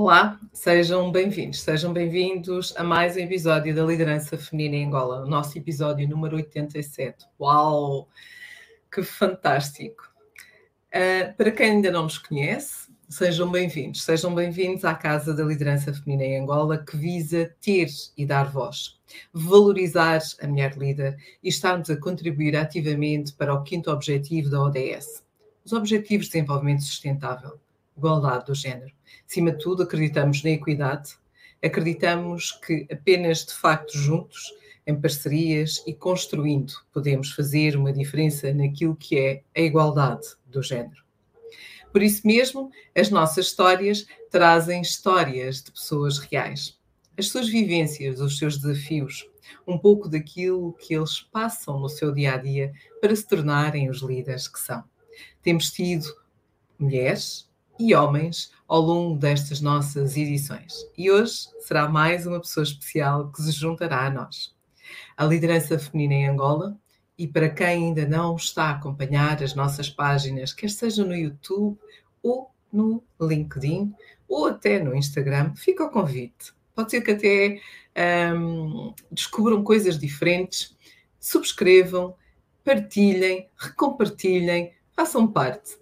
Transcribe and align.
Olá, 0.00 0.38
sejam 0.52 1.10
bem-vindos, 1.10 1.60
sejam 1.60 1.92
bem-vindos 1.92 2.72
a 2.76 2.84
mais 2.84 3.16
um 3.16 3.18
episódio 3.18 3.74
da 3.74 3.84
Liderança 3.84 4.38
Feminina 4.38 4.76
em 4.76 4.86
Angola, 4.86 5.24
o 5.24 5.28
nosso 5.28 5.58
episódio 5.58 6.08
número 6.08 6.36
87. 6.36 7.26
Uau, 7.38 8.08
que 8.92 9.02
fantástico! 9.02 10.08
Uh, 10.94 11.36
para 11.36 11.50
quem 11.50 11.72
ainda 11.72 11.90
não 11.90 12.04
nos 12.04 12.16
conhece, 12.16 12.88
sejam 13.08 13.50
bem-vindos, 13.50 14.04
sejam 14.04 14.32
bem-vindos 14.32 14.84
à 14.84 14.94
Casa 14.94 15.34
da 15.34 15.42
Liderança 15.42 15.92
Feminina 15.92 16.22
em 16.22 16.42
Angola, 16.42 16.78
que 16.78 16.96
visa 16.96 17.52
ter 17.60 17.88
e 18.16 18.24
dar 18.24 18.44
voz, 18.44 19.00
valorizar 19.32 20.20
a 20.40 20.46
mulher 20.46 20.78
líder 20.78 21.16
e 21.42 21.48
estarmos 21.48 21.90
a 21.90 21.96
contribuir 21.96 22.56
ativamente 22.56 23.32
para 23.32 23.52
o 23.52 23.64
quinto 23.64 23.90
objetivo 23.90 24.48
da 24.48 24.62
ODS, 24.62 25.24
os 25.64 25.72
Objetivos 25.72 26.26
de 26.26 26.34
Desenvolvimento 26.34 26.84
Sustentável, 26.84 27.58
igualdade 27.98 28.46
do 28.46 28.54
género 28.54 28.92
Acima 29.28 29.52
de 29.52 29.58
tudo, 29.58 29.82
acreditamos 29.82 30.42
na 30.42 30.50
equidade, 30.50 31.10
acreditamos 31.62 32.52
que 32.52 32.86
apenas 32.90 33.44
de 33.44 33.52
facto 33.52 33.96
juntos, 33.96 34.54
em 34.86 34.98
parcerias 34.98 35.82
e 35.86 35.92
construindo, 35.92 36.72
podemos 36.90 37.32
fazer 37.32 37.76
uma 37.76 37.92
diferença 37.92 38.54
naquilo 38.54 38.96
que 38.96 39.18
é 39.18 39.42
a 39.54 39.60
igualdade 39.60 40.26
do 40.46 40.62
género. 40.62 41.04
Por 41.92 42.02
isso 42.02 42.26
mesmo, 42.26 42.70
as 42.96 43.10
nossas 43.10 43.46
histórias 43.48 44.06
trazem 44.30 44.80
histórias 44.80 45.62
de 45.62 45.72
pessoas 45.72 46.18
reais. 46.18 46.78
As 47.18 47.28
suas 47.28 47.48
vivências, 47.48 48.20
os 48.20 48.38
seus 48.38 48.56
desafios, 48.56 49.28
um 49.66 49.76
pouco 49.76 50.08
daquilo 50.08 50.72
que 50.72 50.94
eles 50.94 51.20
passam 51.20 51.78
no 51.78 51.88
seu 51.88 52.12
dia 52.12 52.34
a 52.34 52.36
dia 52.38 52.72
para 53.00 53.14
se 53.14 53.26
tornarem 53.26 53.90
os 53.90 54.00
líderes 54.00 54.48
que 54.48 54.58
são. 54.58 54.84
Temos 55.42 55.70
tido 55.70 56.06
mulheres, 56.78 57.47
e 57.78 57.94
homens 57.94 58.52
ao 58.66 58.80
longo 58.80 59.18
destas 59.18 59.60
nossas 59.60 60.16
edições. 60.16 60.86
E 60.96 61.10
hoje 61.10 61.48
será 61.60 61.88
mais 61.88 62.26
uma 62.26 62.40
pessoa 62.40 62.64
especial 62.64 63.30
que 63.30 63.42
se 63.42 63.52
juntará 63.52 64.06
a 64.06 64.10
nós. 64.10 64.54
A 65.16 65.24
liderança 65.24 65.78
feminina 65.78 66.14
em 66.14 66.28
Angola, 66.28 66.76
e 67.16 67.26
para 67.26 67.48
quem 67.48 67.66
ainda 67.66 68.06
não 68.06 68.36
está 68.36 68.64
a 68.64 68.70
acompanhar 68.72 69.42
as 69.42 69.54
nossas 69.54 69.90
páginas, 69.90 70.52
quer 70.52 70.70
seja 70.70 71.04
no 71.04 71.14
YouTube 71.14 71.78
ou 72.22 72.50
no 72.72 73.02
LinkedIn 73.20 73.92
ou 74.28 74.46
até 74.46 74.78
no 74.82 74.94
Instagram, 74.94 75.54
fica 75.54 75.84
o 75.84 75.90
convite. 75.90 76.52
Pode 76.74 76.90
ser 76.90 77.00
que 77.00 77.10
até 77.10 77.60
hum, 78.34 78.94
descubram 79.10 79.64
coisas 79.64 79.98
diferentes, 79.98 80.76
subscrevam, 81.18 82.14
partilhem, 82.62 83.48
recompartilhem, 83.56 84.72
façam 84.92 85.26
parte. 85.26 85.76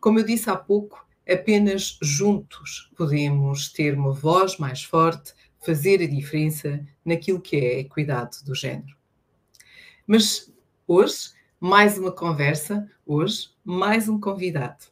Como 0.00 0.18
eu 0.18 0.24
disse 0.24 0.50
há 0.50 0.56
pouco, 0.56 1.06
Apenas 1.30 1.96
juntos 2.02 2.90
podemos 2.96 3.72
ter 3.72 3.94
uma 3.94 4.12
voz 4.12 4.58
mais 4.58 4.82
forte, 4.82 5.32
fazer 5.64 6.02
a 6.02 6.06
diferença 6.06 6.84
naquilo 7.04 7.40
que 7.40 7.56
é 7.56 7.76
a 7.76 7.78
equidade 7.80 8.44
do 8.44 8.52
género. 8.52 8.96
Mas 10.04 10.52
hoje, 10.88 11.30
mais 11.60 11.96
uma 11.96 12.10
conversa, 12.10 12.90
hoje, 13.06 13.50
mais 13.64 14.08
um 14.08 14.18
convidado. 14.18 14.86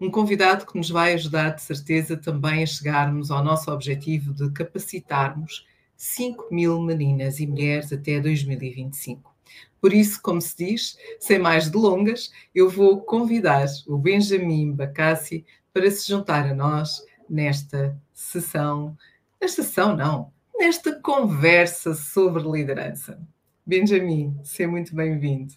Um 0.00 0.10
convidado 0.10 0.66
que 0.66 0.76
nos 0.76 0.90
vai 0.90 1.14
ajudar, 1.14 1.50
de 1.50 1.62
certeza, 1.62 2.16
também 2.16 2.64
a 2.64 2.66
chegarmos 2.66 3.30
ao 3.30 3.44
nosso 3.44 3.70
objetivo 3.70 4.34
de 4.34 4.50
capacitarmos 4.50 5.68
5 5.96 6.48
mil 6.52 6.82
meninas 6.82 7.38
e 7.38 7.46
mulheres 7.46 7.92
até 7.92 8.18
2025. 8.18 9.36
Por 9.80 9.92
isso, 9.92 10.20
como 10.20 10.40
se 10.40 10.56
diz, 10.56 10.98
sem 11.20 11.38
mais 11.38 11.70
delongas, 11.70 12.32
eu 12.52 12.68
vou 12.68 13.02
convidar 13.02 13.66
o 13.86 13.96
Benjamin 13.96 14.72
Bacassi 14.72 15.46
para 15.76 15.90
se 15.90 16.08
juntar 16.08 16.46
a 16.46 16.54
nós 16.54 17.04
nesta 17.28 17.94
sessão, 18.14 18.96
nesta 19.38 19.62
sessão 19.62 19.94
não, 19.94 20.32
nesta 20.56 20.98
conversa 21.02 21.92
sobre 21.92 22.42
liderança. 22.44 23.20
Benjamin, 23.66 24.40
seja 24.42 24.70
muito 24.70 24.96
bem-vindo. 24.96 25.52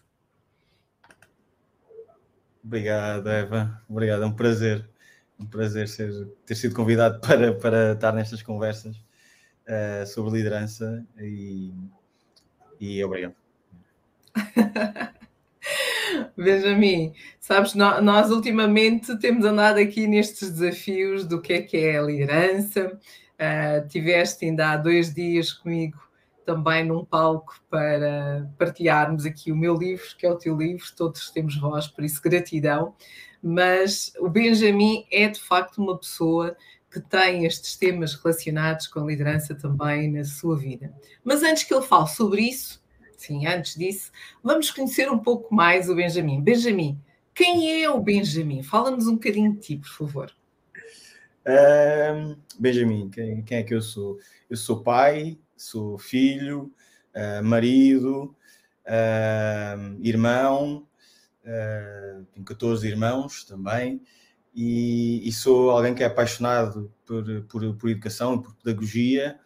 Obrigado, 2.61 3.29
Eva. 3.29 3.81
Obrigado, 3.87 4.23
é 4.23 4.25
um 4.25 4.33
prazer. 4.33 4.85
Um 5.39 5.45
prazer 5.45 5.87
ser, 5.87 6.27
ter 6.45 6.55
sido 6.55 6.75
convidado 6.75 7.21
para, 7.25 7.53
para 7.53 7.93
estar 7.93 8.11
nestas 8.11 8.43
conversas 8.43 8.97
uh, 8.97 10.05
sobre 10.05 10.37
liderança 10.37 11.01
e, 11.17 11.73
e 12.77 13.01
obrigado. 13.05 13.35
Benjamin, 16.37 17.13
sabes, 17.39 17.73
nós 17.75 18.31
ultimamente 18.31 19.17
temos 19.19 19.45
andado 19.45 19.77
aqui 19.77 20.07
nestes 20.07 20.51
desafios 20.51 21.25
do 21.25 21.41
que 21.41 21.53
é 21.53 21.61
que 21.61 21.77
é 21.77 21.97
a 21.97 22.01
liderança. 22.01 22.97
Uh, 23.35 23.87
tiveste 23.87 24.45
ainda 24.45 24.71
há 24.71 24.77
dois 24.77 25.13
dias 25.13 25.53
comigo 25.53 25.97
também 26.45 26.83
num 26.83 27.05
palco 27.05 27.55
para 27.69 28.49
partilharmos 28.57 29.25
aqui 29.25 29.51
o 29.51 29.55
meu 29.55 29.75
livro, 29.75 30.03
que 30.17 30.25
é 30.25 30.31
o 30.31 30.37
teu 30.37 30.57
livro, 30.57 30.83
todos 30.97 31.29
temos 31.29 31.55
voz, 31.55 31.87
por 31.87 32.03
isso 32.03 32.21
gratidão. 32.21 32.95
Mas 33.41 34.11
o 34.19 34.27
Benjamin 34.27 35.05
é 35.11 35.27
de 35.27 35.39
facto 35.39 35.77
uma 35.77 35.97
pessoa 35.97 36.57
que 36.91 36.99
tem 36.99 37.45
estes 37.45 37.77
temas 37.77 38.15
relacionados 38.15 38.87
com 38.87 38.99
a 38.99 39.05
liderança 39.05 39.53
também 39.53 40.11
na 40.11 40.23
sua 40.23 40.57
vida. 40.57 40.91
Mas 41.23 41.43
antes 41.43 41.63
que 41.63 41.73
ele 41.73 41.85
fale 41.85 42.07
sobre 42.07 42.41
isso, 42.41 42.81
Sim, 43.19 43.45
antes 43.45 43.75
disso, 43.75 44.13
vamos 44.41 44.71
conhecer 44.71 45.11
um 45.11 45.19
pouco 45.19 45.53
mais 45.53 45.89
o 45.89 45.95
Benjamin. 45.95 46.41
Benjamin, 46.41 46.97
quem 47.35 47.83
é 47.83 47.89
o 47.89 47.99
Benjamin? 47.99 48.63
Fala-nos 48.63 49.07
um 49.07 49.15
bocadinho 49.15 49.51
de 49.51 49.59
ti, 49.59 49.75
por 49.75 49.89
favor. 49.89 50.31
Um, 51.45 52.37
Benjamin, 52.57 53.09
quem, 53.09 53.43
quem, 53.43 53.57
é 53.57 53.63
que 53.63 53.73
eu 53.73 53.81
sou? 53.81 54.17
Eu 54.49 54.55
sou 54.55 54.81
pai, 54.81 55.37
sou 55.57 55.97
filho, 55.97 56.71
uh, 57.13 57.43
marido, 57.43 58.33
uh, 58.85 59.99
irmão, 60.01 60.87
uh, 61.43 62.25
tenho 62.31 62.45
14 62.45 62.87
irmãos 62.87 63.43
também, 63.43 64.01
e, 64.55 65.27
e, 65.27 65.31
sou 65.33 65.71
alguém 65.71 65.93
que 65.93 66.03
é 66.03 66.07
apaixonado 66.07 66.89
por, 67.05 67.43
por, 67.49 67.75
por 67.75 67.89
educação 67.89 68.41
por 68.41 68.55
pedagogia, 68.55 69.37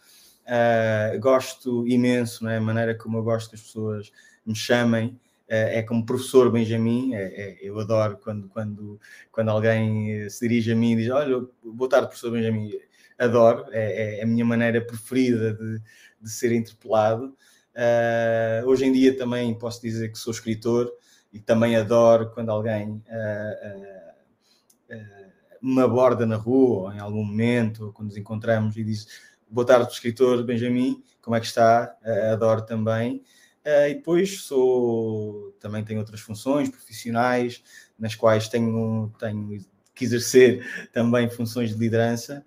Uh, 0.43 1.17
gosto 1.19 1.87
imenso, 1.87 2.43
né? 2.43 2.57
a 2.57 2.61
maneira 2.61 2.93
como 2.95 3.17
eu 3.17 3.23
gosto 3.23 3.49
que 3.49 3.55
as 3.55 3.61
pessoas 3.61 4.11
me 4.45 4.55
chamem. 4.55 5.19
Uh, 5.47 5.69
é 5.79 5.83
como 5.83 6.05
professor 6.05 6.51
Benjamin, 6.51 7.13
é, 7.13 7.23
é, 7.23 7.57
eu 7.61 7.79
adoro 7.79 8.17
quando, 8.17 8.47
quando, 8.49 8.99
quando 9.31 9.49
alguém 9.49 10.29
se 10.29 10.47
dirige 10.47 10.71
a 10.71 10.75
mim 10.75 10.93
e 10.93 10.95
diz: 10.97 11.09
Olha, 11.09 11.45
boa 11.63 11.89
tarde, 11.89 12.07
professor 12.07 12.31
Benjamin. 12.31 12.71
Adoro, 13.17 13.65
é, 13.71 14.19
é 14.19 14.23
a 14.23 14.25
minha 14.25 14.43
maneira 14.43 14.81
preferida 14.81 15.53
de, 15.53 15.79
de 16.21 16.29
ser 16.29 16.51
interpelado. 16.51 17.35
Uh, 17.75 18.67
hoje 18.67 18.85
em 18.85 18.91
dia 18.91 19.17
também 19.17 19.53
posso 19.57 19.81
dizer 19.81 20.11
que 20.11 20.17
sou 20.17 20.31
escritor 20.31 20.91
e 21.31 21.39
também 21.39 21.75
adoro 21.75 22.31
quando 22.31 22.51
alguém 22.51 23.01
me 25.63 25.81
aborda 25.81 26.25
na 26.25 26.35
rua 26.35 26.89
ou 26.89 26.93
em 26.93 26.99
algum 26.99 27.23
momento, 27.23 27.85
ou 27.85 27.93
quando 27.93 28.09
nos 28.09 28.17
encontramos 28.17 28.75
e 28.75 28.83
diz 28.83 29.07
Boa 29.53 29.67
tarde, 29.67 29.93
escritor 29.93 30.43
Benjamin, 30.43 31.03
como 31.21 31.35
é 31.35 31.39
que 31.39 31.45
está? 31.45 31.95
Uh, 32.03 32.33
adoro 32.33 32.63
também. 32.65 33.17
Uh, 33.63 33.87
e 33.87 33.93
depois 33.93 34.41
sou, 34.41 35.55
também 35.59 35.83
tenho 35.83 35.99
outras 35.99 36.21
funções 36.21 36.69
profissionais, 36.69 37.63
nas 37.99 38.15
quais 38.15 38.47
tenho, 38.49 39.13
tenho 39.19 39.63
que 39.93 40.05
exercer 40.05 40.89
também 40.91 41.29
funções 41.29 41.69
de 41.69 41.77
liderança 41.77 42.43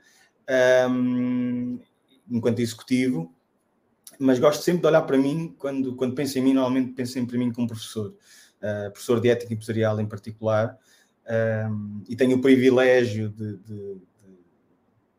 um, 0.91 1.79
enquanto 2.29 2.59
executivo, 2.59 3.33
mas 4.19 4.41
gosto 4.41 4.65
sempre 4.65 4.81
de 4.81 4.89
olhar 4.89 5.03
para 5.03 5.17
mim, 5.17 5.55
quando, 5.57 5.95
quando 5.95 6.17
penso 6.17 6.41
em 6.41 6.43
mim, 6.43 6.55
normalmente 6.55 6.93
penso 6.93 7.13
sempre 7.13 7.37
em 7.37 7.39
mim 7.39 7.53
como 7.53 7.69
professor, 7.69 8.17
uh, 8.61 8.91
professor 8.91 9.21
de 9.21 9.31
ética 9.31 9.55
empresarial 9.55 10.01
em 10.01 10.09
particular, 10.09 10.77
um, 11.71 12.03
e 12.09 12.17
tenho 12.17 12.37
o 12.37 12.41
privilégio 12.41 13.29
de, 13.29 13.59
de, 13.59 13.95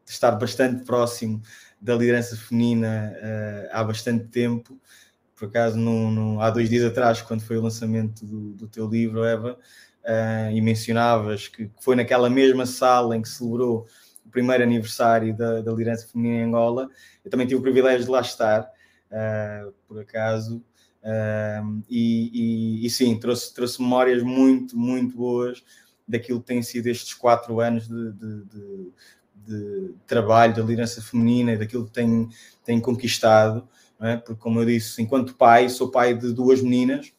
de 0.05 0.11
estar 0.11 0.31
bastante 0.31 0.83
próximo 0.83 1.41
da 1.79 1.95
liderança 1.95 2.35
feminina 2.35 3.13
uh, 3.15 3.69
há 3.71 3.83
bastante 3.83 4.25
tempo. 4.25 4.79
Por 5.35 5.47
acaso, 5.47 5.79
há 6.39 6.49
dois 6.49 6.69
dias 6.69 6.83
atrás, 6.83 7.21
quando 7.21 7.41
foi 7.41 7.57
o 7.57 7.61
lançamento 7.61 8.25
do, 8.25 8.53
do 8.53 8.67
teu 8.67 8.87
livro, 8.87 9.23
Eva, 9.23 9.53
uh, 10.03 10.51
e 10.51 10.59
mencionavas 10.61 11.47
que, 11.47 11.67
que, 11.67 11.83
foi 11.83 11.95
naquela 11.95 12.29
mesma 12.29 12.65
sala 12.65 13.15
em 13.15 13.21
que 13.21 13.29
celebrou 13.29 13.85
o 14.25 14.29
primeiro 14.29 14.63
aniversário 14.63 15.35
da, 15.35 15.61
da 15.61 15.71
liderança 15.71 16.07
feminina 16.07 16.43
em 16.43 16.47
Angola, 16.47 16.89
eu 17.23 17.29
também 17.29 17.45
tive 17.45 17.59
o 17.59 17.63
privilégio 17.63 18.05
de 18.05 18.11
lá 18.11 18.21
estar, 18.21 18.61
uh, 18.61 19.73
por 19.87 19.99
acaso. 19.99 20.63
E, 21.89 22.31
e, 22.33 22.85
e, 22.85 22.89
sim, 22.89 23.17
trouxe, 23.17 23.53
trouxe 23.53 23.81
memórias 23.81 24.21
muito, 24.21 24.77
muito 24.77 25.15
boas 25.15 25.63
daquilo 26.05 26.41
que 26.41 26.47
tem 26.47 26.61
sido 26.61 26.87
estes 26.87 27.13
quatro 27.13 27.61
anos 27.61 27.87
de, 27.87 28.11
de, 28.11 28.45
de 28.45 28.91
de 29.47 29.93
trabalho, 30.05 30.55
da 30.55 30.61
liderança 30.61 31.01
feminina 31.01 31.53
e 31.53 31.57
daquilo 31.57 31.85
que 31.85 31.91
tem, 31.91 32.29
tem 32.65 32.81
conquistado, 32.81 33.67
é? 34.01 34.17
porque, 34.17 34.41
como 34.41 34.59
eu 34.59 34.65
disse, 34.65 35.01
enquanto 35.01 35.35
pai, 35.35 35.69
sou 35.69 35.89
pai 35.89 36.13
de 36.13 36.33
duas 36.33 36.61
meninas 36.61 37.13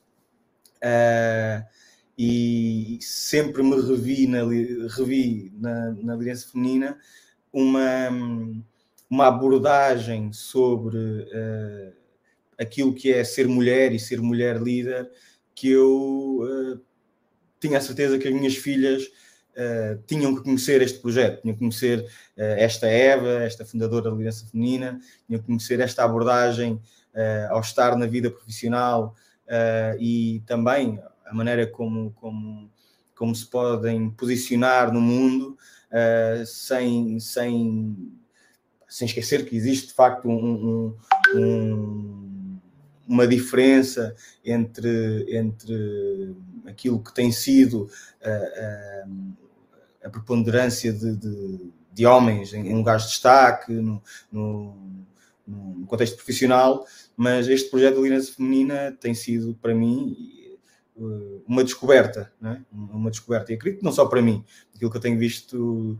uh, 0.78 1.64
e 2.16 2.98
sempre 3.00 3.62
me 3.62 3.80
revi 3.80 4.26
na, 4.26 4.40
revi 4.88 5.52
na, 5.56 5.92
na 5.92 6.14
liderança 6.14 6.48
feminina 6.52 6.98
uma, 7.52 8.10
uma 9.08 9.26
abordagem 9.26 10.32
sobre 10.32 10.98
uh, 10.98 11.92
aquilo 12.58 12.94
que 12.94 13.12
é 13.12 13.24
ser 13.24 13.48
mulher 13.48 13.92
e 13.92 13.98
ser 13.98 14.20
mulher 14.20 14.60
líder 14.60 15.10
que 15.54 15.70
eu 15.70 16.40
uh, 16.42 16.80
tinha 17.58 17.78
a 17.78 17.80
certeza 17.80 18.18
que 18.18 18.28
as 18.28 18.34
minhas 18.34 18.56
filhas 18.56 19.10
uh, 19.58 20.02
tinham 20.06 20.34
que 20.34 20.42
conhecer 20.42 20.80
este 20.80 20.98
projeto, 21.00 21.42
tinham 21.42 21.54
que 21.54 21.60
conhecer 21.60 22.06
esta 22.36 22.86
Eva, 22.86 23.42
esta 23.42 23.64
fundadora 23.64 24.04
da 24.04 24.10
liderança 24.10 24.46
feminina, 24.46 25.00
tinham 25.26 25.40
que 25.40 25.46
conhecer 25.46 25.80
esta 25.80 26.04
abordagem 26.04 26.80
ao 27.50 27.60
estar 27.60 27.96
na 27.96 28.06
vida 28.06 28.30
profissional 28.30 29.16
e 29.98 30.40
também 30.46 31.00
a 31.26 31.34
maneira 31.34 31.66
como, 31.66 32.12
como, 32.12 32.70
como 33.16 33.34
se 33.34 33.44
podem 33.44 34.08
posicionar 34.10 34.92
no 34.92 35.00
mundo 35.00 35.58
sem, 36.46 37.18
sem 37.18 37.96
sem 38.88 39.06
esquecer 39.06 39.44
que 39.44 39.54
existe 39.54 39.88
de 39.88 39.92
facto 39.92 40.28
um, 40.28 40.96
um, 41.34 42.58
uma 43.06 43.26
diferença 43.26 44.14
entre, 44.44 45.26
entre 45.36 46.34
aquilo 46.66 47.02
que 47.02 47.14
tem 47.14 47.30
sido 47.30 47.90
a, 48.22 49.04
a 50.08 50.10
preponderância 50.10 50.92
de, 50.92 51.16
de, 51.16 51.70
de, 51.92 52.06
homens 52.06 52.52
em, 52.52 52.68
em 52.68 52.74
lugares 52.74 53.02
de 53.04 53.08
destaque, 53.10 53.72
no, 53.72 54.02
no, 54.32 54.76
no, 55.46 55.86
contexto 55.86 56.16
profissional, 56.16 56.86
mas 57.16 57.46
este 57.48 57.70
projeto 57.70 57.96
de 57.96 58.02
liderança 58.02 58.32
feminina 58.32 58.96
tem 59.00 59.14
sido 59.14 59.54
para 59.60 59.74
mim 59.74 60.16
uma 61.46 61.62
descoberta, 61.62 62.32
é? 62.42 62.58
uma 62.72 63.10
descoberta, 63.10 63.52
e 63.52 63.54
acredito 63.54 63.84
não 63.84 63.92
só 63.92 64.06
para 64.06 64.20
mim, 64.20 64.44
aquilo 64.74 64.90
que 64.90 64.96
eu 64.96 65.00
tenho 65.00 65.18
visto 65.18 65.98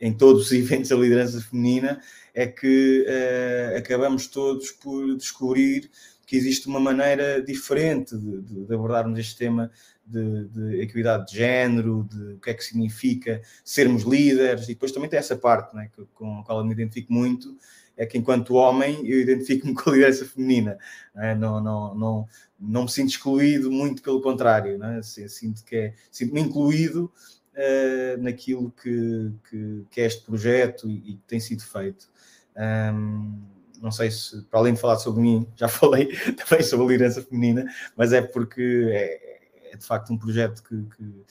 em 0.00 0.12
todos 0.12 0.46
os 0.46 0.52
eventos 0.52 0.90
da 0.90 0.96
liderança 0.96 1.40
feminina, 1.40 2.00
é 2.34 2.46
que 2.46 3.06
uh, 3.08 3.78
acabamos 3.78 4.26
todos 4.26 4.70
por 4.70 5.16
descobrir 5.16 5.90
que 6.26 6.36
existe 6.36 6.66
uma 6.66 6.80
maneira 6.80 7.42
diferente 7.42 8.16
de, 8.16 8.66
de 8.66 8.74
abordarmos 8.74 9.18
este 9.18 9.36
tema 9.36 9.70
de, 10.06 10.48
de, 10.48 10.80
equidade 10.80 11.30
de 11.30 11.38
género, 11.38 12.06
de 12.10 12.34
o 12.34 12.38
que 12.38 12.50
é 12.50 12.54
que 12.54 12.64
significa 12.64 13.40
sermos 13.64 14.02
líderes, 14.02 14.64
e 14.64 14.68
depois 14.68 14.92
também 14.92 15.08
tem 15.08 15.18
essa 15.18 15.36
parte 15.36 15.74
né, 15.74 15.90
que, 15.94 16.04
com 16.14 16.40
a 16.40 16.44
qual 16.44 16.58
eu 16.58 16.64
me 16.64 16.72
identifico 16.72 17.12
muito, 17.12 17.56
é 17.96 18.04
que 18.04 18.18
enquanto 18.18 18.54
homem 18.54 19.06
eu 19.06 19.20
identifico-me 19.20 19.74
com 19.74 19.90
a 19.90 19.92
liderança 19.92 20.24
feminina, 20.24 20.78
né? 21.14 21.34
não, 21.34 21.62
não, 21.62 21.94
não, 21.94 22.28
não 22.58 22.82
me 22.82 22.90
sinto 22.90 23.10
excluído, 23.10 23.70
muito 23.70 24.02
pelo 24.02 24.20
contrário, 24.20 24.78
né? 24.78 25.00
sinto 25.02 25.64
que 25.64 25.76
é, 25.76 25.94
sinto-me 26.10 26.40
incluído 26.40 27.10
uh, 27.54 28.22
naquilo 28.22 28.72
que, 28.82 29.32
que, 29.48 29.86
que, 29.90 30.00
é 30.00 30.06
este 30.06 30.24
projeto 30.24 30.88
e, 30.88 30.96
e 30.96 31.14
que 31.14 31.22
tem 31.26 31.40
sido 31.40 31.62
feito. 31.62 32.08
Um, 32.56 33.42
não 33.80 33.90
sei 33.90 34.10
se, 34.10 34.42
para 34.44 34.60
além 34.60 34.74
de 34.74 34.80
falar 34.80 34.96
sobre 34.96 35.22
mim, 35.22 35.46
já 35.56 35.68
falei 35.68 36.08
também 36.34 36.64
sobre 36.64 36.86
a 36.86 36.88
liderança 36.90 37.22
feminina, 37.22 37.66
mas 37.96 38.12
é 38.12 38.22
porque 38.22 38.88
é, 38.90 39.33
é 39.74 39.76
de 39.76 39.84
facto 39.84 40.12
um 40.12 40.16
projeto 40.16 40.62
que, 40.62 40.82
que, 40.96 41.24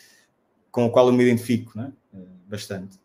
com 0.69 0.85
o 0.85 0.91
qual 0.91 1.07
eu 1.07 1.13
me 1.13 1.23
identifico 1.23 1.77
né? 1.77 1.91
bastante. 2.45 2.99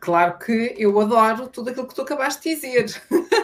Claro 0.00 0.38
que 0.38 0.74
eu 0.76 1.00
adoro 1.00 1.48
tudo 1.48 1.70
aquilo 1.70 1.86
que 1.86 1.94
tu 1.94 2.02
acabaste 2.02 2.42
de 2.42 2.54
dizer. 2.54 3.02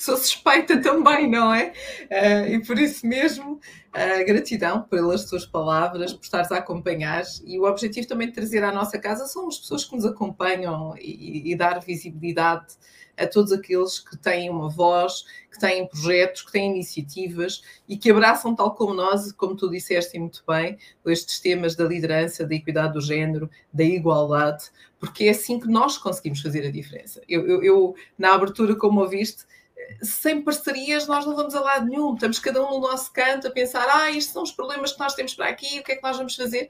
Sou 0.00 0.16
suspeita 0.16 0.80
também, 0.80 1.28
não 1.28 1.52
é? 1.52 1.74
Uh, 2.10 2.54
e 2.54 2.64
por 2.64 2.78
isso 2.78 3.06
mesmo, 3.06 3.56
uh, 3.56 4.26
gratidão 4.26 4.80
pelas 4.84 5.26
tuas 5.26 5.44
palavras, 5.44 6.14
por 6.14 6.24
estares 6.24 6.50
a 6.50 6.56
acompanhar. 6.56 7.22
E 7.44 7.60
o 7.60 7.64
objetivo 7.64 8.08
também 8.08 8.28
de 8.28 8.32
trazer 8.32 8.64
à 8.64 8.72
nossa 8.72 8.98
casa 8.98 9.26
são 9.26 9.46
as 9.46 9.58
pessoas 9.58 9.84
que 9.84 9.94
nos 9.94 10.06
acompanham 10.06 10.94
e, 10.98 11.52
e 11.52 11.54
dar 11.54 11.80
visibilidade 11.80 12.78
a 13.14 13.26
todos 13.26 13.52
aqueles 13.52 13.98
que 13.98 14.16
têm 14.16 14.48
uma 14.48 14.70
voz, 14.70 15.26
que 15.52 15.60
têm 15.60 15.86
projetos, 15.86 16.40
que 16.40 16.52
têm 16.52 16.70
iniciativas 16.70 17.60
e 17.86 17.94
que 17.94 18.10
abraçam, 18.10 18.54
tal 18.54 18.74
como 18.74 18.94
nós, 18.94 19.30
como 19.32 19.54
tu 19.54 19.68
disseste 19.68 20.18
muito 20.18 20.42
bem, 20.48 20.78
estes 21.04 21.40
temas 21.40 21.76
da 21.76 21.84
liderança, 21.84 22.46
da 22.46 22.54
equidade 22.54 22.94
do 22.94 23.02
género, 23.02 23.50
da 23.70 23.84
igualdade, 23.84 24.64
porque 24.98 25.24
é 25.24 25.30
assim 25.30 25.60
que 25.60 25.68
nós 25.68 25.98
conseguimos 25.98 26.40
fazer 26.40 26.66
a 26.66 26.70
diferença. 26.70 27.20
Eu, 27.28 27.46
eu, 27.46 27.62
eu 27.62 27.94
na 28.18 28.32
abertura, 28.32 28.74
como 28.74 29.02
ouviste, 29.02 29.44
sem 30.02 30.42
parcerias 30.42 31.06
nós 31.06 31.26
não 31.26 31.36
vamos 31.36 31.54
a 31.54 31.60
lado 31.60 31.86
nenhum. 31.86 32.14
Estamos 32.14 32.38
cada 32.38 32.64
um 32.64 32.70
no 32.70 32.80
nosso 32.80 33.12
canto 33.12 33.46
a 33.46 33.50
pensar, 33.50 33.86
ah, 33.88 34.10
estes 34.10 34.32
são 34.32 34.42
os 34.42 34.52
problemas 34.52 34.92
que 34.92 35.00
nós 35.00 35.14
temos 35.14 35.34
para 35.34 35.48
aqui, 35.48 35.80
o 35.80 35.82
que 35.82 35.92
é 35.92 35.96
que 35.96 36.02
nós 36.02 36.16
vamos 36.16 36.34
fazer? 36.34 36.68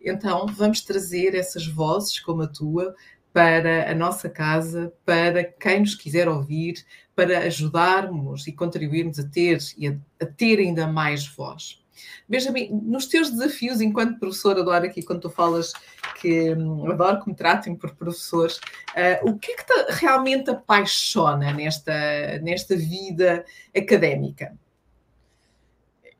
Então, 0.00 0.46
vamos 0.46 0.80
trazer 0.80 1.34
essas 1.34 1.66
vozes 1.66 2.18
como 2.20 2.42
a 2.42 2.46
tua 2.48 2.94
para 3.32 3.90
a 3.90 3.94
nossa 3.94 4.28
casa, 4.28 4.92
para 5.04 5.44
quem 5.44 5.80
nos 5.80 5.94
quiser 5.94 6.28
ouvir, 6.28 6.84
para 7.14 7.38
ajudarmos 7.40 8.46
e 8.46 8.52
contribuirmos 8.52 9.18
a 9.18 9.26
ter 9.26 9.58
e 9.76 9.88
a, 9.88 9.96
a 10.20 10.26
ter 10.26 10.58
ainda 10.58 10.86
mais 10.86 11.26
voz. 11.26 11.81
Benjamin, 12.28 12.70
nos 12.82 13.06
teus 13.06 13.30
desafios 13.30 13.80
enquanto 13.80 14.18
professor, 14.18 14.58
adoro 14.58 14.84
aqui 14.84 15.02
quando 15.02 15.20
tu 15.20 15.30
falas 15.30 15.72
que 16.20 16.54
hum, 16.54 16.90
adoro 16.90 17.22
que 17.22 17.28
me 17.28 17.34
tratem 17.34 17.74
por 17.74 17.94
professores, 17.94 18.56
uh, 18.56 19.28
o 19.28 19.38
que 19.38 19.52
é 19.52 19.56
que 19.56 19.66
te 19.66 19.92
realmente 20.00 20.50
apaixona 20.50 21.52
nesta, 21.52 22.38
nesta 22.42 22.76
vida 22.76 23.44
académica? 23.76 24.56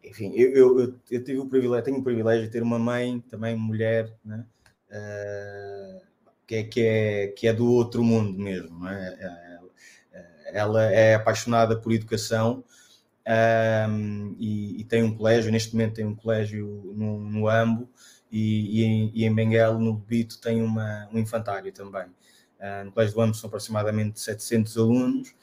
Enfim, 0.05 0.33
eu, 0.35 0.79
eu, 0.79 0.95
eu, 1.11 1.25
tive 1.25 1.39
o 1.39 1.47
privilégio, 1.47 1.85
tenho 1.85 1.99
o 1.99 2.03
privilégio 2.03 2.45
de 2.45 2.51
ter 2.51 2.63
uma 2.63 2.79
mãe, 2.79 3.21
também 3.31 3.57
mulher, 3.57 4.13
né? 4.25 4.45
Uh, 4.91 6.03
que, 6.47 6.57
é, 6.57 6.63
que, 6.65 6.81
é, 6.87 7.27
que 7.29 7.49
é 7.49 7.53
do 7.53 7.67
outro 7.73 8.05
mundo 8.05 8.39
mesmo. 8.39 8.87
É? 8.87 9.43
Ela 10.53 10.85
é 10.93 11.15
apaixonada 11.15 11.75
por 11.79 11.93
educação 11.93 12.63
um, 13.89 14.35
e, 14.39 14.81
e, 14.81 14.85
tem 14.85 15.03
um 15.03 15.17
colégio, 15.17 15.53
neste 15.53 15.73
momento 15.73 15.95
tem 15.95 16.05
um 16.05 16.15
colégio 16.15 16.93
no, 16.95 17.21
no 17.21 17.49
Ambo 17.49 17.89
e, 18.31 18.81
e, 18.81 18.85
em, 18.85 19.13
e 19.15 19.25
em 19.25 19.35
Benguela, 19.35 19.79
no 19.79 19.95
Bito, 19.95 20.41
tem 20.41 20.63
uma, 20.63 21.09
um 21.13 21.19
infantário 21.19 21.73
também. 21.73 22.07
Uh, 22.59 22.85
no 22.85 22.93
colégio 22.93 23.15
do 23.15 23.21
Ambo 23.21 23.35
são 23.35 23.49
aproximadamente 23.49 24.21
700 24.21 24.77
alunos 24.77 25.35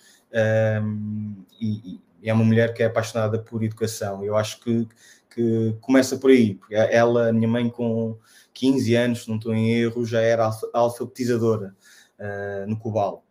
um, 0.84 1.36
e, 1.60 2.02
e, 2.22 2.30
é 2.30 2.34
uma 2.34 2.44
mulher 2.44 2.74
que 2.74 2.84
é 2.84 2.88
apaixonada 2.88 3.40
por 3.40 3.64
educação. 3.64 4.24
Eu 4.24 4.36
acho 4.36 4.60
que, 4.60 4.88
que 5.34 5.76
começa 5.80 6.18
por 6.18 6.32
aí, 6.32 6.56
porque 6.56 6.76
ela, 6.76 7.32
minha 7.32 7.48
mãe, 7.48 7.70
com 7.70 8.18
15 8.54 8.96
anos, 8.96 9.24
se 9.24 9.30
não 9.30 9.38
estou 9.38 9.54
em 9.54 9.72
erro, 9.72 10.06
já 10.06 10.22
era 10.22 10.50
alfabetizadora 10.74 11.76
uh, 12.20 12.68
no 12.68 12.78
Cobal. 12.78 13.24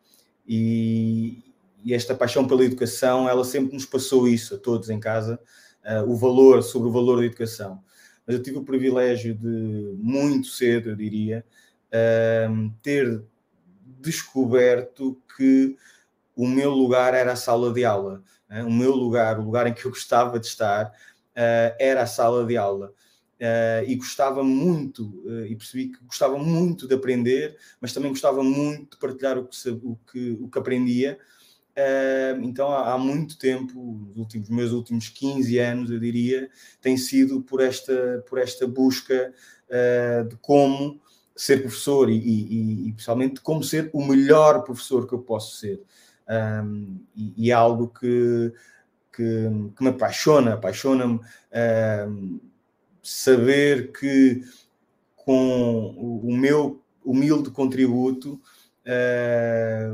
E, 0.46 1.47
e, 1.88 1.94
esta 1.94 2.14
paixão 2.14 2.46
pela 2.46 2.64
educação, 2.64 3.28
ela 3.28 3.44
sempre 3.44 3.74
nos 3.74 3.86
passou 3.86 4.28
isso 4.28 4.54
a 4.54 4.58
todos 4.58 4.90
em 4.90 5.00
casa, 5.00 5.40
uh, 5.84 6.10
o 6.10 6.16
valor, 6.16 6.62
sobre 6.62 6.88
o 6.88 6.92
valor 6.92 7.18
da 7.18 7.26
educação. 7.26 7.82
Mas 8.26 8.36
eu 8.36 8.42
tive 8.42 8.58
o 8.58 8.64
privilégio 8.64 9.34
de, 9.34 9.94
muito 9.96 10.48
cedo, 10.48 10.90
eu 10.90 10.96
diria, 10.96 11.44
uh, 11.88 12.72
ter 12.82 13.22
descoberto 14.00 15.20
que 15.36 15.76
o 16.36 16.46
meu 16.46 16.70
lugar 16.70 17.14
era 17.14 17.32
a 17.32 17.36
sala 17.36 17.72
de 17.72 17.84
aula. 17.84 18.22
Né? 18.48 18.62
O 18.62 18.70
meu 18.70 18.94
lugar, 18.94 19.38
o 19.38 19.44
lugar 19.44 19.66
em 19.66 19.74
que 19.74 19.84
eu 19.84 19.90
gostava 19.90 20.38
de 20.38 20.46
estar, 20.46 20.92
era 21.78 22.02
a 22.02 22.06
sala 22.06 22.44
de 22.44 22.56
aula. 22.56 22.92
Uh, 23.38 23.86
e 23.86 23.94
gostava 23.94 24.42
muito, 24.42 25.22
uh, 25.24 25.46
e 25.46 25.54
percebi 25.54 25.90
que 25.90 26.04
gostava 26.04 26.36
muito 26.36 26.88
de 26.88 26.94
aprender, 26.96 27.56
mas 27.80 27.92
também 27.92 28.10
gostava 28.10 28.42
muito 28.42 28.96
de 28.96 28.98
partilhar 28.98 29.38
o 29.38 29.46
que, 29.46 29.68
o 29.70 29.98
que, 30.10 30.30
o 30.40 30.48
que 30.48 30.58
aprendia. 30.58 31.16
Então, 32.42 32.72
há, 32.72 32.98
muito 32.98 33.38
tempo, 33.38 34.08
os 34.10 34.16
últimos, 34.16 34.48
meus 34.48 34.72
últimos 34.72 35.08
15 35.08 35.58
anos, 35.58 35.90
eu 35.90 35.98
diria, 36.00 36.50
tem 36.80 36.96
sido 36.96 37.40
por 37.42 37.60
esta, 37.60 38.24
por 38.28 38.38
esta 38.38 38.66
busca 38.66 39.32
de 40.28 40.36
como 40.40 41.00
ser 41.36 41.60
professor 41.60 42.10
e, 42.10 42.16
e, 42.16 42.88
e, 42.88 42.92
principalmente 42.92 43.34
de 43.34 43.40
como 43.42 43.62
ser 43.62 43.90
o 43.92 44.04
melhor 44.04 44.64
professor 44.64 45.06
que 45.06 45.14
eu 45.14 45.20
posso 45.20 45.56
ser. 45.56 45.80
Um, 46.28 46.98
e, 47.14 47.46
e, 47.46 47.50
é 47.52 47.54
algo 47.54 47.88
que, 47.88 48.52
que, 49.12 49.48
que 49.76 49.82
me 49.82 49.90
apaixona, 49.90 50.54
apaixona-me 50.54 51.20
saber 53.00 53.92
que 53.92 54.42
com 55.14 55.94
o 56.22 56.36
meu 56.36 56.82
humilde 57.04 57.50
contributo, 57.50 58.40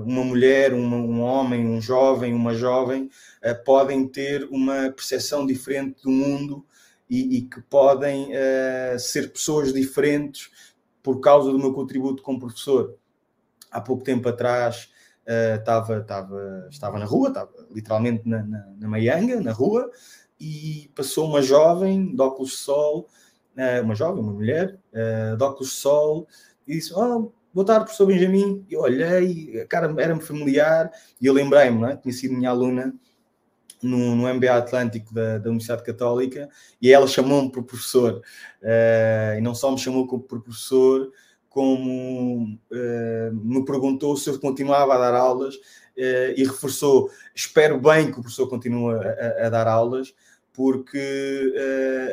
uma 0.04 0.24
mulher, 0.24 0.72
um 0.72 1.20
homem, 1.20 1.66
um 1.66 1.80
jovem, 1.80 2.32
uma 2.32 2.54
jovem, 2.54 3.10
eh, 3.42 3.54
podem 3.54 4.06
ter 4.06 4.44
uma 4.50 4.90
percepção 4.90 5.44
diferente 5.44 6.02
do 6.02 6.10
mundo 6.10 6.64
e, 7.10 7.38
e 7.38 7.42
que 7.42 7.60
podem 7.62 8.28
eh, 8.32 8.96
ser 8.98 9.32
pessoas 9.32 9.72
diferentes 9.72 10.50
por 11.02 11.20
causa 11.20 11.50
do 11.50 11.58
meu 11.58 11.72
contributo 11.72 12.22
como 12.22 12.38
professor. 12.38 12.96
Há 13.70 13.80
pouco 13.80 14.04
tempo 14.04 14.28
atrás 14.28 14.88
estava, 15.58 15.98
estava, 15.98 16.68
estava 16.70 16.98
na 16.98 17.04
rua, 17.04 17.28
estava 17.28 17.50
literalmente 17.70 18.28
na, 18.28 18.42
na, 18.44 18.66
na 18.78 18.88
Maianga, 18.88 19.40
na 19.40 19.52
rua, 19.52 19.90
e 20.38 20.90
passou 20.94 21.26
uma 21.26 21.42
jovem 21.42 22.14
de 22.14 22.22
óculos 22.22 22.50
de 22.50 22.56
sol 22.58 23.08
uma 23.82 23.94
jovem, 23.94 24.22
uma 24.22 24.32
mulher, 24.32 24.78
de 25.36 25.42
óculos 25.42 25.70
de 25.70 25.76
sol, 25.76 26.26
e 26.66 26.74
disse: 26.74 26.92
oh, 26.94 27.32
boa 27.54 27.64
tarde, 27.64 27.84
professor 27.84 28.06
Benjamin. 28.06 28.66
Eu 28.68 28.80
olhei, 28.80 29.60
a 29.60 29.66
cara 29.66 29.94
era-me 29.98 30.20
familiar, 30.20 30.90
e 31.20 31.26
eu 31.26 31.32
lembrei-me, 31.32 31.84
é? 31.84 31.96
tinha 31.96 32.12
sido 32.12 32.34
minha 32.34 32.50
aluna 32.50 32.92
no, 33.80 34.16
no 34.16 34.34
MBA 34.34 34.56
Atlântico 34.56 35.14
da, 35.14 35.38
da, 35.38 35.50
Universidade 35.50 35.84
Católica 35.84 36.48
e 36.82 36.92
ela 36.92 37.06
chamou-me 37.06 37.52
por 37.52 37.62
professor. 37.62 38.22
Uh, 38.60 39.38
e 39.38 39.40
não 39.40 39.54
só 39.54 39.70
me 39.70 39.78
chamou 39.78 40.06
por 40.06 40.42
professor, 40.42 41.12
como 41.48 42.58
uh, 42.72 43.32
me 43.32 43.64
perguntou 43.64 44.16
se 44.16 44.28
eu 44.28 44.40
continuava 44.40 44.94
a 44.94 44.98
dar 44.98 45.14
aulas 45.14 45.54
uh, 45.54 46.34
e 46.36 46.42
reforçou: 46.42 47.08
espero 47.34 47.78
bem 47.78 48.10
que 48.10 48.18
o 48.18 48.22
professor 48.22 48.48
continue 48.48 48.94
a, 48.94 49.46
a 49.46 49.48
dar 49.48 49.68
aulas, 49.68 50.12
porque 50.54 51.52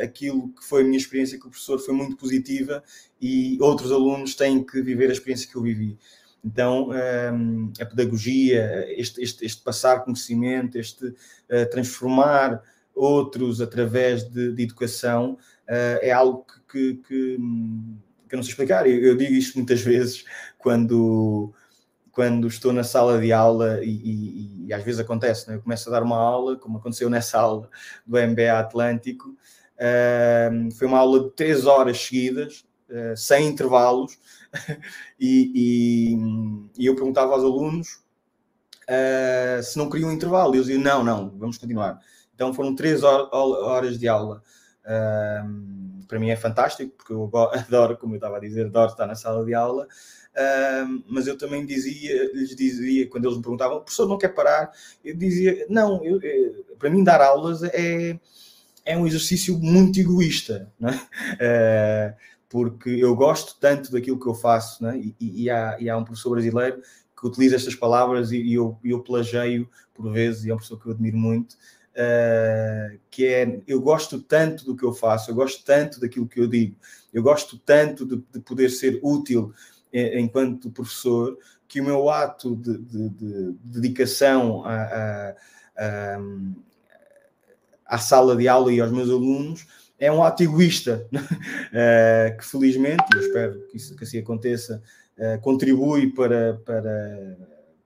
aquilo 0.03 0.49
que 0.49 0.65
foi 0.65 0.81
a 0.81 0.83
minha 0.83 0.97
experiência 0.97 1.37
com 1.39 1.47
o 1.47 1.51
professor 1.51 1.79
foi 1.79 1.93
muito 1.93 2.17
positiva 2.17 2.83
e 3.21 3.57
outros 3.61 3.91
alunos 3.91 4.35
têm 4.35 4.63
que 4.63 4.81
viver 4.81 5.09
a 5.09 5.13
experiência 5.13 5.47
que 5.47 5.55
eu 5.55 5.61
vivi. 5.61 5.97
Então, 6.43 6.89
um, 6.89 7.71
a 7.79 7.85
pedagogia, 7.85 8.85
este, 8.97 9.21
este, 9.21 9.45
este, 9.45 9.61
passar 9.61 10.03
conhecimento, 10.03 10.77
este 10.77 11.05
uh, 11.05 11.69
transformar 11.69 12.61
outros 12.95 13.61
através 13.61 14.23
de, 14.23 14.51
de 14.51 14.63
educação, 14.63 15.33
uh, 15.69 15.99
é 16.01 16.11
algo 16.11 16.43
que, 16.43 16.61
que, 16.67 16.93
que, 16.95 17.37
que, 18.27 18.35
eu 18.35 18.37
não 18.37 18.43
sei 18.43 18.51
explicar. 18.51 18.87
Eu, 18.87 18.99
eu, 18.99 19.15
digo 19.15 19.33
isto 19.33 19.55
muitas 19.55 19.81
vezes 19.85 20.25
quando, 20.57 21.53
quando 22.11 22.47
estou 22.47 22.73
na 22.73 22.83
sala 22.83 23.19
de 23.19 23.31
aula 23.31 23.83
e, 23.83 23.89
e, 23.89 24.65
e 24.67 24.73
às 24.73 24.83
vezes 24.83 24.99
acontece, 24.99 25.49
né? 25.49 25.55
eu 25.55 25.61
começo 25.61 25.89
a 25.89 25.91
dar 25.91 26.03
uma 26.03 26.17
aula, 26.17 26.57
como 26.57 26.77
aconteceu 26.77 27.09
nessa 27.09 27.39
aula 27.39 27.69
do 28.05 28.17
MBA 28.17 28.59
Atlântico, 28.59 29.29
uh, 29.29 30.71
foi 30.75 30.87
uma 30.87 30.99
aula 30.99 31.23
de 31.23 31.31
três 31.31 31.65
horas 31.65 31.99
seguidas, 31.99 32.65
uh, 32.89 33.15
sem 33.15 33.47
intervalos, 33.47 34.17
e, 35.19 36.17
e, 36.77 36.85
eu 36.85 36.95
perguntava 36.95 37.33
aos 37.33 37.43
alunos 37.43 38.01
uh, 38.83 39.63
se 39.63 39.77
não 39.77 39.89
queriam 39.89 40.09
um 40.09 40.13
intervalo. 40.13 40.53
E 40.53 40.57
eles 40.57 40.67
diziam: 40.67 40.83
não, 40.83 41.03
não, 41.03 41.29
vamos 41.37 41.57
continuar. 41.57 41.99
Então 42.35 42.53
foram 42.53 42.75
três 42.75 43.03
horas 43.03 43.97
de 43.97 44.07
aula. 44.07 44.41
Para 46.07 46.19
mim 46.19 46.29
é 46.29 46.35
fantástico, 46.35 46.91
porque 46.97 47.13
eu 47.13 47.31
adoro, 47.53 47.97
como 47.97 48.13
eu 48.13 48.17
estava 48.17 48.37
a 48.37 48.39
dizer, 48.39 48.65
adoro 48.65 48.91
estar 48.91 49.07
na 49.07 49.15
sala 49.15 49.45
de 49.45 49.53
aula. 49.53 49.87
Uh, 50.31 51.03
mas 51.07 51.27
eu 51.27 51.37
também 51.37 51.65
dizia, 51.65 52.31
lhes 52.33 52.55
dizia, 52.55 53.07
quando 53.07 53.25
eles 53.25 53.37
me 53.37 53.43
perguntavam, 53.43 53.77
o 53.77 53.81
professor 53.81 54.07
não 54.07 54.17
quer 54.17 54.29
parar? 54.29 54.71
Eu 55.03 55.15
dizia: 55.15 55.65
não, 55.69 56.03
eu, 56.05 56.21
eu, 56.21 56.65
para 56.79 56.89
mim 56.89 57.03
dar 57.03 57.21
aulas 57.21 57.63
é, 57.63 58.17
é 58.85 58.97
um 58.97 59.05
exercício 59.05 59.57
muito 59.59 59.99
egoísta. 59.99 60.71
É? 60.81 62.13
uh, 62.15 62.31
porque 62.47 62.89
eu 62.89 63.15
gosto 63.15 63.55
tanto 63.59 63.91
daquilo 63.93 64.19
que 64.19 64.27
eu 64.27 64.33
faço, 64.33 64.83
né? 64.83 64.97
e, 64.97 65.15
e, 65.43 65.49
há, 65.49 65.77
e 65.79 65.89
há 65.89 65.97
um 65.97 66.03
professor 66.03 66.31
brasileiro 66.31 66.81
que 67.17 67.25
utiliza 67.25 67.55
estas 67.55 67.75
palavras 67.75 68.33
e, 68.33 68.41
e 68.41 68.55
eu, 68.55 68.77
eu 68.83 69.01
plageio 69.01 69.69
por 69.93 70.11
vezes, 70.11 70.43
e 70.43 70.49
é 70.49 70.53
um 70.53 70.57
professor 70.57 70.81
que 70.81 70.87
eu 70.87 70.91
admiro 70.91 71.17
muito, 71.17 71.53
uh, 71.53 72.99
que 73.09 73.25
é, 73.25 73.61
eu 73.67 73.79
gosto 73.79 74.19
tanto 74.19 74.65
do 74.65 74.75
que 74.75 74.83
eu 74.83 74.93
faço, 74.93 75.29
eu 75.29 75.35
gosto 75.35 75.63
tanto 75.63 75.99
daquilo 75.99 76.27
que 76.27 76.39
eu 76.39 76.47
digo, 76.47 76.75
eu 77.13 77.21
gosto 77.21 77.57
tanto 77.59 78.05
de, 78.05 78.23
de 78.31 78.39
poder 78.39 78.69
ser 78.69 78.99
útil 79.03 79.53
eh, 79.53 79.80
enquanto 79.93 80.69
professor, 80.69 81.37
que 81.67 81.81
o 81.81 81.83
meu 81.83 82.09
ato 82.09 82.55
de, 82.55 82.77
de, 82.77 83.09
de 83.09 83.55
dedicação 83.63 84.63
a, 84.65 85.35
a, 85.77 86.19
à 87.85 87.97
sala 87.97 88.35
de 88.35 88.47
aula 88.47 88.71
e 88.71 88.79
aos 88.79 88.91
meus 88.91 89.09
alunos 89.09 89.65
é 90.01 90.11
um 90.11 90.23
ato 90.23 90.41
egoísta, 90.41 91.07
uh, 91.13 92.33
que 92.37 92.43
felizmente, 92.43 93.05
eu 93.13 93.21
espero 93.21 93.67
que, 93.67 93.77
isso, 93.77 93.95
que 93.95 94.03
assim 94.03 94.17
aconteça, 94.17 94.81
uh, 95.15 95.39
contribui 95.41 96.11
para, 96.11 96.55
para, 96.65 97.37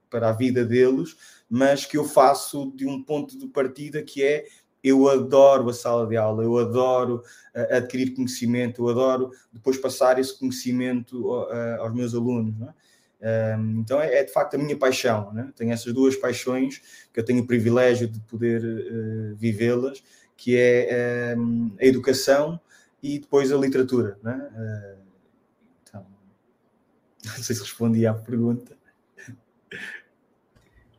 para 0.08 0.28
a 0.30 0.32
vida 0.32 0.64
deles, 0.64 1.14
mas 1.48 1.84
que 1.84 1.98
eu 1.98 2.04
faço 2.04 2.72
de 2.74 2.86
um 2.86 3.02
ponto 3.02 3.38
de 3.38 3.46
partida 3.46 4.02
que 4.02 4.22
é 4.24 4.46
eu 4.86 5.08
adoro 5.08 5.68
a 5.68 5.72
sala 5.72 6.06
de 6.06 6.16
aula, 6.16 6.44
eu 6.44 6.56
adoro 6.58 7.22
uh, 7.54 7.76
adquirir 7.76 8.14
conhecimento, 8.14 8.82
eu 8.82 8.88
adoro 8.88 9.30
depois 9.52 9.76
passar 9.76 10.18
esse 10.18 10.38
conhecimento 10.38 11.28
uh, 11.28 11.80
aos 11.80 11.94
meus 11.94 12.14
alunos. 12.14 12.54
É? 12.60 13.56
Uh, 13.56 13.80
então 13.80 14.00
é, 14.00 14.18
é, 14.18 14.24
de 14.24 14.32
facto 14.32 14.54
a 14.54 14.58
minha 14.58 14.76
paixão. 14.76 15.32
É? 15.38 15.48
Tenho 15.56 15.72
essas 15.72 15.92
duas 15.92 16.14
paixões 16.16 16.80
que 17.12 17.18
eu 17.18 17.24
tenho 17.24 17.42
o 17.42 17.46
privilégio 17.46 18.06
de 18.06 18.20
poder 18.20 18.62
vivê-las 19.36 20.02
que 20.36 20.56
é 20.56 21.32
ehm, 21.32 21.74
a 21.80 21.84
educação 21.84 22.60
e 23.02 23.18
depois 23.18 23.50
a 23.50 23.56
literatura. 23.56 24.18
Né? 24.22 24.50
Uh, 24.52 25.02
então, 25.82 26.06
não 27.24 27.42
sei 27.42 27.56
se 27.56 27.62
respondi 27.62 28.06
à 28.06 28.14
pergunta. 28.14 28.76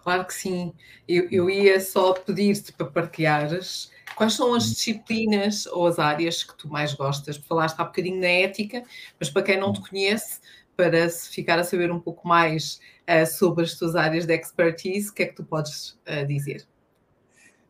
Claro 0.07 0.25
que 0.25 0.33
sim. 0.33 0.73
Eu, 1.05 1.27
eu 1.29 1.49
ia 1.49 1.81
só 1.81 2.13
pedir-te 2.13 2.71
para 2.71 2.85
partilhares 2.85 3.91
quais 4.15 4.35
são 4.35 4.53
as 4.53 4.69
disciplinas 4.69 5.65
ou 5.65 5.85
as 5.85 5.99
áreas 5.99 6.45
que 6.45 6.57
tu 6.57 6.69
mais 6.69 6.93
gostas. 6.93 7.35
Falaste 7.35 7.77
há 7.77 7.83
bocadinho 7.83 8.21
na 8.21 8.27
ética, 8.27 8.83
mas 9.19 9.29
para 9.29 9.41
quem 9.41 9.59
não 9.59 9.73
te 9.73 9.81
conhece, 9.81 10.39
para 10.77 11.09
ficar 11.09 11.59
a 11.59 11.63
saber 11.65 11.91
um 11.91 11.99
pouco 11.99 12.25
mais 12.25 12.79
uh, 13.03 13.27
sobre 13.27 13.65
as 13.65 13.73
tuas 13.73 13.97
áreas 13.97 14.25
de 14.25 14.33
expertise, 14.33 15.09
o 15.09 15.13
que 15.13 15.23
é 15.23 15.25
que 15.25 15.35
tu 15.35 15.43
podes 15.43 15.99
uh, 16.07 16.25
dizer? 16.25 16.65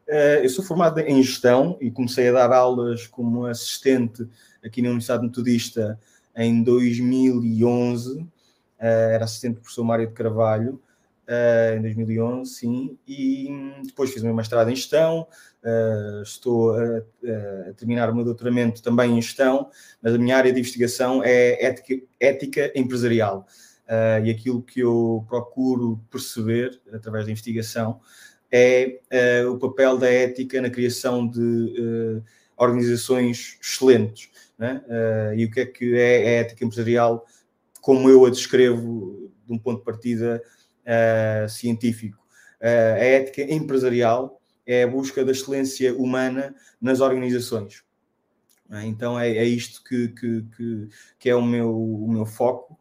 Eh, 0.08 0.41
eu 0.46 0.50
sou 0.50 0.63
formado 0.63 1.00
em 1.00 1.24
gestão 1.24 1.75
e 1.82 1.89
comecei 1.89 2.29
a 2.29 2.34
dar 2.34 2.53
aulas 2.53 3.08
como 3.08 3.48
assistente 3.48 4.29
aqui 4.63 4.84
na 4.84 4.89
Universidade 4.89 5.24
Metodista 5.24 6.00
em 6.36 6.62
2011. 6.62 8.27
Eh, 8.77 9.12
era 9.15 9.25
assistente 9.25 9.56
do 9.56 9.62
professor 9.62 9.84
Mário 9.84 10.06
de 10.06 10.13
Carvalho, 10.13 10.79
em 11.77 11.81
2011, 11.81 12.51
sim. 12.51 12.98
E 13.07 13.50
depois 13.86 14.12
fiz 14.12 14.22
o 14.22 14.25
meu 14.25 14.34
mestrado 14.34 14.69
em 14.69 14.75
gestão. 14.75 15.27
estou 16.24 16.72
a, 16.72 16.98
a, 17.69 17.74
terminar 17.74 18.10
o 18.10 18.15
meu 18.15 18.24
doutoramento 18.24 18.81
também 18.81 19.17
em 19.17 19.22
gestão, 19.22 19.69
mas 20.01 20.13
a 20.13 20.17
minha 20.17 20.38
área 20.38 20.51
de 20.51 20.60
investigação 20.60 21.22
é 21.24 21.65
ética, 21.65 21.96
ética 22.19 22.72
empresarial. 22.75 23.46
e 24.24 24.29
aquilo 24.29 24.62
que 24.62 24.79
eu 24.79 25.25
procuro 25.27 26.00
perceber 26.10 26.79
através 26.93 27.25
da 27.25 27.31
investigação 27.31 28.00
é 28.50 29.00
o 29.50 29.57
papel 29.57 29.98
da 29.98 30.10
ética 30.10 30.62
na 30.62 30.69
criação 30.69 31.27
de 31.27 32.22
organizações 32.55 33.57
excelentes. 33.62 34.29
Né? 34.57 34.81
E 35.36 35.46
o 35.46 35.51
que 35.51 35.60
é 35.60 35.65
que 35.65 35.96
é 35.96 36.15
a 36.15 36.31
ética 36.41 36.63
empresarial, 36.63 37.25
como 37.81 38.10
eu 38.10 38.25
a 38.25 38.29
descrevo 38.29 39.29
de 39.46 39.53
um 39.53 39.57
ponto 39.57 39.79
de 39.79 39.86
partida 39.86 40.41
científico? 41.50 42.25
a 42.60 42.67
ética 42.67 43.41
empresarial 43.44 44.41
é 44.65 44.84
a 44.84 44.88
busca 44.88 45.24
da 45.24 45.32
excelência 45.32 45.96
humana 45.96 46.56
nas 46.82 47.01
organizações. 47.01 47.84
Né? 48.67 48.86
Então 48.88 49.20
é, 49.20 49.29
é 49.29 49.46
isto 49.46 49.84
que, 49.84 50.08
que, 50.10 50.46
que, 50.56 50.89
que, 51.20 51.29
é 51.29 51.36
o 51.36 51.41
meu, 51.41 51.72
o 51.72 52.12
meu 52.12 52.25
foco. 52.25 52.79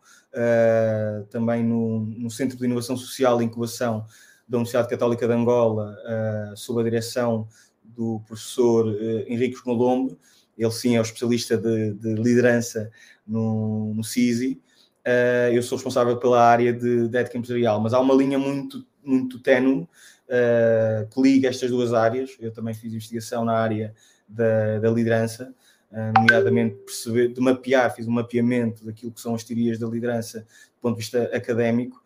também 1.30 1.62
no, 1.62 2.00
no 2.00 2.30
Centro 2.30 2.56
de 2.56 2.64
Inovação 2.64 2.96
Social 2.96 3.40
e 3.40 3.44
Incubação 3.44 4.06
da 4.48 4.58
Universidade 4.58 4.88
Católica 4.88 5.26
de 5.26 5.34
Angola, 5.34 5.96
uh, 6.04 6.56
sob 6.56 6.80
a 6.80 6.84
direção 6.84 7.48
do 7.82 8.20
professor 8.26 8.86
uh, 8.86 9.24
Henrique 9.26 9.60
Colombo. 9.62 10.16
Ele 10.56 10.70
sim 10.70 10.96
é 10.96 11.00
o 11.00 11.02
especialista 11.02 11.56
de, 11.58 11.92
de 11.94 12.14
liderança 12.14 12.90
no, 13.26 13.92
no 13.94 14.04
CISI. 14.04 14.60
Uh, 15.06 15.54
eu 15.54 15.62
sou 15.62 15.76
responsável 15.76 16.16
pela 16.16 16.42
área 16.42 16.72
de, 16.72 17.06
de, 17.06 17.16
ética 17.16 17.38
empresarial, 17.38 17.80
mas 17.80 17.94
há 17.94 18.00
uma 18.00 18.12
linha 18.12 18.40
muito, 18.40 18.84
muito 19.04 19.38
tenue 19.38 19.82
uh, 19.82 21.08
que 21.08 21.22
liga 21.22 21.48
estas 21.48 21.70
duas 21.70 21.94
áreas. 21.94 22.36
Eu 22.40 22.50
também 22.50 22.74
fiz 22.74 22.92
investigação 22.92 23.44
na 23.44 23.52
área 23.52 23.94
da, 24.28 24.80
da 24.80 24.90
liderança, 24.90 25.54
uh, 25.92 26.12
nomeadamente 26.12 26.74
perceber, 26.84 27.28
de 27.28 27.40
mapear, 27.40 27.94
fiz 27.94 28.08
um 28.08 28.10
mapeamento 28.10 28.84
daquilo 28.84 29.12
que 29.12 29.20
são 29.20 29.36
as 29.36 29.44
teorias 29.44 29.78
da 29.78 29.86
liderança 29.86 30.40
do 30.40 30.80
ponto 30.80 30.96
de 30.96 31.02
vista 31.02 31.22
académico 31.32 32.04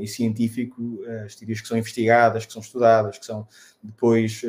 e 0.00 0.08
científico, 0.08 1.00
as 1.26 1.34
teorias 1.34 1.60
que 1.60 1.68
são 1.68 1.76
investigadas, 1.76 2.46
que 2.46 2.52
são 2.52 2.62
estudadas, 2.62 3.18
que 3.18 3.26
são 3.26 3.46
depois 3.82 4.40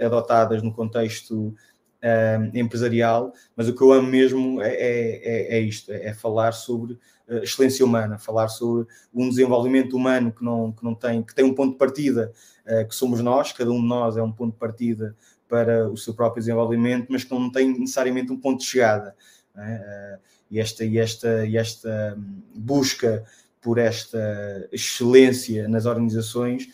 adotadas 0.00 0.60
no 0.60 0.72
contexto 0.72 1.54
um, 2.04 2.58
empresarial, 2.58 3.32
mas 3.56 3.68
o 3.68 3.74
que 3.74 3.82
eu 3.82 3.92
amo 3.92 4.08
mesmo 4.08 4.60
é, 4.60 4.74
é, 4.74 5.56
é, 5.56 5.58
é 5.58 5.60
isto, 5.60 5.90
é, 5.90 6.08
é 6.08 6.14
falar 6.14 6.52
sobre 6.52 6.94
uh, 6.94 7.38
excelência 7.42 7.84
humana, 7.84 8.18
falar 8.18 8.48
sobre 8.48 8.86
um 9.12 9.28
desenvolvimento 9.28 9.96
humano 9.96 10.30
que 10.30 10.44
não, 10.44 10.72
que 10.72 10.84
não 10.84 10.94
tem, 10.94 11.22
que 11.22 11.34
tem 11.34 11.44
um 11.44 11.54
ponto 11.54 11.72
de 11.72 11.78
partida, 11.78 12.32
uh, 12.66 12.86
que 12.86 12.94
somos 12.94 13.20
nós, 13.20 13.52
cada 13.52 13.70
um 13.70 13.80
de 13.80 13.88
nós 13.88 14.16
é 14.16 14.22
um 14.22 14.32
ponto 14.32 14.52
de 14.52 14.58
partida 14.58 15.16
para 15.48 15.88
o 15.88 15.96
seu 15.96 16.14
próprio 16.14 16.40
desenvolvimento, 16.40 17.06
mas 17.08 17.24
que 17.24 17.32
não 17.32 17.50
tem 17.50 17.78
necessariamente 17.78 18.32
um 18.32 18.40
ponto 18.40 18.60
de 18.60 18.66
chegada. 18.66 19.14
É? 19.56 20.18
e 20.50 20.58
esta, 20.58 20.84
e 20.84 20.98
esta, 20.98 21.46
e 21.46 21.56
esta 21.56 22.18
busca 22.54 23.24
por 23.60 23.78
esta 23.78 24.68
excelência 24.72 25.68
nas 25.68 25.86
organizações 25.86 26.68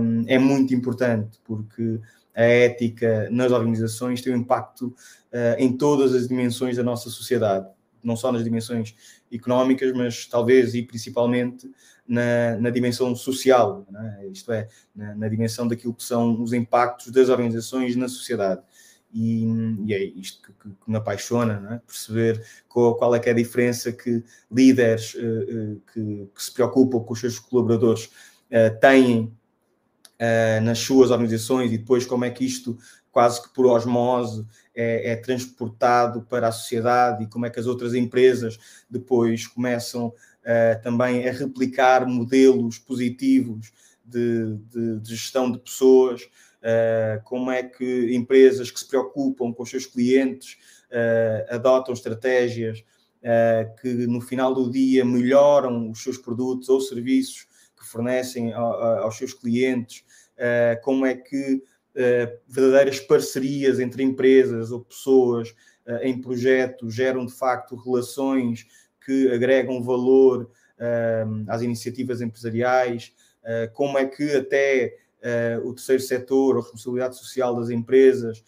um, 0.00 0.24
é 0.26 0.38
muito 0.38 0.74
importante, 0.74 1.38
porque 1.44 2.00
a 2.34 2.42
ética 2.42 3.28
nas 3.30 3.52
organizações 3.52 4.22
tem 4.22 4.32
um 4.32 4.38
impacto 4.38 4.86
uh, 4.86 5.58
em 5.58 5.76
todas 5.76 6.14
as 6.14 6.28
dimensões 6.28 6.76
da 6.76 6.82
nossa 6.82 7.10
sociedade, 7.10 7.66
não 8.02 8.16
só 8.16 8.32
nas 8.32 8.42
dimensões 8.42 8.94
económicas, 9.32 9.92
mas 9.92 10.26
talvez 10.26 10.74
e 10.74 10.82
principalmente 10.82 11.70
na, 12.06 12.56
na 12.58 12.70
dimensão 12.70 13.14
social, 13.14 13.86
é? 13.94 14.26
isto 14.26 14.52
é, 14.52 14.68
na, 14.94 15.14
na, 15.14 15.28
dimensão 15.28 15.68
daquilo 15.68 15.94
que 15.94 16.02
são 16.02 16.42
os 16.42 16.52
impactos 16.52 17.10
das 17.10 17.28
organizações 17.28 17.96
na 17.96 18.08
sociedade. 18.08 18.60
E, 19.14 19.46
e 19.86 19.94
é 19.94 20.02
isto 20.02 20.42
que, 20.42 20.52
que, 20.52 20.74
que 20.74 20.90
me 20.90 20.96
apaixona, 20.96 21.68
é? 21.70 21.78
perceber 21.86 22.44
qual, 22.68 22.96
qual, 22.96 23.14
é 23.14 23.20
que 23.20 23.28
é 23.28 23.32
a 23.32 23.36
diferença 23.36 23.92
que 23.92 24.24
líderes 24.50 25.14
uh, 25.14 25.18
uh, 25.18 25.82
que, 25.92 26.28
que, 26.34 26.42
se 26.42 26.52
preocupam 26.52 27.00
com 27.00 27.12
os 27.12 27.20
seus 27.20 27.38
colaboradores 27.38 28.10
uh, 30.22 30.58
têm 30.58 30.60
nas 30.62 30.78
suas 30.78 31.10
organizações 31.10 31.72
e 31.72 31.78
depois 31.78 32.06
como 32.06 32.24
é 32.24 32.30
que 32.30 32.44
isto 32.44 32.78
quase 33.10 33.42
que 33.42 33.52
por 33.52 33.66
osmose 33.66 34.46
é, 34.74 35.12
é, 35.12 35.16
transportado 35.16 36.22
para 36.22 36.48
a 36.48 36.52
sociedade 36.52 37.24
e 37.24 37.26
como 37.26 37.44
é 37.44 37.50
que 37.50 37.60
as 37.60 37.66
outras 37.66 37.94
empresas 37.94 38.58
depois 38.88 39.46
começam 39.46 40.12
também 40.82 41.28
a 41.28 41.32
replicar 41.32 42.04
modelos 42.04 42.76
positivos 42.76 43.70
de, 44.04 44.56
de, 44.70 45.00
de 45.00 45.10
gestão 45.10 45.52
de 45.52 45.58
pessoas, 45.58 46.22
uh, 46.62 47.22
como 47.24 47.50
é 47.50 47.62
que 47.62 48.14
empresas 48.14 48.70
que 48.70 48.78
se 48.78 48.86
preocupam 48.86 49.52
com 49.52 49.62
os 49.62 49.70
seus 49.70 49.86
clientes 49.86 50.56
uh, 50.90 51.54
adotam 51.54 51.92
estratégias 51.92 52.80
uh, 53.22 53.80
que 53.80 53.88
no 54.06 54.20
final 54.20 54.54
do 54.54 54.70
dia 54.70 55.04
melhoram 55.04 55.90
os 55.90 56.02
seus 56.02 56.18
produtos 56.18 56.68
ou 56.68 56.80
serviços 56.80 57.46
que 57.82 57.88
fornecem 57.88 58.52
aos 58.52 59.16
seus 59.16 59.34
clientes, 59.34 60.04
como 60.82 61.04
é 61.04 61.14
que 61.14 61.62
verdadeiras 62.48 63.00
parcerias 63.00 63.80
entre 63.80 64.02
empresas 64.02 64.70
ou 64.70 64.80
pessoas 64.80 65.54
em 66.02 66.20
projetos 66.20 66.94
geram 66.94 67.26
de 67.26 67.32
facto 67.32 67.76
relações 67.76 68.66
que 69.04 69.30
agregam 69.32 69.82
valor 69.82 70.50
às 71.48 71.60
iniciativas 71.60 72.20
empresariais, 72.20 73.12
como 73.74 73.98
é 73.98 74.06
que 74.06 74.32
até 74.32 74.96
o 75.64 75.74
terceiro 75.74 76.02
setor, 76.02 76.56
a 76.56 76.60
responsabilidade 76.60 77.16
social 77.16 77.54
das 77.56 77.68
empresas, 77.68 78.42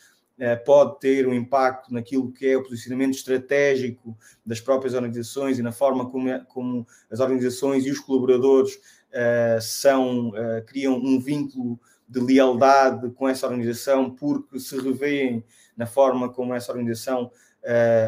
pode 0.65 0.99
ter 0.99 1.29
um 1.29 1.35
impacto 1.35 1.93
naquilo 1.93 2.33
que 2.33 2.47
é 2.47 2.57
o 2.57 2.63
posicionamento 2.63 3.15
estratégico 3.15 4.17
das 4.45 4.61
próprias 4.61 4.95
organizações 4.95 5.59
e 5.59 5.63
na 5.63 5.73
forma 5.73 6.11
como, 6.11 6.29
é, 6.29 6.45
como 6.49 6.87
as 7.11 7.21
organizações 7.21 7.87
e 7.87 7.91
os 7.91 8.01
colaboradores 8.01 8.75
uh, 8.75 9.61
são, 9.61 10.33
criam 10.67 10.95
um 10.95 11.21
vínculo 11.21 11.79
de 12.09 12.21
lealdade 12.21 13.11
com 13.11 13.29
essa 13.29 13.47
organização 13.47 14.11
porque 14.11 14.59
se 14.59 14.77
revêem 14.77 15.45
na 15.77 15.87
forma 15.87 16.29
como 16.29 16.55
essa 16.55 16.73
organização 16.73 17.31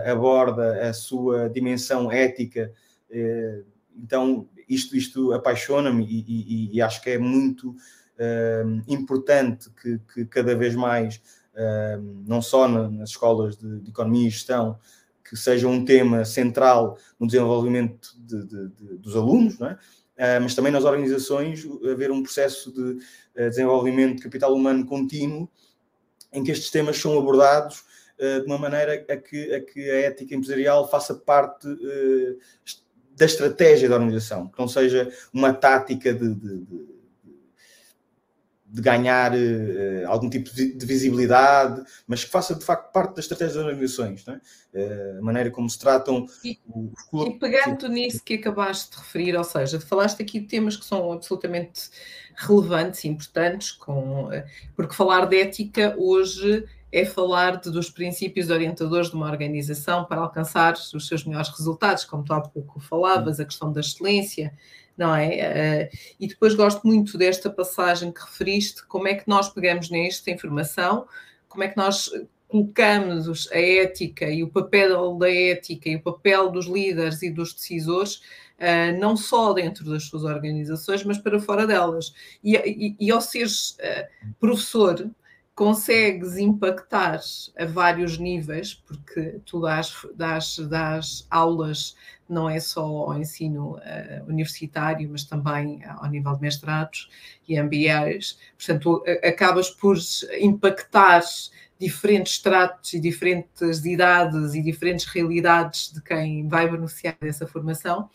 aborda 0.05 0.89
a 0.89 0.93
sua 0.93 1.49
dimensão 1.49 2.13
ética. 2.13 2.73
então, 3.97 4.47
isto, 4.69 4.97
isto 4.97 5.33
apaixona-me 5.33 6.05
e, 6.05 6.25
e, 6.27 6.77
e, 6.77 6.83
acho 6.83 7.01
que 7.03 7.11
é 7.11 7.19
muito 7.19 7.71
uh, 7.71 8.83
importante 8.89 9.71
que, 9.71 9.99
que, 10.13 10.25
cada 10.27 10.57
vez 10.57 10.75
mais, 10.75 11.17
uh, 11.17 11.21
não 12.27 12.43
só 12.43 12.69
na, 12.69 12.91
nas 12.91 13.11
escolas 13.11 13.57
de, 13.57 13.81
de, 13.81 13.91
economia 13.91 14.27
e 14.27 14.31
gestão, 14.31 14.79
que 15.29 15.37
seja 15.37 15.67
um 15.67 15.85
tema 15.85 16.25
central 16.25 16.99
no 17.19 17.27
desenvolvimento 17.27 18.11
de, 18.19 18.45
de, 18.45 18.69
dos 18.99 19.17
alunos, 19.17 19.59
não 19.59 19.69
é? 19.69 19.79
Uh, 20.17 20.41
mas 20.41 20.55
também 20.55 20.73
nas 20.73 20.85
organizações 20.85 21.67
haver 21.93 22.11
um 22.11 22.23
processo 22.23 22.73
de 22.73 22.81
uh, 22.81 23.51
desenvolvimento 23.51 24.17
de 24.17 24.23
capital 24.23 24.55
humano 24.55 24.87
contínuo 24.87 25.47
em 26.33 26.43
que 26.43 26.51
estes 26.51 26.71
temas 26.71 26.97
são 26.97 27.19
abordados 27.19 27.85
uh, 28.19 28.41
de 28.41 28.47
uma 28.47 28.57
maneira 28.57 29.05
a 29.11 29.17
que, 29.17 29.55
a 29.55 29.61
que, 29.61 29.91
a 29.91 30.01
ética 30.07 30.35
empresarial 30.35 30.89
faça 30.89 31.15
parte 31.15 31.69
da 33.15 33.27
estratégia 33.27 33.91
da 33.91 33.97
organização, 33.97 34.49
que 34.49 34.59
não 34.59 34.67
seja 34.67 35.13
uma 35.35 35.53
tática 35.53 36.15
de, 36.15 36.35
de, 36.35 36.61
de 36.61 36.96
de 38.69 38.83
ganhar 38.83 39.33
uh, 39.33 40.07
algum 40.07 40.29
tipo 40.29 40.53
de 40.53 40.87
visibilidade, 40.87 41.83
mas 42.07 42.25
que 42.25 42.31
faça 42.31 42.55
de 42.55 42.65
facto 42.65 42.93
parte 42.93 43.15
da 43.15 43.21
estratégia 43.21 43.55
das 43.55 43.65
organizações, 43.65 44.25
é? 44.27 44.33
uh, 44.33 45.19
a 45.19 45.23
maneira 45.23 45.51
como 45.51 45.71
se 45.71 45.79
tratam 45.79 46.27
e, 46.45 46.59
os 46.67 47.27
E 47.27 47.39
pegando 47.39 47.89
nisso 47.89 48.23
que 48.25 48.35
acabaste 48.35 48.91
de 48.91 48.99
referir, 48.99 49.37
ou 49.37 49.45
seja, 49.45 49.81
falaste 49.81 50.21
aqui 50.21 50.41
de 50.41 50.47
temas 50.47 50.77
que 50.77 50.85
são 50.85 51.13
absolutamente 51.13 51.89
relevantes 52.35 53.05
e 53.05 53.09
importantes, 53.09 53.71
com, 53.73 54.29
porque 54.75 54.95
falar 54.95 55.27
de 55.27 55.41
ética 55.41 55.95
hoje 55.97 56.65
é 56.93 57.05
falar 57.05 57.61
de, 57.61 57.71
dos 57.71 57.91
princípios 57.91 58.49
orientadores 58.49 59.11
de 59.11 59.17
uma 59.17 59.31
organização 59.31 60.05
para 60.05 60.21
alcançar 60.21 60.75
os 60.75 61.07
seus 61.07 61.25
melhores 61.25 61.51
resultados, 61.51 62.05
como 62.05 62.25
tu 62.25 62.33
há 62.33 62.41
pouco 62.41 62.81
falavas, 62.81 63.39
a 63.39 63.45
questão 63.45 63.73
da 63.73 63.81
excelência, 63.81 64.53
não 64.97 65.15
é? 65.15 65.91
Uh, 65.93 65.97
e 66.19 66.27
depois 66.27 66.55
gosto 66.55 66.87
muito 66.87 67.19
desta 67.19 67.51
passagem 67.51 68.13
que 68.13 68.21
referiste, 68.21 68.87
como 68.87 69.09
é 69.09 69.15
que 69.15 69.29
nós 69.29 69.49
pegamos 69.49 69.91
nesta 69.91 70.31
informação, 70.31 71.07
como 71.49 71.65
é 71.65 71.69
que 71.69 71.77
nós 71.77 72.11
colocamos 72.49 73.51
a 73.51 73.59
ética 73.59 74.27
e 74.31 74.43
o 74.43 74.49
papel 74.49 75.17
da 75.17 75.31
ética 75.31 75.89
e 75.89 75.97
o 75.97 76.03
papel 76.03 76.51
dos 76.51 76.67
líderes 76.67 77.23
e 77.23 77.31
dos 77.31 77.53
decisores, 77.53 78.17
uh, 78.59 78.99
não 78.99 79.17
só 79.17 79.53
dentro 79.53 79.85
das 79.85 80.05
suas 80.05 80.25
organizações, 80.25 81.05
mas 81.05 81.19
para 81.19 81.41
fora 81.41 81.67
delas. 81.67 82.15
E, 82.43 82.57
e, 82.57 82.97
e 82.99 83.11
ao 83.11 83.21
seres 83.21 83.77
professor, 84.39 85.11
consegues 85.57 86.37
impactar 86.37 87.19
a 87.59 87.65
vários 87.65 88.19
níveis, 88.19 88.75
porque 88.75 89.41
tu 89.47 89.63
dás, 89.63 90.07
dás, 90.15 90.59
dás 90.59 91.27
aulas 91.31 91.97
não 92.29 92.49
é 92.49 92.59
só 92.61 92.85
ao 92.85 93.19
ensino 93.19 93.77
uh, 93.77 94.25
universitário, 94.29 95.09
mas 95.11 95.25
também 95.25 95.85
ao 95.85 96.09
nível 96.09 96.35
de 96.35 96.43
mestrados 96.43 97.09
e 97.49 97.61
MBAs. 97.61 98.39
Portanto, 98.57 99.03
acabas 99.23 99.71
por 99.71 99.97
impactar 100.41 101.23
diferentes 101.79 102.35
estratos 102.35 102.95
e 102.95 103.01
diferentes 103.01 103.85
idades 103.85 104.55
e 104.55 104.63
diferentes 104.63 105.07
realidades 105.07 105.93
de 105.93 106.03
quem 106.03 106.49
vai 106.49 106.69
beneficiar 106.69 107.17
dessa 107.21 107.47
formação, 107.47 108.09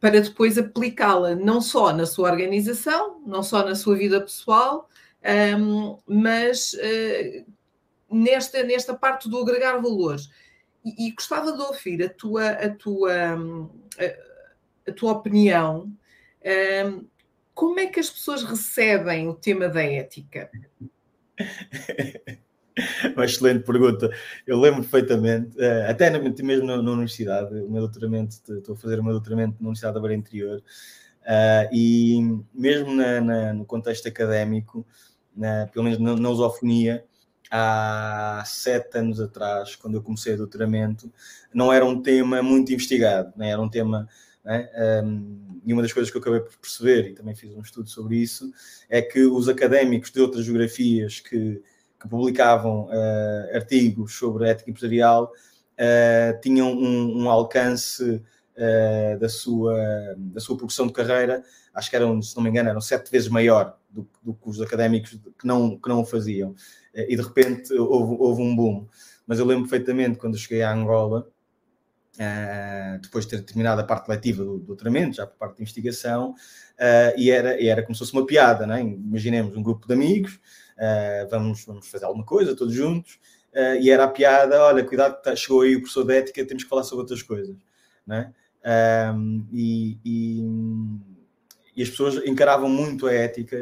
para 0.00 0.20
depois 0.20 0.56
aplicá-la 0.56 1.34
não 1.34 1.60
só 1.60 1.92
na 1.92 2.06
sua 2.06 2.30
organização, 2.30 3.20
não 3.26 3.42
só 3.42 3.64
na 3.64 3.74
sua 3.74 3.96
vida 3.96 4.20
pessoal, 4.20 4.88
um, 5.58 5.98
mas 6.06 6.72
uh, 6.74 7.44
nesta, 8.10 8.62
nesta 8.62 8.94
parte 8.94 9.28
do 9.28 9.38
agregar 9.38 9.78
valor. 9.78 10.16
E, 10.96 11.10
gostava 11.12 11.52
de 11.52 11.60
ouvir 11.60 12.02
a 12.02 12.08
tua, 12.08 12.48
a 12.50 12.70
tua, 12.70 13.12
a, 13.34 14.90
a 14.90 14.92
tua 14.92 15.12
opinião. 15.12 15.92
Um, 16.86 17.06
como 17.54 17.80
é 17.80 17.86
que 17.86 17.98
as 17.98 18.08
pessoas 18.08 18.44
recebem 18.44 19.28
o 19.28 19.34
tema 19.34 19.68
da 19.68 19.82
ética? 19.82 20.50
Uma 23.14 23.24
excelente 23.24 23.64
pergunta. 23.64 24.10
Eu 24.46 24.60
lembro 24.60 24.82
perfeitamente, 24.82 25.56
eh, 25.58 25.86
até 25.90 26.08
mesmo 26.10 26.66
na, 26.66 26.76
universidade, 26.76 27.52
o 27.52 27.68
meu 27.68 27.82
doutoramento, 27.82 28.36
estou 28.48 28.74
a 28.74 28.78
fazer 28.78 29.00
o 29.00 29.02
meu 29.02 29.12
doutoramento 29.12 29.56
na 29.60 29.66
Universidade 29.66 29.94
da 29.94 30.00
Beira 30.00 30.14
Interior, 30.14 30.58
uh, 30.58 31.74
e 31.74 32.20
mesmo 32.54 32.94
na, 32.94 33.20
na, 33.20 33.52
no 33.52 33.64
contexto 33.64 34.06
académico, 34.06 34.86
pelo 35.72 35.84
menos 35.84 35.98
na, 35.98 36.14
na 36.14 36.30
usofonia, 36.30 37.04
há 37.50 38.42
sete 38.46 38.98
anos 38.98 39.20
atrás, 39.20 39.76
quando 39.76 39.94
eu 39.94 40.02
comecei 40.02 40.34
o 40.34 40.38
doutoramento, 40.38 41.12
não 41.52 41.72
era 41.72 41.84
um 41.84 42.02
tema 42.02 42.42
muito 42.42 42.72
investigado, 42.72 43.32
né? 43.36 43.50
era 43.50 43.60
um 43.60 43.68
tema. 43.68 44.08
Né? 44.44 44.68
Um, 45.04 45.60
e 45.64 45.72
uma 45.72 45.82
das 45.82 45.92
coisas 45.92 46.10
que 46.10 46.16
eu 46.16 46.22
acabei 46.22 46.40
por 46.40 46.56
perceber, 46.56 47.10
e 47.10 47.14
também 47.14 47.34
fiz 47.34 47.54
um 47.54 47.60
estudo 47.60 47.88
sobre 47.88 48.16
isso, 48.16 48.50
é 48.88 49.02
que 49.02 49.20
os 49.24 49.48
académicos 49.48 50.10
de 50.10 50.20
outras 50.20 50.44
geografias 50.44 51.20
que, 51.20 51.62
que 52.00 52.08
publicavam 52.08 52.86
uh, 52.86 53.56
artigos 53.56 54.14
sobre 54.14 54.48
ética 54.48 54.70
empresarial 54.70 55.32
uh, 55.78 56.40
tinham 56.40 56.72
um, 56.72 57.24
um 57.24 57.30
alcance 57.30 58.02
uh, 58.02 59.18
da, 59.18 59.28
sua, 59.28 59.76
da 60.16 60.40
sua 60.40 60.56
progressão 60.56 60.86
de 60.86 60.92
carreira, 60.92 61.42
acho 61.74 61.90
que 61.90 61.96
eram, 61.96 62.20
se 62.22 62.36
não 62.36 62.42
me 62.42 62.50
engano, 62.50 62.70
eram 62.70 62.80
sete 62.80 63.10
vezes 63.10 63.28
maior 63.28 63.76
do, 63.90 64.08
do 64.22 64.34
que 64.34 64.48
os 64.48 64.60
académicos 64.60 65.18
que 65.38 65.46
não, 65.46 65.78
que 65.78 65.88
não 65.88 66.00
o 66.00 66.04
faziam. 66.04 66.54
Eh, 66.98 67.06
e 67.10 67.16
de 67.16 67.22
repente 67.22 67.72
houve, 67.74 68.16
houve 68.18 68.42
um 68.42 68.54
boom. 68.54 68.86
Mas 69.26 69.38
eu 69.38 69.46
lembro 69.46 69.68
perfeitamente 69.68 70.18
quando 70.18 70.36
cheguei 70.36 70.62
à 70.62 70.72
Angola, 70.72 71.28
Uh, 72.16 72.98
depois 73.00 73.24
de 73.24 73.30
ter 73.30 73.44
terminado 73.44 73.80
a 73.80 73.84
parte 73.84 74.08
letiva 74.08 74.42
do, 74.42 74.58
do 74.58 74.64
doutoramento, 74.64 75.14
já 75.14 75.24
por 75.24 75.36
parte 75.36 75.58
de 75.58 75.62
investigação, 75.62 76.30
uh, 76.30 77.16
e, 77.16 77.30
era, 77.30 77.60
e 77.62 77.68
era 77.68 77.80
como 77.80 77.94
se 77.94 78.00
fosse 78.00 78.12
uma 78.12 78.26
piada, 78.26 78.66
né? 78.66 78.80
imaginemos 78.80 79.56
um 79.56 79.62
grupo 79.62 79.86
de 79.86 79.94
amigos, 79.94 80.34
uh, 80.34 81.30
vamos, 81.30 81.64
vamos 81.64 81.86
fazer 81.86 82.06
alguma 82.06 82.24
coisa 82.24 82.56
todos 82.56 82.74
juntos, 82.74 83.20
e 83.80 83.88
era 83.88 84.02
a 84.02 84.08
piada, 84.08 84.60
olha, 84.64 84.82
cuidado, 84.82 85.22
tá, 85.22 85.36
chegou 85.36 85.60
aí 85.60 85.76
o 85.76 85.80
professor 85.80 86.04
de 86.04 86.14
ética, 86.16 86.44
temos 86.44 86.64
que 86.64 86.68
falar 86.68 86.82
sobre 86.82 87.02
outras 87.02 87.22
coisas. 87.22 87.56
Né? 88.04 88.32
e, 89.52 89.96
e, 90.04 90.42
e, 91.76 91.82
as 91.84 91.88
pessoas 91.88 92.16
encaravam 92.26 92.68
muito 92.68 93.06
a 93.06 93.12
ética 93.12 93.56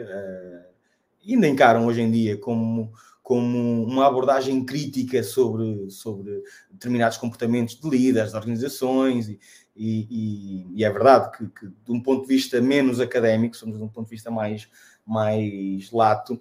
ainda 1.28 1.48
encaram 1.48 1.86
hoje 1.86 2.00
em 2.00 2.10
dia 2.10 2.38
como, 2.38 2.92
como 3.26 3.82
uma 3.84 4.06
abordagem 4.06 4.64
crítica 4.64 5.20
sobre, 5.20 5.90
sobre 5.90 6.44
determinados 6.70 7.18
comportamentos 7.18 7.74
de 7.74 7.90
líderes, 7.90 8.30
de 8.30 8.36
organizações, 8.36 9.28
e, 9.28 9.40
e, 9.74 10.66
e 10.76 10.84
é 10.84 10.90
verdade 10.92 11.36
que, 11.36 11.48
que, 11.48 11.66
de 11.66 11.90
um 11.90 12.00
ponto 12.00 12.22
de 12.22 12.28
vista 12.28 12.60
menos 12.60 13.00
académico, 13.00 13.56
somos 13.56 13.78
de 13.78 13.82
um 13.82 13.88
ponto 13.88 14.04
de 14.04 14.12
vista 14.12 14.30
mais, 14.30 14.68
mais 15.04 15.90
lato, 15.90 16.40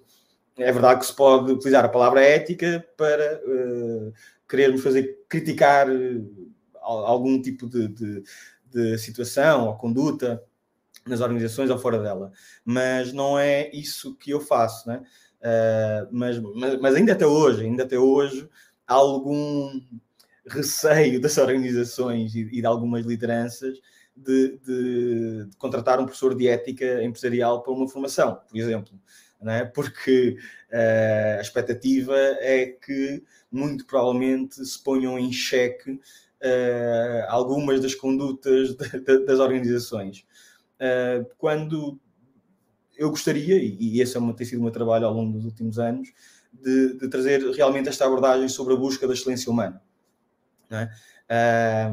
é 0.56 0.70
verdade 0.70 1.00
que 1.00 1.06
se 1.06 1.12
pode 1.12 1.50
utilizar 1.50 1.84
a 1.84 1.88
palavra 1.88 2.20
ética 2.20 2.86
para 2.96 3.40
uh, 3.44 4.12
querermos 4.48 4.80
fazer 4.80 5.24
criticar 5.28 5.90
uh, 5.90 6.48
algum 6.80 7.42
tipo 7.42 7.68
de, 7.68 7.88
de, 7.88 8.22
de, 8.70 8.98
situação 8.98 9.66
ou 9.66 9.76
conduta 9.76 10.40
nas 11.04 11.20
organizações 11.20 11.68
ou 11.68 11.80
fora 11.80 11.98
dela, 11.98 12.30
mas 12.64 13.12
não 13.12 13.36
é 13.36 13.72
isso 13.72 14.14
que 14.14 14.30
eu 14.30 14.40
faço, 14.40 14.88
né? 14.88 15.02
Uh, 15.40 16.08
mas, 16.10 16.38
mas, 16.38 16.80
mas, 16.80 16.94
ainda 16.94 17.12
até 17.12 17.26
hoje, 17.26 17.64
ainda 17.64 17.84
até 17.84 17.98
hoje, 17.98 18.48
há 18.86 18.94
algum 18.94 19.80
receio 20.46 21.20
das 21.20 21.36
organizações 21.38 22.34
e, 22.34 22.40
e 22.40 22.60
de 22.60 22.66
algumas 22.66 23.04
lideranças 23.04 23.78
de, 24.16 24.58
de, 24.64 25.46
de, 25.46 25.56
contratar 25.58 26.00
um 26.00 26.04
professor 26.04 26.34
de 26.34 26.48
ética 26.48 27.02
empresarial 27.02 27.62
para 27.62 27.72
uma 27.72 27.88
formação, 27.88 28.40
por 28.48 28.58
exemplo, 28.58 28.98
né? 29.40 29.64
porque 29.66 30.38
uh, 30.72 31.38
a 31.38 31.42
expectativa 31.42 32.16
é 32.40 32.66
que 32.66 33.22
muito 33.52 33.86
provavelmente 33.86 34.64
se 34.64 34.82
ponham 34.82 35.18
em 35.18 35.30
xeque 35.30 35.92
uh, 35.92 37.26
algumas 37.28 37.80
das 37.80 37.94
condutas 37.94 38.74
de, 39.04 39.24
das 39.26 39.38
organizações. 39.38 40.24
Quando 41.38 41.98
eu 42.96 43.10
gostaria, 43.10 43.58
e 43.58 44.00
esse 44.00 44.16
é 44.16 44.20
uma, 44.20 44.34
tem 44.34 44.46
sido 44.46 44.60
o 44.60 44.62
meu 44.62 44.72
trabalho 44.72 45.06
ao 45.06 45.14
longo 45.14 45.32
dos 45.32 45.44
últimos 45.44 45.78
anos, 45.78 46.12
de, 46.52 46.98
de 46.98 47.08
trazer 47.08 47.42
realmente 47.50 47.88
esta 47.88 48.06
abordagem 48.06 48.48
sobre 48.48 48.74
a 48.74 48.76
busca 48.76 49.06
da 49.06 49.12
excelência 49.12 49.50
humana. 49.50 49.82
É? 50.70 51.90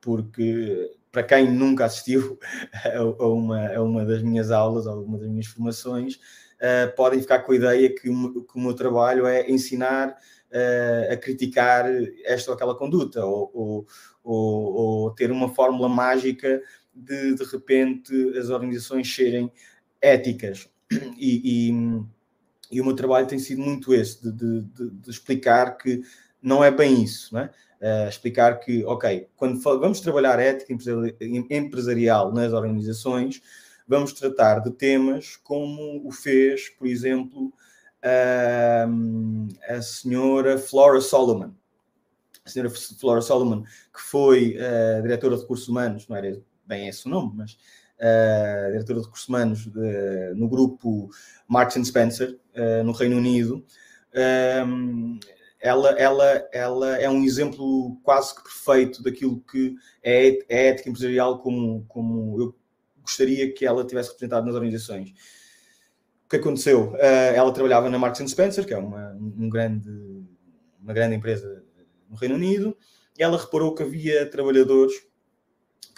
porque 0.00 0.90
para 1.10 1.22
quem 1.22 1.50
nunca 1.50 1.84
assistiu 1.84 2.38
a 3.18 3.26
uma, 3.26 3.68
a 3.68 3.82
uma 3.82 4.04
das 4.04 4.22
minhas 4.22 4.50
aulas, 4.50 4.86
a 4.86 4.94
uma 4.94 5.18
das 5.18 5.28
minhas 5.28 5.46
formações, 5.46 6.14
uh, 6.14 6.94
podem 6.96 7.20
ficar 7.20 7.40
com 7.40 7.52
a 7.52 7.56
ideia 7.56 7.94
que 7.94 8.08
o, 8.08 8.44
que 8.44 8.56
o 8.56 8.60
meu 8.60 8.74
trabalho 8.74 9.26
é 9.26 9.50
ensinar 9.50 10.10
uh, 10.10 11.12
a 11.12 11.16
criticar 11.16 11.86
esta 12.24 12.50
ou 12.50 12.54
aquela 12.54 12.74
conduta, 12.74 13.24
ou, 13.24 13.50
ou, 13.52 13.86
ou, 14.22 14.72
ou, 14.74 15.14
ter 15.14 15.30
uma 15.30 15.48
fórmula 15.48 15.88
mágica 15.88 16.62
de 16.94 17.34
de 17.34 17.44
repente 17.44 18.12
as 18.38 18.50
organizações 18.50 19.14
serem 19.14 19.52
éticas. 20.00 20.68
E, 21.20 21.68
e, 21.68 21.72
e 22.70 22.80
o 22.80 22.84
meu 22.84 22.94
trabalho 22.94 23.26
tem 23.26 23.38
sido 23.38 23.60
muito 23.60 23.92
esse, 23.92 24.22
de, 24.22 24.32
de, 24.32 24.62
de, 24.62 24.90
de 24.90 25.10
explicar 25.10 25.76
que 25.76 26.00
não 26.40 26.62
é 26.62 26.70
bem 26.70 27.02
isso? 27.02 27.36
Uh, 27.36 28.08
explicar 28.08 28.58
que, 28.60 28.84
ok, 28.84 29.28
quando 29.36 29.60
vamos 29.60 30.00
trabalhar 30.00 30.38
ética 30.38 30.72
empresarial 31.50 32.32
nas 32.32 32.52
organizações, 32.52 33.42
vamos 33.86 34.12
tratar 34.12 34.60
de 34.60 34.70
temas 34.70 35.36
como 35.36 36.06
o 36.06 36.12
fez, 36.12 36.68
por 36.70 36.86
exemplo, 36.86 37.52
uh, 38.04 39.48
a 39.68 39.82
senhora 39.82 40.58
Flora 40.58 41.00
Solomon. 41.00 41.50
A 42.44 42.50
senhora 42.50 42.70
Flora 42.70 43.20
Solomon, 43.20 43.62
que 43.62 44.00
foi 44.00 44.56
uh, 44.56 45.02
diretora 45.02 45.36
de 45.36 45.42
recursos 45.42 45.68
humanos, 45.68 46.06
não 46.08 46.16
era 46.16 46.40
bem 46.66 46.88
esse 46.88 47.06
o 47.06 47.10
nome, 47.10 47.32
mas 47.36 47.58
uh, 48.00 48.72
diretora 48.72 49.00
de 49.00 49.04
recursos 49.04 49.28
humanos 49.28 49.66
de, 49.66 50.34
no 50.34 50.48
grupo 50.48 51.10
Marks 51.46 51.74
Spencer, 51.86 52.38
no 52.84 52.92
Reino 52.92 53.16
Unido. 53.16 53.64
Um, 54.66 55.20
ela, 55.60 55.90
ela, 55.90 56.48
ela 56.52 56.96
é 56.98 57.08
um 57.10 57.22
exemplo 57.24 57.98
quase 58.02 58.34
que 58.34 58.42
perfeito 58.42 59.02
daquilo 59.02 59.40
que 59.40 59.74
é, 60.02 60.38
é 60.48 60.68
ética 60.68 60.88
empresarial 60.88 61.38
como, 61.40 61.84
como 61.88 62.40
eu 62.40 62.54
gostaria 63.02 63.52
que 63.52 63.66
ela 63.66 63.84
tivesse 63.84 64.10
representado 64.10 64.46
nas 64.46 64.54
organizações. 64.54 65.10
O 66.24 66.28
que 66.28 66.36
aconteceu? 66.36 66.92
Uh, 66.92 67.34
ela 67.34 67.52
trabalhava 67.52 67.88
na 67.88 67.98
Marks 67.98 68.30
Spencer, 68.30 68.66
que 68.66 68.74
é 68.74 68.78
uma, 68.78 69.12
um 69.14 69.48
grande, 69.48 69.90
uma 70.80 70.92
grande 70.92 71.16
empresa 71.16 71.64
no 72.08 72.16
Reino 72.16 72.36
Unido, 72.36 72.76
e 73.18 73.22
ela 73.22 73.38
reparou 73.38 73.74
que 73.74 73.82
havia 73.82 74.30
trabalhadores 74.30 74.94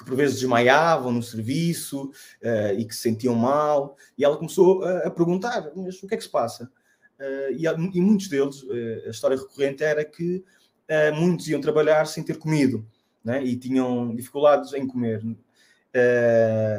que 0.00 0.04
por 0.04 0.16
vezes 0.16 0.40
desmaiavam 0.40 1.12
no 1.12 1.22
serviço 1.22 2.04
uh, 2.42 2.78
e 2.78 2.84
que 2.84 2.94
se 2.94 3.02
sentiam 3.02 3.34
mal, 3.34 3.96
e 4.16 4.24
ela 4.24 4.36
começou 4.36 4.82
a, 4.82 5.08
a 5.08 5.10
perguntar, 5.10 5.70
mas 5.76 6.02
o 6.02 6.08
que 6.08 6.14
é 6.14 6.16
que 6.16 6.24
se 6.24 6.30
passa? 6.30 6.70
Uh, 7.18 7.52
e, 7.52 7.66
e, 7.66 8.00
muitos 8.00 8.28
deles, 8.28 8.62
uh, 8.62 9.06
a 9.06 9.10
história 9.10 9.36
recorrente 9.36 9.84
era 9.84 10.04
que 10.04 10.44
muitos 11.14 11.46
iam 11.46 11.60
trabalhar 11.60 12.04
sem 12.04 12.24
ter 12.24 12.36
comido 12.36 12.84
né? 13.24 13.44
e 13.44 13.56
tinham 13.56 14.12
dificuldades 14.12 14.72
em 14.72 14.84
comer, 14.84 15.22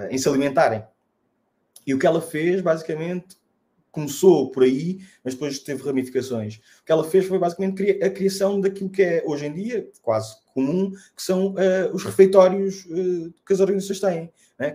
em 0.10 0.18
se 0.18 0.28
alimentarem. 0.28 0.84
E 1.88 1.94
o 1.94 1.98
que 1.98 2.06
ela 2.06 2.20
fez, 2.20 2.60
basicamente, 2.60 3.38
começou 3.92 4.52
por 4.52 4.64
aí, 4.64 5.00
mas 5.24 5.34
depois 5.34 5.60
teve 5.60 5.84
ramificações. 5.84 6.62
O 6.82 6.86
que 6.86 6.92
ela 6.92 7.04
fez 7.04 7.26
foi 7.26 7.38
basicamente 7.38 8.04
a 8.04 8.10
criação 8.10 8.60
daquilo 8.60 8.90
que 8.90 9.02
é 9.02 9.24
hoje 9.26 9.46
em 9.46 9.54
dia 9.54 9.90
quase 10.02 10.36
comum, 10.54 10.92
que 11.16 11.22
são 11.22 11.56
os 11.94 12.04
refeitórios 12.04 12.84
que 13.46 13.54
as 13.54 13.60
organizações 13.60 14.00
têm. 14.00 14.32
Né? 14.58 14.72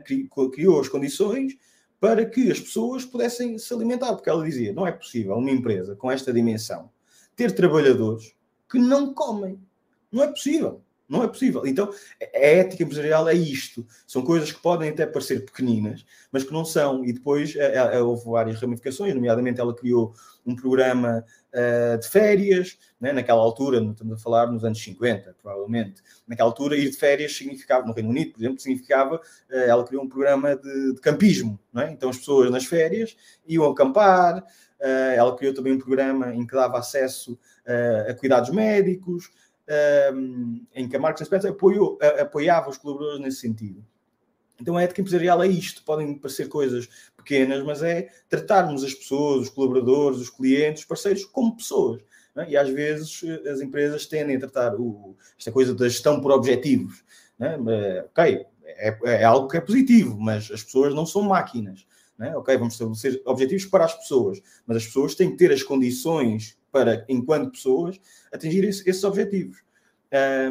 Criou 0.52 0.80
as 0.80 0.88
condições 0.88 1.56
para 1.98 2.26
que 2.26 2.50
as 2.50 2.60
pessoas 2.60 3.04
pudessem 3.04 3.58
se 3.58 3.72
alimentar, 3.72 4.14
porque 4.14 4.28
ela 4.28 4.44
dizia: 4.44 4.72
não 4.72 4.86
é 4.86 4.92
possível 4.92 5.34
uma 5.36 5.50
empresa 5.50 5.96
com 5.96 6.10
esta 6.10 6.32
dimensão 6.32 6.90
ter 7.34 7.52
trabalhadores 7.52 8.34
que 8.70 8.78
não 8.78 9.12
comem. 9.14 9.58
Não 10.12 10.22
é 10.22 10.28
possível. 10.28 10.82
Não 11.08 11.22
é 11.22 11.28
possível. 11.28 11.64
Então, 11.64 11.88
a 12.20 12.38
ética 12.38 12.82
empresarial 12.82 13.28
é 13.28 13.34
isto. 13.34 13.86
São 14.06 14.22
coisas 14.22 14.50
que 14.50 14.60
podem 14.60 14.90
até 14.90 15.06
parecer 15.06 15.44
pequeninas, 15.44 16.04
mas 16.32 16.42
que 16.42 16.52
não 16.52 16.64
são. 16.64 17.04
E 17.04 17.12
depois 17.12 17.54
é, 17.54 17.76
é, 17.76 18.00
houve 18.00 18.24
várias 18.24 18.60
ramificações, 18.60 19.14
nomeadamente 19.14 19.60
ela 19.60 19.74
criou 19.74 20.12
um 20.44 20.54
programa 20.54 21.24
uh, 21.52 21.98
de 21.98 22.08
férias, 22.08 22.78
né? 23.00 23.12
naquela 23.12 23.40
altura, 23.40 23.78
estamos 23.78 24.14
a 24.14 24.22
falar 24.22 24.50
nos 24.50 24.64
anos 24.64 24.82
50, 24.82 25.36
provavelmente. 25.40 26.02
Naquela 26.26 26.48
altura, 26.48 26.76
ir 26.76 26.90
de 26.90 26.96
férias 26.96 27.36
significava, 27.36 27.86
no 27.86 27.92
Reino 27.92 28.10
Unido, 28.10 28.32
por 28.32 28.40
exemplo, 28.40 28.60
significava, 28.60 29.16
uh, 29.16 29.54
ela 29.54 29.84
criou 29.84 30.04
um 30.04 30.08
programa 30.08 30.56
de, 30.56 30.94
de 30.94 31.00
campismo. 31.00 31.58
É? 31.76 31.90
Então, 31.90 32.10
as 32.10 32.18
pessoas 32.18 32.50
nas 32.50 32.64
férias 32.64 33.16
iam 33.46 33.64
acampar. 33.64 34.38
Uh, 34.80 35.14
ela 35.14 35.34
criou 35.36 35.54
também 35.54 35.72
um 35.72 35.78
programa 35.78 36.34
em 36.34 36.46
que 36.46 36.54
dava 36.54 36.78
acesso 36.78 37.38
a 38.08 38.14
cuidados 38.14 38.50
médicos 38.50 39.28
em 40.74 40.88
que 40.88 40.96
a 40.96 41.00
Marks 41.00 41.26
Spencer 41.26 41.50
apoiou, 41.50 41.98
apoiava 42.20 42.70
os 42.70 42.78
colaboradores 42.78 43.20
nesse 43.20 43.40
sentido. 43.40 43.84
Então 44.60 44.76
a 44.76 44.82
ética 44.82 45.00
empresarial 45.00 45.42
é 45.42 45.46
isto, 45.46 45.84
podem 45.84 46.14
parecer 46.14 46.48
coisas 46.48 46.88
pequenas, 47.16 47.62
mas 47.62 47.82
é 47.82 48.08
tratarmos 48.28 48.84
as 48.84 48.94
pessoas, 48.94 49.42
os 49.42 49.48
colaboradores, 49.50 50.18
os 50.18 50.30
clientes, 50.30 50.82
os 50.82 50.88
parceiros 50.88 51.24
como 51.24 51.56
pessoas. 51.56 52.02
É? 52.36 52.50
E 52.50 52.56
às 52.56 52.68
vezes 52.68 53.22
as 53.50 53.60
empresas 53.60 54.06
tendem 54.06 54.36
a 54.36 54.40
tratar 54.40 54.74
o, 54.74 55.16
esta 55.38 55.52
coisa 55.52 55.74
da 55.74 55.88
gestão 55.88 56.20
por 56.20 56.32
objetivos. 56.32 57.04
É? 57.38 57.56
Ok, 58.04 58.46
é, 58.64 58.98
é, 59.04 59.24
algo 59.24 59.48
que 59.48 59.56
é 59.56 59.60
positivo, 59.60 60.18
mas 60.18 60.50
as 60.50 60.62
pessoas 60.62 60.94
não 60.94 61.04
são 61.04 61.22
máquinas. 61.22 61.86
É? 62.18 62.34
Ok, 62.34 62.56
vamos 62.56 62.74
estabelecer 62.74 63.20
objetivos 63.26 63.66
para 63.66 63.84
as 63.84 63.94
pessoas, 63.94 64.40
mas 64.66 64.78
as 64.78 64.86
pessoas 64.86 65.14
têm 65.14 65.30
que 65.30 65.36
ter 65.36 65.52
as 65.52 65.62
condições 65.62 66.56
para, 66.76 67.06
enquanto 67.08 67.52
pessoas, 67.52 67.98
atingir 68.30 68.62
esse, 68.64 68.88
esses 68.88 69.02
objetivos. 69.02 69.64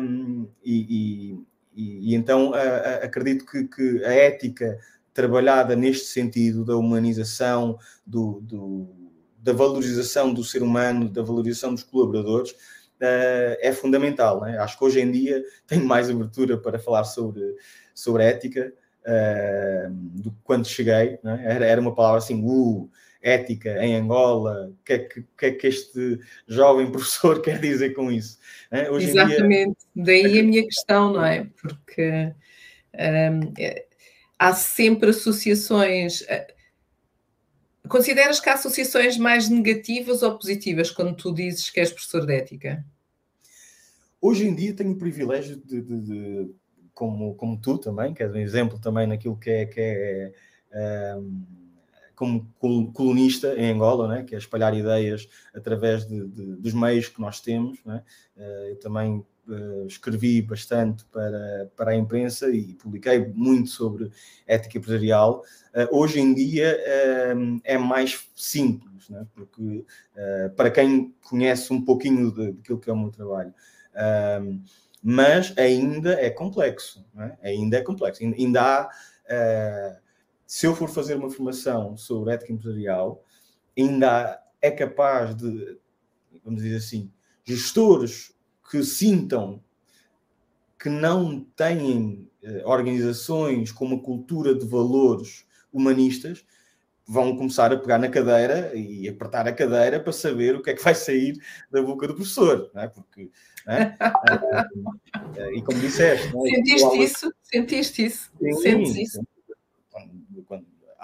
Um, 0.01 0.47
e, 0.63 1.37
e, 1.75 2.09
e, 2.09 2.15
então 2.15 2.51
a, 2.53 2.59
a, 2.59 2.95
acredito 3.05 3.45
que, 3.45 3.65
que, 3.65 4.03
a 4.03 4.11
ética 4.11 4.79
trabalhada 5.13 5.75
neste 5.75 6.07
sentido 6.07 6.65
da 6.65 6.75
humanização, 6.75 7.77
do, 8.05 8.41
do, 8.41 8.89
da 9.37 9.53
valorização 9.53 10.33
do 10.33 10.43
ser 10.43 10.63
humano, 10.63 11.07
da 11.07 11.21
valorização 11.21 11.75
dos 11.75 11.83
colaboradores, 11.83 12.51
uh, 12.51 13.55
é 13.61 13.71
fundamental. 13.71 14.41
Né? 14.41 14.57
Acho 14.57 14.79
que 14.79 14.83
hoje 14.83 14.99
em 14.99 15.11
dia 15.11 15.43
tenho 15.67 15.85
mais 15.85 16.09
abertura 16.09 16.57
para 16.57 16.79
falar 16.79 17.03
sobre, 17.03 17.55
sobre 17.93 18.23
ética 18.23 18.73
uh, 19.01 19.91
do 19.91 20.31
que 20.31 20.37
quando 20.43 20.67
cheguei. 20.67 21.19
Né? 21.23 21.43
Era, 21.45 21.65
era 21.65 21.81
uma 21.81 21.93
palavra 21.93 22.17
assim, 22.17 22.43
uh, 22.43 22.89
ética 23.25 23.83
em 23.83 23.95
Angola, 23.95 24.69
o 24.69 24.85
que, 24.85 24.93
é 24.93 24.99
que, 24.99 25.25
que, 25.35 25.45
é 25.47 25.51
que 25.51 25.67
este 25.67 26.19
jovem 26.47 26.89
professor 26.93 27.41
quer 27.41 27.59
dizer 27.59 27.95
com 27.95 28.11
isso? 28.11 28.37
Hoje 28.91 29.09
Exatamente, 29.09 29.77
dia... 29.95 30.05
daí 30.05 30.39
a 30.39 30.43
minha 30.43 30.63
questão, 30.63 31.11
não 31.11 31.25
é? 31.25 31.47
Porque 31.59 32.31
um, 32.93 33.53
é, 33.57 33.87
há 34.37 34.53
sempre 34.53 35.09
associações. 35.09 36.23
Eh, 36.27 36.53
consideras 37.89 38.39
que 38.39 38.47
há 38.47 38.53
associações 38.53 39.17
mais 39.17 39.49
negativas 39.49 40.21
ou 40.21 40.37
positivas 40.37 40.91
quando 40.91 41.15
tu 41.15 41.33
dizes 41.33 41.71
que 41.71 41.79
és 41.79 41.91
professor 41.91 42.27
de 42.27 42.33
ética? 42.35 42.85
Hoje 44.21 44.47
em 44.47 44.55
dia 44.55 44.73
tenho 44.73 44.91
o 44.91 44.97
privilégio 44.97 45.57
de, 45.57 45.81
de, 45.81 46.01
de 46.01 46.55
como, 46.93 47.33
como 47.35 47.59
tu 47.59 47.79
também, 47.79 48.13
que 48.13 48.21
és 48.21 48.31
um 48.31 48.37
exemplo 48.37 48.79
também 48.79 49.07
naquilo 49.07 49.37
que 49.37 49.49
é, 49.49 49.65
que 49.65 49.81
é 49.81 51.15
um, 51.17 51.64
como 52.15 52.91
colunista 52.93 53.53
em 53.55 53.71
Angola, 53.71 54.07
né? 54.07 54.23
que 54.23 54.33
é 54.33 54.37
espalhar 54.37 54.75
ideias 54.75 55.27
através 55.53 56.05
de, 56.07 56.25
de, 56.27 56.55
dos 56.55 56.73
meios 56.73 57.07
que 57.07 57.19
nós 57.19 57.41
temos. 57.41 57.83
Né? 57.85 58.01
Eu 58.69 58.79
também 58.79 59.23
uh, 59.47 59.85
escrevi 59.85 60.41
bastante 60.41 61.05
para, 61.05 61.69
para 61.75 61.91
a 61.91 61.95
imprensa 61.95 62.49
e 62.49 62.73
publiquei 62.73 63.19
muito 63.19 63.69
sobre 63.69 64.09
ética 64.47 64.77
empresarial. 64.77 65.43
Uh, 65.73 65.97
hoje 65.97 66.19
em 66.19 66.33
dia 66.33 66.79
é 67.63 67.77
mais 67.77 68.27
simples, 68.35 69.09
né? 69.09 69.27
porque 69.33 69.85
para 70.55 70.71
quem 70.71 71.13
conhece 71.29 71.73
um 71.73 71.83
pouquinho 71.83 72.31
daquilo 72.31 72.79
que 72.79 72.89
é 72.89 72.93
o 72.93 72.97
meu 72.97 73.11
trabalho, 73.11 73.53
mas 75.03 75.55
ainda 75.57 76.13
é 76.13 76.29
complexo, 76.29 77.05
né? 77.13 77.37
ainda 77.43 77.77
é 77.77 77.81
complexo, 77.81 78.23
ainda 78.23 78.61
há. 78.61 79.99
Se 80.45 80.65
eu 80.65 80.75
for 80.75 80.89
fazer 80.89 81.15
uma 81.15 81.29
formação 81.29 81.97
sobre 81.97 82.33
ética 82.33 82.53
empresarial, 82.53 83.23
ainda 83.77 84.41
é 84.61 84.71
capaz 84.71 85.35
de, 85.35 85.77
vamos 86.43 86.61
dizer 86.61 86.77
assim, 86.77 87.11
gestores 87.43 88.33
que 88.69 88.83
sintam 88.83 89.63
que 90.79 90.89
não 90.89 91.39
têm 91.55 92.29
eh, 92.43 92.63
organizações 92.65 93.71
com 93.71 93.85
uma 93.85 93.99
cultura 93.99 94.53
de 94.53 94.65
valores 94.67 95.45
humanistas, 95.73 96.45
vão 97.07 97.35
começar 97.35 97.71
a 97.71 97.77
pegar 97.77 97.99
na 97.99 98.09
cadeira 98.09 98.71
e 98.75 99.07
apertar 99.07 99.47
a 99.47 99.53
cadeira 99.53 99.99
para 99.99 100.11
saber 100.11 100.55
o 100.55 100.61
que 100.61 100.71
é 100.71 100.73
que 100.73 100.83
vai 100.83 100.95
sair 100.95 101.37
da 101.71 101.81
boca 101.81 102.07
do 102.07 102.15
professor, 102.15 102.71
não 102.73 102.81
é? 102.81 102.87
Porque, 102.87 103.29
não 103.65 103.73
é? 103.73 103.97
uh, 105.37 105.51
e 105.55 105.61
como 105.61 105.79
disseste, 105.79 106.27
é? 106.27 106.55
sentiste 106.55 107.03
isso? 107.03 107.33
Sentiste 107.43 108.05
isso? 108.05 108.31
Sim, 108.39 108.53
Sentes 108.53 108.95
isso? 108.95 109.27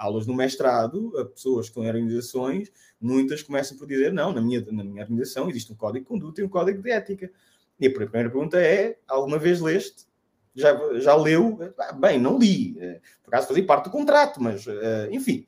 Aulas 0.02 0.26
no 0.26 0.34
mestrado, 0.34 1.12
a 1.16 1.24
pessoas 1.24 1.66
que 1.66 1.70
estão 1.70 1.84
em 1.84 1.86
organizações, 1.86 2.72
muitas 3.00 3.40
começam 3.40 3.78
por 3.78 3.86
dizer: 3.86 4.12
não, 4.12 4.32
na 4.32 4.40
minha, 4.40 4.60
na 4.72 4.82
mina 4.82 5.00
organização 5.02 5.48
existe 5.48 5.72
um 5.72 5.76
código 5.76 6.04
de 6.04 6.08
conduta 6.08 6.40
e 6.40 6.44
um 6.44 6.48
código 6.48 6.82
de 6.82 6.90
ética. 6.90 7.30
E 7.78 7.86
a 7.86 7.90
primeira 7.90 8.28
pergunta 8.28 8.60
é: 8.60 8.98
alguma 9.06 9.38
vez 9.38 9.60
leste? 9.60 10.06
Já, 10.54 10.76
já 10.98 11.14
leu? 11.14 11.56
Ah, 11.78 11.92
bem, 11.92 12.18
não 12.18 12.36
li. 12.36 12.76
Eh, 12.78 13.00
por 13.22 13.32
acaso 13.32 13.48
fazia 13.48 13.64
parte 13.64 13.84
do 13.84 13.90
contrato, 13.90 14.42
mas 14.42 14.66
uh, 14.66 15.08
enfim. 15.10 15.46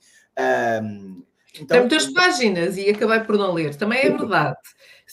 Um, 0.83 1.23
então, 1.55 1.67
Tem 1.67 1.81
muitas 1.81 2.07
páginas 2.13 2.77
e 2.77 2.89
acabei 2.89 3.21
por 3.21 3.37
não 3.37 3.53
ler. 3.53 3.75
Também 3.77 4.01
é 4.01 4.11
verdade. 4.11 4.57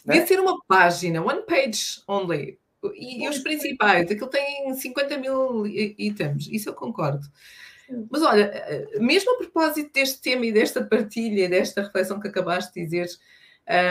Devia 0.05 0.21
é? 0.21 0.25
ser 0.25 0.39
uma 0.39 0.59
página, 0.67 1.21
one 1.21 1.43
page 1.45 2.01
only. 2.07 2.59
E, 2.95 3.25
e, 3.25 3.29
os 3.29 3.39
principais, 3.39 4.09
aquilo 4.09 4.29
tem 4.29 4.73
50 4.73 5.17
mil 5.17 5.67
itens, 5.67 6.47
isso 6.51 6.69
eu 6.69 6.73
concordo. 6.73 7.27
Mas 8.09 8.21
olha, 8.21 8.43
eh, 8.43 8.99
mesmo 8.99 9.33
a 9.33 9.37
propósito 9.37 9.91
deste 9.93 10.21
tema 10.21 10.45
e 10.45 10.51
desta 10.51 10.83
partilha, 10.83 11.49
desta 11.49 11.81
reflexão 11.81 12.19
que 12.19 12.27
acabaste 12.27 12.73
de 12.73 12.85
dizer, 12.85 13.09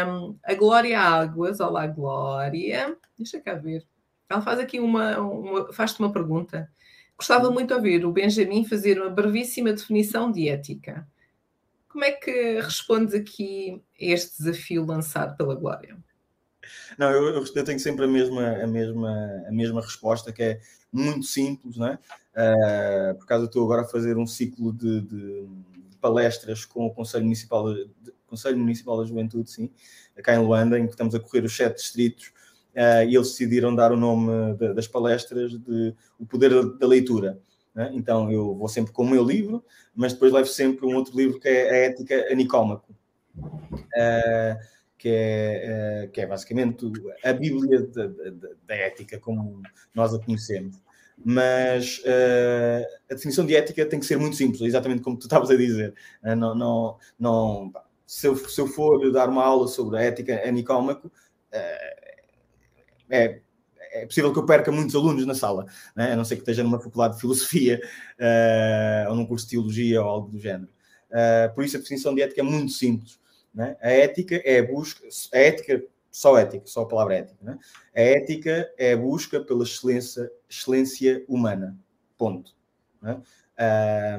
um, 0.06 0.36
a 0.42 0.54
Glória 0.54 0.98
Águas, 0.98 1.60
olá 1.60 1.86
Glória, 1.86 2.96
deixa 3.16 3.40
cá 3.40 3.54
ver. 3.54 3.86
Ela 4.28 4.42
faz 4.42 4.58
aqui 4.58 4.80
uma, 4.80 5.18
uma 5.18 5.72
faz-te 5.72 6.00
uma 6.00 6.12
pergunta. 6.12 6.70
Gostava 7.16 7.50
muito 7.50 7.68
de 7.68 7.74
ouvir 7.74 8.04
o 8.06 8.12
Benjamin 8.12 8.64
fazer 8.64 9.00
uma 9.00 9.10
brevíssima 9.10 9.72
definição 9.72 10.30
de 10.30 10.48
ética. 10.48 11.06
Como 11.88 12.04
é 12.04 12.12
que 12.12 12.60
respondes 12.60 13.14
aqui 13.14 13.82
a 14.00 14.04
este 14.04 14.38
desafio 14.38 14.84
lançado 14.84 15.36
pela 15.36 15.54
Glória? 15.54 15.98
Não, 16.98 17.10
eu, 17.10 17.44
eu, 17.44 17.64
tenho 17.64 17.78
sempre 17.78 18.04
a 18.04 18.08
mesma, 18.08 18.62
a, 18.62 18.66
mesma, 18.66 19.44
a 19.46 19.52
mesma 19.52 19.80
resposta, 19.80 20.32
que 20.32 20.42
é 20.42 20.60
muito 20.92 21.26
simples, 21.26 21.76
não 21.76 21.86
é? 21.86 21.98
Uh, 22.34 23.14
por 23.16 23.26
causa 23.26 23.46
estou 23.46 23.64
agora 23.64 23.82
a 23.82 23.88
fazer 23.88 24.16
um 24.16 24.26
ciclo 24.26 24.72
de, 24.72 25.00
de 25.00 25.48
palestras 26.00 26.64
com 26.64 26.86
o 26.86 26.94
Conselho 26.94 27.24
Municipal 27.24 27.74
de, 27.74 27.88
Conselho 28.26 28.58
Municipal 28.58 28.98
da 28.98 29.04
Juventude, 29.04 29.50
sim, 29.50 29.70
cá 30.22 30.34
em 30.34 30.38
Luanda, 30.38 30.78
em 30.78 30.86
que 30.86 30.92
estamos 30.92 31.14
a 31.14 31.20
correr 31.20 31.44
os 31.44 31.56
sete 31.56 31.76
distritos, 31.76 32.28
uh, 32.76 33.02
e 33.08 33.16
eles 33.16 33.30
decidiram 33.30 33.74
dar 33.74 33.92
o 33.92 33.96
nome 33.96 34.54
de, 34.54 34.72
das 34.72 34.86
palestras 34.86 35.52
de 35.52 35.94
O 36.18 36.24
Poder 36.24 36.50
da 36.78 36.86
Leitura. 36.86 37.38
Né? 37.74 37.90
Então 37.94 38.30
eu 38.30 38.54
vou 38.54 38.68
sempre 38.68 38.92
com 38.92 39.02
o 39.02 39.10
meu 39.10 39.24
livro, 39.24 39.64
mas 39.94 40.12
depois 40.12 40.32
levo 40.32 40.46
sempre 40.46 40.86
um 40.86 40.94
outro 40.94 41.16
livro 41.16 41.40
que 41.40 41.48
é 41.48 41.70
a 41.70 41.76
Ética 41.86 42.28
a 42.30 42.34
Nicómaco, 42.34 42.94
uh, 43.36 44.58
que, 45.00 45.08
é, 45.08 46.04
uh, 46.06 46.10
que 46.10 46.20
é 46.20 46.26
basicamente 46.26 46.86
a 47.24 47.32
Bíblia 47.32 47.86
da, 47.86 48.06
da, 48.06 48.48
da 48.66 48.74
ética, 48.74 49.18
como 49.18 49.62
nós 49.94 50.14
a 50.14 50.18
conhecemos 50.18 50.78
mas 51.22 51.98
uh, 51.98 52.86
a 53.10 53.14
definição 53.14 53.44
de 53.44 53.54
ética 53.54 53.84
tem 53.84 54.00
que 54.00 54.06
ser 54.06 54.16
muito 54.16 54.36
simples, 54.36 54.62
exatamente 54.62 55.02
como 55.02 55.18
tu 55.18 55.24
estavas 55.24 55.50
a 55.50 55.54
dizer. 55.54 55.94
Uh, 56.24 56.34
não, 56.34 56.54
não, 56.54 56.98
não, 57.18 57.72
se 58.06 58.26
eu, 58.26 58.34
se 58.34 58.58
eu 58.58 58.66
for 58.66 59.12
dar 59.12 59.28
uma 59.28 59.44
aula 59.44 59.68
sobre 59.68 59.98
a 59.98 60.02
ética 60.02 60.42
anicómaco, 60.44 61.12
eh, 61.52 61.96
é, 63.08 63.40
é 63.92 64.04
possível 64.04 64.32
que 64.32 64.38
eu 64.40 64.44
perca 64.44 64.72
muitos 64.72 64.96
alunos 64.96 65.24
na 65.24 65.34
sala, 65.34 65.66
né? 65.94 66.12
a 66.12 66.16
não 66.16 66.24
ser 66.24 66.34
que 66.34 66.42
esteja 66.42 66.64
numa 66.64 66.80
faculdade 66.80 67.14
de 67.14 67.20
filosofia 67.20 67.80
uh, 68.18 69.10
ou 69.10 69.14
num 69.16 69.26
curso 69.26 69.44
de 69.44 69.52
teologia 69.52 70.02
ou 70.02 70.08
algo 70.08 70.28
do 70.28 70.40
género. 70.40 70.68
Uh, 71.10 71.54
por 71.54 71.64
isso 71.64 71.76
a 71.76 71.80
definição 71.80 72.12
de 72.12 72.22
ética 72.22 72.40
é 72.40 72.44
muito 72.44 72.72
simples. 72.72 73.19
Né? 73.54 73.76
A 73.80 73.90
ética 73.90 74.36
é 74.44 74.58
a 74.58 74.66
busca, 74.66 75.06
a 75.32 75.38
ética, 75.38 75.82
só 76.10 76.38
ética, 76.38 76.66
só 76.66 76.82
a 76.82 76.88
palavra 76.88 77.16
ética. 77.16 77.38
Né? 77.42 77.58
A 77.94 78.00
ética 78.00 78.72
é 78.78 78.92
a 78.92 78.96
busca 78.96 79.40
pela 79.40 79.64
excelência, 79.64 80.30
excelência 80.48 81.24
humana. 81.28 81.78
Ponto. 82.16 82.54
Né? 83.02 83.20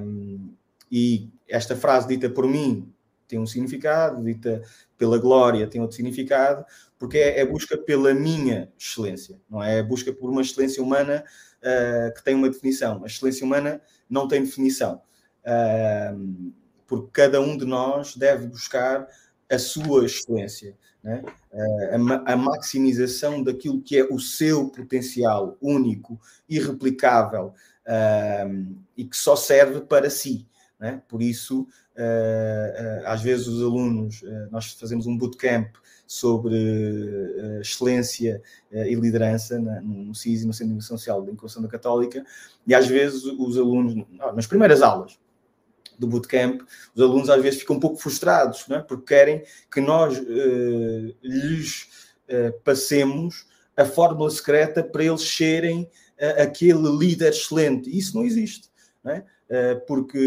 Um, 0.02 0.54
e 0.92 1.30
esta 1.48 1.76
frase 1.76 2.08
dita 2.08 2.30
por 2.30 2.48
mim 2.48 2.92
tem 3.28 3.40
um 3.40 3.46
significado, 3.46 4.22
dita 4.24 4.62
pela 4.98 5.18
glória 5.18 5.68
tem 5.68 5.80
outro 5.80 5.96
significado, 5.96 6.66
porque 7.00 7.18
é, 7.18 7.40
é 7.40 7.46
busca 7.46 7.78
pela 7.78 8.14
minha 8.14 8.72
excelência, 8.78 9.40
não 9.50 9.64
é? 9.64 9.80
É 9.80 9.84
busca 9.84 10.12
por 10.12 10.30
uma 10.30 10.42
excelência 10.42 10.84
humana 10.84 11.24
uh, 11.62 12.14
que 12.14 12.24
tem 12.24 12.36
uma 12.36 12.50
definição. 12.50 13.02
A 13.04 13.08
excelência 13.08 13.46
humana 13.46 13.82
não 14.10 14.28
tem 14.28 14.44
definição, 14.44 15.02
uh, 15.46 16.54
porque 16.92 17.08
cada 17.14 17.40
um 17.40 17.56
de 17.56 17.64
nós 17.64 18.18
deve 18.18 18.46
buscar 18.48 19.08
a 19.50 19.58
sua 19.58 20.04
excelência, 20.04 20.76
né? 21.02 21.24
a, 21.94 22.34
a, 22.34 22.36
maximização 22.36 23.42
daquilo 23.42 23.82
que 23.82 23.98
é 23.98 24.04
o 24.04 24.20
seu 24.20 24.68
potencial 24.68 25.58
único, 25.62 26.20
irreplicável 26.50 27.54
e 28.98 29.06
que 29.06 29.16
só 29.16 29.38
serve 29.38 29.80
para 29.80 30.10
si. 30.10 30.46
Né? 30.78 31.02
Por 31.08 31.22
isso, 31.22 31.62
uh, 31.62 33.04
uh, 33.04 33.08
às 33.08 33.22
vezes 33.22 33.48
os 33.48 33.62
alunos, 33.62 34.22
uh, 34.24 34.50
nós 34.52 34.74
fazemos 34.74 35.08
um 35.08 35.18
bootcamp 35.18 35.74
sobre 36.06 36.58
excelência 37.62 38.42
e 38.70 38.94
liderança 38.96 39.58
na, 39.58 39.80
no 39.80 40.14
CIS 40.14 40.42
e 40.42 40.46
no 40.46 40.52
Centro 40.52 40.74
de 40.74 40.74
Educação 40.74 40.98
Social 40.98 41.22
da 41.22 41.32
Inclusão 41.32 41.64
da 41.64 41.70
Católica, 41.70 42.22
e 42.68 42.76
às 42.76 42.86
vezes 42.86 43.24
os 43.24 43.58
alunos, 43.58 44.06
nas 44.36 44.46
primeiras 44.46 44.82
aulas 44.82 45.21
do 45.98 46.08
bootcamp, 46.08 46.62
os 46.96 47.02
alunos 47.02 47.30
às 47.30 47.42
vezes 47.42 47.60
ficam 47.60 47.76
um 47.76 47.80
pouco 47.80 47.98
frustrados, 47.98 48.66
é? 48.70 48.80
porque 48.80 49.14
querem 49.14 49.44
que 49.72 49.82
nós 49.82 50.18
lhes 51.22 51.90
passemos 52.64 53.46
a 53.76 53.86
fórmula 53.86 54.30
secreta 54.30 54.84
para 54.84 55.04
eles 55.04 55.22
serem 55.22 55.90
aquele 56.38 56.90
líder 56.98 57.30
excelente. 57.30 57.96
Isso 57.96 58.16
não 58.16 58.24
existe. 58.24 58.70
Não 59.04 59.12
é? 59.12 59.26
Eh, 59.54 59.76
porque 59.86 60.18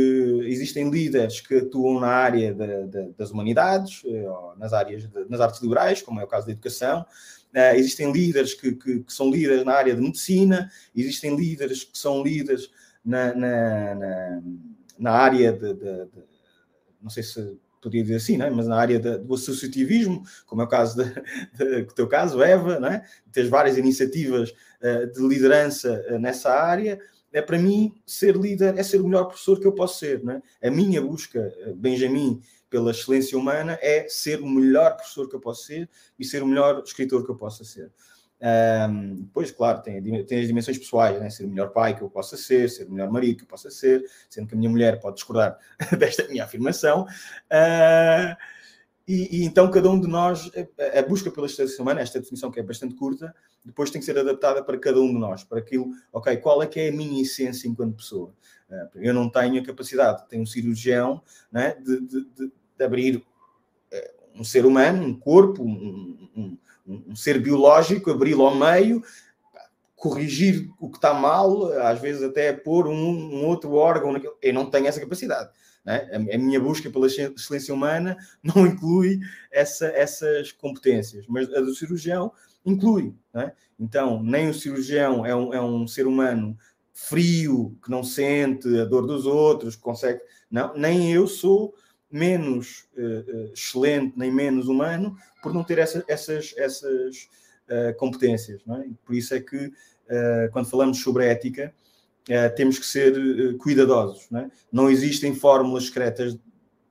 existem 0.45 0.91
líderes 0.91 1.41
que 1.41 1.55
atuam 1.55 1.99
na 1.99 2.09
área 2.09 2.53
de, 2.53 2.87
de, 2.89 3.13
das 3.17 3.31
humanidades, 3.31 4.03
eh, 4.05 4.27
nas 4.59 4.75
áreas 4.75 5.09
de, 5.09 5.25
nas 5.31 5.41
artes 5.41 5.63
liberais, 5.63 6.03
como 6.03 6.21
é 6.21 6.25
o 6.25 6.27
caso 6.27 6.45
da 6.45 6.53
educação. 6.53 7.07
Existem 7.75 8.13
líderes 8.13 8.53
que, 8.53 8.73
que, 8.73 9.01
que, 9.01 9.13
são 9.13 9.31
líderes 9.31 9.65
na 9.65 9.73
área 9.73 9.95
de 9.95 10.03
medicina, 10.03 10.71
existem 10.95 11.35
líderes 11.37 11.85
que 11.85 11.97
são 11.97 12.23
líderes 12.23 12.69
na, 13.03 13.35
na, 13.35 13.95
na, 13.95 14.43
na 14.99 15.13
área 15.13 15.53
de, 15.53 15.75
de, 15.75 16.05
de, 16.07 16.25
não 17.03 17.11
sei 17.11 17.23
se 17.23 17.59
podia 17.83 18.03
dizer 18.03 18.17
assim, 18.17 18.41
é? 18.41 18.49
mas 18.49 18.67
na 18.67 18.77
área 18.77 18.99
do 18.99 19.35
associativismo, 19.35 20.23
como 20.47 20.63
é 20.63 20.65
o 20.65 20.69
caso 20.69 20.97
do 21.87 21.95
teu 21.95 22.09
caso, 22.09 22.43
Eva, 22.43 22.81
não 22.81 22.89
é? 22.89 23.05
tens 23.31 23.49
várias 23.49 23.77
iniciativas 23.77 24.51
uh, 24.51 25.07
de 25.13 25.21
liderança 25.21 26.03
uh, 26.11 26.19
nessa 26.19 26.51
área, 26.51 26.99
é 27.35 27.43
para 27.43 27.59
mim 27.59 27.93
ser 28.07 28.37
líder 28.37 28.79
é 28.79 28.83
ser 28.83 29.01
o 29.01 29.05
melhor 29.05 29.25
professor 29.25 29.59
que 29.59 29.67
eu 29.67 29.73
posso 29.73 29.99
ser. 29.99 30.23
É? 30.61 30.69
A 30.69 30.71
minha 30.71 31.03
busca, 31.03 31.53
eh, 31.59 31.73
Benjamin, 31.75 32.41
pela 32.71 32.93
excelência 32.93 33.37
humana 33.37 33.77
é 33.83 34.07
ser 34.09 34.41
o 34.41 34.47
melhor 34.47 34.97
professor 34.97 35.29
que 35.29 35.35
eu 35.35 35.41
posso 35.41 35.65
ser 35.65 35.91
e 36.17 36.25
ser 36.25 36.45
o 36.45 36.47
melhor 36.47 36.81
escritor 36.87 37.25
que 37.25 37.31
eu 37.33 37.37
possa 37.37 37.65
ser. 37.65 37.91
Um, 38.45 39.15
depois, 39.23 39.51
claro, 39.51 39.81
tem, 39.81 40.03
tem, 40.27 40.41
as 40.41 40.47
dimensões 40.47 40.77
pessoais, 40.77 41.19
né? 41.19 41.31
ser 41.31 41.45
o 41.45 41.49
melhor 41.49 41.71
pai 41.71 41.97
que 41.97 42.03
eu 42.03 42.11
possa 42.11 42.37
ser, 42.37 42.69
ser 42.69 42.85
o 42.85 42.91
melhor 42.91 43.11
marido 43.11 43.39
que 43.39 43.45
eu 43.45 43.49
possa 43.49 43.71
ser, 43.71 44.05
sendo 44.29 44.47
que 44.47 44.55
a 44.55 44.59
minha 44.59 44.69
mulher 44.69 45.01
pode 45.01 45.17
discordar 45.17 45.59
desta 45.99 46.29
minha 46.29 46.45
afirmação. 46.45 47.05
Uh, 47.51 48.37
e, 49.09 49.41
e, 49.41 49.45
então 49.47 49.71
cada 49.71 49.89
um 49.89 49.99
de 49.99 50.07
nós, 50.07 50.51
a, 50.79 50.99
a 50.99 51.03
busca 51.03 51.31
pela 51.31 51.47
excelência 51.47 51.81
humana, 51.81 52.03
esta 52.03 52.21
definição 52.21 52.51
que 52.51 52.61
é 52.61 52.63
bastante 52.63 52.95
curta, 52.95 53.35
depois 53.65 53.91
tem 53.91 53.99
que 53.99 54.05
ser 54.05 54.19
adaptada 54.19 54.63
para 54.63 54.79
cada 54.79 55.01
um 55.01 55.09
de 55.09 55.19
nós, 55.19 55.43
para 55.43 55.59
aquilo, 55.59 55.91
ok, 56.13 56.37
qual 56.37 56.63
é 56.63 56.67
que 56.67 56.81
é 56.81 56.89
a 56.91 56.93
minha 56.93 57.23
essência 57.23 57.67
enquanto 57.67 57.97
pessoa? 57.97 58.35
Uh, 58.69 58.91
eu 58.97 59.15
não 59.15 59.31
tenho 59.31 59.63
a 59.63 59.65
capacidade, 59.65 60.29
tenho 60.29 60.43
um 60.43 60.47
cirurgião 60.47 61.23
né, 61.51 61.77
de, 61.83 61.99
de, 61.99 62.25
de, 62.27 62.53
de 62.77 62.85
abrir 62.85 63.17
uh, 63.17 63.25
um 64.35 64.45
ser 64.45 64.67
humano, 64.67 65.03
um 65.03 65.19
corpo, 65.19 65.63
um, 65.63 66.29
um, 66.37 66.59
um, 66.87 67.15
ser 67.15 67.41
biológico, 67.41 68.11
abri-lo 68.11 68.47
ao 68.47 68.55
meio, 68.55 69.03
corrigir 69.97 70.71
o 70.79 70.91
que 70.91 70.99
está 70.99 71.15
mal, 71.15 71.73
às 71.81 72.01
vezes 72.01 72.23
até 72.23 72.53
pôr 72.53 72.87
um, 72.87 72.93
um 72.93 73.47
outro 73.47 73.73
órgão, 73.73 74.13
naquilo. 74.13 74.37
eu 74.43 74.53
não 74.53 74.69
tenho 74.69 74.87
essa 74.87 75.01
capacidade. 75.01 75.51
Né? 75.85 76.09
A, 76.13 76.39
minha 76.39 76.61
busca 76.61 76.91
pela 76.91 77.07
excelência 77.07 77.73
humana 77.73 78.17
não 78.43 78.67
inclui 78.67 79.21
essa, 79.51 79.87
essas 79.87 80.53
competências, 80.53 81.27
mas 81.27 81.53
a 81.53 81.61
do 81.61 81.75
cirurgião 81.75 82.33
inclui. 82.65 83.15
Né? 83.33 83.53
Então, 83.79 84.23
nem 84.23 84.49
o 84.49 84.55
cirurgião 84.55 85.25
é 85.25 85.35
um, 85.35 85.55
é 85.55 85.61
um 85.61 85.87
ser 85.87 86.07
humano 86.07 86.57
frio, 86.93 87.77
que 87.85 87.91
não 87.91 88.05
sente 88.05 88.69
a 88.79 88.85
dor 88.85 89.07
dos 89.07 89.27
outros, 89.27 89.75
consegue. 89.75 90.21
Não, 90.51 90.75
nem 90.77 91.13
eu 91.13 91.27
sou 91.27 91.75
menos 92.15 92.87
uh, 92.97 93.53
excelente, 93.53 94.17
nem 94.17 94.31
menos 94.31 94.69
humano, 94.69 95.17
por 95.43 95.53
não 95.53 95.65
ter 95.65 95.79
essa, 95.79 96.05
essas, 96.07 96.55
essas 96.57 97.29
uh, 97.69 97.93
competências. 97.97 98.63
É? 98.69 98.85
Por 99.05 99.17
isso 99.17 99.35
é 99.35 99.41
que, 99.41 99.67
uh, 99.67 100.53
quando 100.53 100.71
falamos 100.71 101.03
sobre 101.03 101.27
ética, 101.27 101.75
temos 102.57 102.79
que 102.79 102.87
ser 102.87 103.13
cuidadosos. 103.59 104.29
Não, 104.31 104.41
é? 104.41 104.51
não, 104.73 104.89
existem 104.89 105.35
fórmulas 105.35 105.89
secretas 105.89 106.39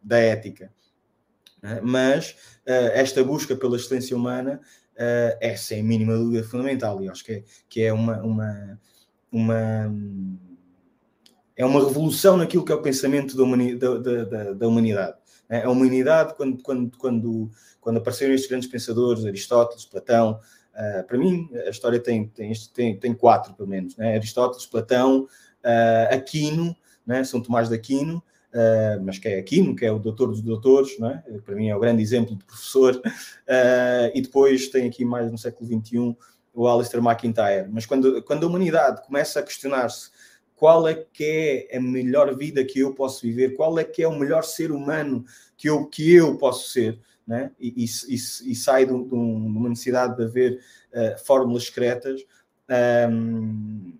da 0.03 0.19
ética, 0.19 0.71
é? 1.63 1.81
mas 1.81 2.35
esta 2.65 3.23
busca 3.23 3.55
pela 3.55 3.77
excelência 3.77 4.15
humana 4.15 4.61
é 4.95 5.55
sem 5.55 5.81
mínima 5.81 6.15
dúvida 6.15 6.43
fundamental 6.43 7.01
e 7.01 7.09
acho 7.09 7.25
que 7.25 7.31
é, 7.31 7.43
que 7.67 7.81
é 7.81 7.91
uma, 7.91 8.21
uma, 8.21 8.79
uma 9.31 9.91
é 11.55 11.65
uma 11.65 11.83
revolução 11.83 12.37
naquilo 12.37 12.65
que 12.65 12.71
é 12.71 12.75
o 12.75 12.81
pensamento 12.81 13.37
da, 13.37 13.43
humani 13.43 13.75
da, 13.75 13.97
da, 13.97 14.53
da 14.53 14.67
humanidade. 14.67 15.17
A 15.49 15.69
humanidade, 15.69 16.33
quando, 16.35 16.63
quando, 16.63 16.97
quando, 16.97 17.51
quando 17.79 17.97
apareceram 17.97 18.33
estes 18.33 18.49
grandes 18.49 18.67
pensadores, 18.69 19.25
Aristóteles, 19.25 19.85
Platão, 19.85 20.39
Uh, 20.73 21.05
para 21.05 21.17
mim, 21.17 21.49
a 21.67 21.69
história 21.69 21.99
tem, 21.99 22.27
tem, 22.27 22.51
tem, 22.73 22.97
tem 22.97 23.13
quatro, 23.13 23.53
pelo 23.53 23.69
menos. 23.69 23.95
Né? 23.95 24.15
Aristóteles, 24.15 24.65
Platão, 24.65 25.27
uh, 25.63 26.13
Aquino, 26.13 26.75
né? 27.05 27.23
São 27.23 27.41
Tomás 27.41 27.69
de 27.69 27.75
Aquino, 27.75 28.17
uh, 28.17 29.03
mas 29.03 29.19
que 29.19 29.27
é 29.27 29.37
Aquino, 29.37 29.75
que 29.75 29.85
é 29.85 29.91
o 29.91 29.99
doutor 29.99 30.29
dos 30.29 30.41
doutores, 30.41 30.97
né? 30.97 31.23
para 31.45 31.55
mim 31.55 31.69
é 31.69 31.75
o 31.75 31.79
grande 31.79 32.01
exemplo 32.01 32.35
de 32.35 32.43
professor. 32.43 32.99
e 34.13 34.21
depois 34.21 34.69
tem 34.69 34.87
aqui 34.87 35.05
mais 35.05 35.31
no 35.31 35.37
século 35.37 35.67
XXI 35.67 36.15
o 36.53 36.67
Alistair 36.67 37.03
McIntyre. 37.03 37.67
Mas 37.69 37.85
quando, 37.85 38.21
quando 38.23 38.45
a 38.45 38.49
humanidade 38.49 39.03
começa 39.05 39.39
a 39.39 39.43
questionar-se 39.43 40.09
qual 40.63 40.87
é 40.87 40.93
que 40.93 41.67
é 41.69 41.75
a 41.75 41.81
melhor 41.81 42.33
vida 42.37 42.63
que 42.63 42.79
eu 42.79 42.93
posso 42.93 43.23
viver, 43.23 43.53
qual 43.53 43.77
é 43.77 43.83
que 43.83 44.01
é 44.01 44.07
o 44.07 44.17
melhor 44.17 44.45
ser 44.45 44.71
humano 44.71 45.25
que 45.57 45.69
eu, 45.69 45.87
que 45.87 46.13
eu 46.13 46.37
posso 46.37 46.71
ser, 46.71 47.01
né? 47.27 47.51
e, 47.59 47.83
e, 47.83 47.83
e, 47.83 48.15
e 48.15 48.55
sai 48.55 48.85
de, 48.85 48.93
de, 48.93 49.13
uma 49.13 49.67
necessidade 49.67 50.15
de 50.15 50.23
haver 50.23 50.61
uh, 50.93 51.19
fórmulas 51.25 51.65
secretas. 51.65 52.25
Um, 53.11 53.97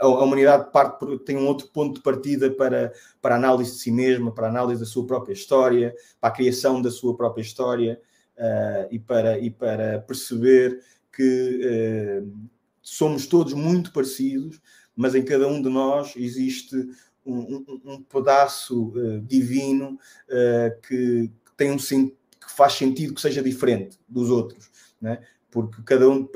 a, 0.00 0.06
a 0.06 0.24
humanidade 0.24 0.72
parte 0.72 0.98
por, 0.98 1.18
tem 1.18 1.36
um 1.36 1.46
outro 1.46 1.68
ponto 1.68 1.96
de 1.96 2.02
partida 2.02 2.50
para, 2.50 2.90
para 3.20 3.34
a 3.34 3.38
análise 3.38 3.72
de 3.72 3.78
si 3.80 3.90
mesma, 3.90 4.32
para 4.32 4.46
a 4.46 4.50
análise 4.50 4.80
da 4.80 4.86
sua 4.86 5.06
própria 5.06 5.34
história, 5.34 5.94
para 6.22 6.30
a 6.30 6.34
criação 6.34 6.80
da 6.80 6.90
sua 6.90 7.14
própria 7.14 7.42
história 7.42 8.00
uh, 8.38 8.88
e, 8.90 8.98
para, 8.98 9.38
e 9.38 9.50
para 9.50 10.00
perceber 10.00 10.80
que 11.14 12.22
uh, 12.24 12.48
somos 12.80 13.26
todos 13.26 13.52
muito 13.52 13.92
parecidos, 13.92 14.58
mas 14.96 15.14
em 15.14 15.24
cada 15.24 15.48
um 15.48 15.60
de 15.60 15.68
nós 15.68 16.14
existe 16.16 16.76
um, 17.24 17.38
um, 17.38 17.80
um 17.84 18.02
pedaço 18.02 18.88
uh, 18.88 19.20
divino 19.22 19.98
uh, 20.28 20.80
que, 20.86 21.30
tem 21.56 21.70
um 21.70 21.76
que 21.76 22.52
faz 22.56 22.74
sentido 22.74 23.14
que 23.14 23.20
seja 23.20 23.42
diferente 23.42 23.98
dos 24.08 24.30
outros, 24.30 24.70
né? 25.00 25.20
porque 25.50 25.82
cada 25.84 26.08
um, 26.08 26.26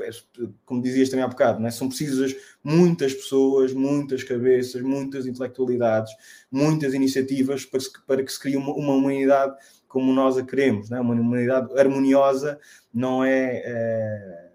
como 0.63 0.81
dizias 0.81 1.09
também 1.09 1.25
há 1.25 1.27
bocado, 1.27 1.59
né? 1.59 1.71
são 1.71 1.87
precisas 1.89 2.35
muitas 2.63 3.13
pessoas, 3.15 3.73
muitas 3.73 4.23
cabeças, 4.23 4.81
muitas 4.81 5.25
intelectualidades, 5.25 6.13
muitas 6.51 6.93
iniciativas 6.93 7.65
para, 7.65 7.79
se, 7.79 7.89
para 8.05 8.23
que 8.23 8.31
se 8.31 8.39
crie 8.39 8.55
uma, 8.55 8.71
uma, 8.73 8.93
humanidade 8.93 9.57
como 9.87 10.13
nós 10.13 10.37
a 10.37 10.43
queremos, 10.43 10.89
né? 10.91 10.99
uma 10.99 11.15
humanidade 11.15 11.77
harmoniosa 11.77 12.59
não 12.93 13.23
é, 13.23 13.63
é 13.65 14.46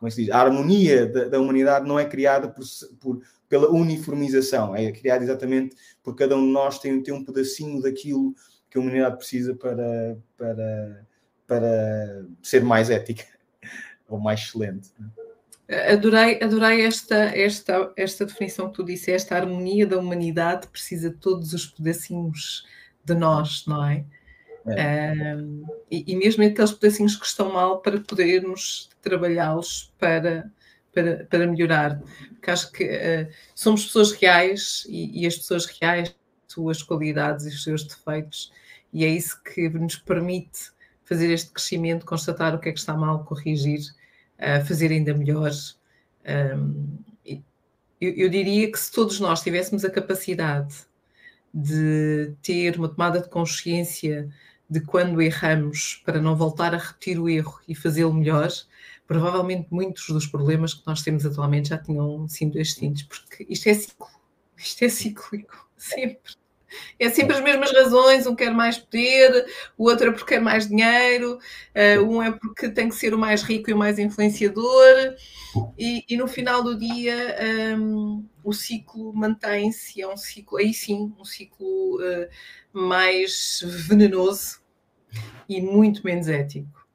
como 0.00 0.08
é 0.08 0.10
que 0.10 0.14
se 0.14 0.24
diz? 0.24 0.30
A 0.30 0.40
harmonia 0.40 1.06
da, 1.06 1.24
da 1.24 1.38
humanidade 1.38 1.86
não 1.86 1.98
é 1.98 2.06
criada 2.06 2.48
por, 2.48 2.64
por, 2.98 3.22
pela 3.46 3.68
uniformização, 3.70 4.74
é 4.74 4.90
criada 4.90 5.22
exatamente 5.22 5.76
porque 6.02 6.24
cada 6.24 6.36
um 6.36 6.46
de 6.46 6.52
nós 6.52 6.78
tem, 6.78 7.02
tem 7.02 7.12
um 7.12 7.22
pedacinho 7.22 7.82
daquilo 7.82 8.34
que 8.70 8.78
a 8.78 8.80
humanidade 8.80 9.18
precisa 9.18 9.54
para, 9.54 10.16
para, 10.38 11.06
para 11.46 12.24
ser 12.42 12.64
mais 12.64 12.88
ética 12.88 13.24
ou 14.08 14.18
mais 14.18 14.40
excelente. 14.40 14.90
Adorei, 15.68 16.42
adorei 16.42 16.80
esta, 16.80 17.16
esta, 17.36 17.92
esta 17.94 18.24
definição 18.24 18.68
que 18.68 18.76
tu 18.76 18.84
disseste, 18.84 19.34
a 19.34 19.36
harmonia 19.36 19.86
da 19.86 19.98
humanidade 19.98 20.66
precisa 20.66 21.10
de 21.10 21.16
todos 21.16 21.52
os 21.52 21.66
pedacinhos 21.66 22.66
de 23.04 23.14
nós, 23.14 23.66
não 23.66 23.84
é? 23.84 24.04
É. 24.66 25.34
Um, 25.36 25.64
e, 25.90 26.12
e, 26.12 26.16
mesmo 26.16 26.44
aqueles 26.44 26.72
pedacinhos 26.72 27.16
que 27.16 27.26
estão 27.26 27.52
mal 27.52 27.80
para 27.80 28.00
podermos 28.00 28.90
trabalhá-los 29.00 29.92
para, 29.98 30.50
para, 30.92 31.24
para 31.24 31.46
melhorar. 31.46 32.00
Porque 32.30 32.50
acho 32.50 32.72
que 32.72 32.84
uh, 32.84 33.28
somos 33.54 33.86
pessoas 33.86 34.12
reais 34.12 34.84
e, 34.88 35.22
e, 35.22 35.26
as 35.26 35.36
pessoas 35.36 35.66
reais, 35.66 36.14
suas 36.46 36.82
qualidades 36.82 37.46
e 37.46 37.48
os 37.48 37.62
seus 37.62 37.84
defeitos, 37.84 38.52
e 38.92 39.04
é 39.04 39.08
isso 39.08 39.40
que 39.42 39.68
nos 39.68 39.96
permite 39.96 40.72
fazer 41.04 41.32
este 41.32 41.50
crescimento, 41.50 42.06
constatar 42.06 42.54
o 42.54 42.58
que 42.58 42.68
é 42.68 42.72
que 42.72 42.78
está 42.78 42.94
mal, 42.94 43.24
corrigir, 43.24 43.80
uh, 44.38 44.64
fazer 44.66 44.90
ainda 44.90 45.14
melhor. 45.14 45.50
Um, 46.26 46.98
eu, 48.00 48.12
eu 48.14 48.28
diria 48.28 48.70
que 48.70 48.78
se 48.78 48.90
todos 48.90 49.20
nós 49.20 49.42
tivéssemos 49.42 49.84
a 49.84 49.90
capacidade 49.90 50.74
de 51.52 52.32
ter 52.42 52.76
uma 52.76 52.88
tomada 52.88 53.20
de 53.20 53.28
consciência 53.28 54.30
de 54.70 54.80
quando 54.80 55.20
erramos 55.20 56.00
para 56.04 56.22
não 56.22 56.36
voltar 56.36 56.74
a 56.74 56.78
repetir 56.78 57.18
o 57.18 57.28
erro 57.28 57.60
e 57.66 57.74
fazê-lo 57.74 58.14
melhor, 58.14 58.48
provavelmente 59.06 59.66
muitos 59.70 60.06
dos 60.06 60.26
problemas 60.28 60.72
que 60.72 60.86
nós 60.86 61.02
temos 61.02 61.26
atualmente 61.26 61.70
já 61.70 61.78
tinham 61.78 62.28
sido 62.28 62.56
extintos, 62.58 63.02
porque 63.02 63.44
isto 63.48 63.68
é 63.68 63.74
ciclo, 63.74 64.06
isto 64.56 64.84
é 64.84 64.88
cíclico, 64.88 65.68
sempre. 65.76 66.34
É 66.98 67.10
sempre 67.10 67.36
as 67.36 67.42
mesmas 67.42 67.72
razões, 67.72 68.26
um 68.26 68.34
quer 68.34 68.52
mais 68.52 68.78
poder, 68.78 69.46
o 69.76 69.88
outro 69.88 70.08
é 70.08 70.12
porque 70.12 70.34
quer 70.34 70.40
mais 70.40 70.68
dinheiro, 70.68 71.38
uh, 71.38 72.02
um 72.02 72.22
é 72.22 72.30
porque 72.30 72.68
tem 72.68 72.88
que 72.88 72.94
ser 72.94 73.14
o 73.14 73.18
mais 73.18 73.42
rico 73.42 73.70
e 73.70 73.72
o 73.72 73.78
mais 73.78 73.98
influenciador, 73.98 75.14
e, 75.78 76.04
e 76.08 76.16
no 76.16 76.28
final 76.28 76.62
do 76.62 76.78
dia 76.78 77.36
um, 77.76 78.24
o 78.44 78.52
ciclo 78.52 79.12
mantém-se, 79.14 80.00
é 80.00 80.08
um 80.08 80.16
ciclo, 80.16 80.58
aí 80.58 80.72
sim, 80.72 81.12
um 81.18 81.24
ciclo 81.24 81.96
uh, 81.96 82.28
mais 82.72 83.62
venenoso 83.64 84.60
e 85.48 85.60
muito 85.60 86.04
menos 86.04 86.28
ético. 86.28 86.86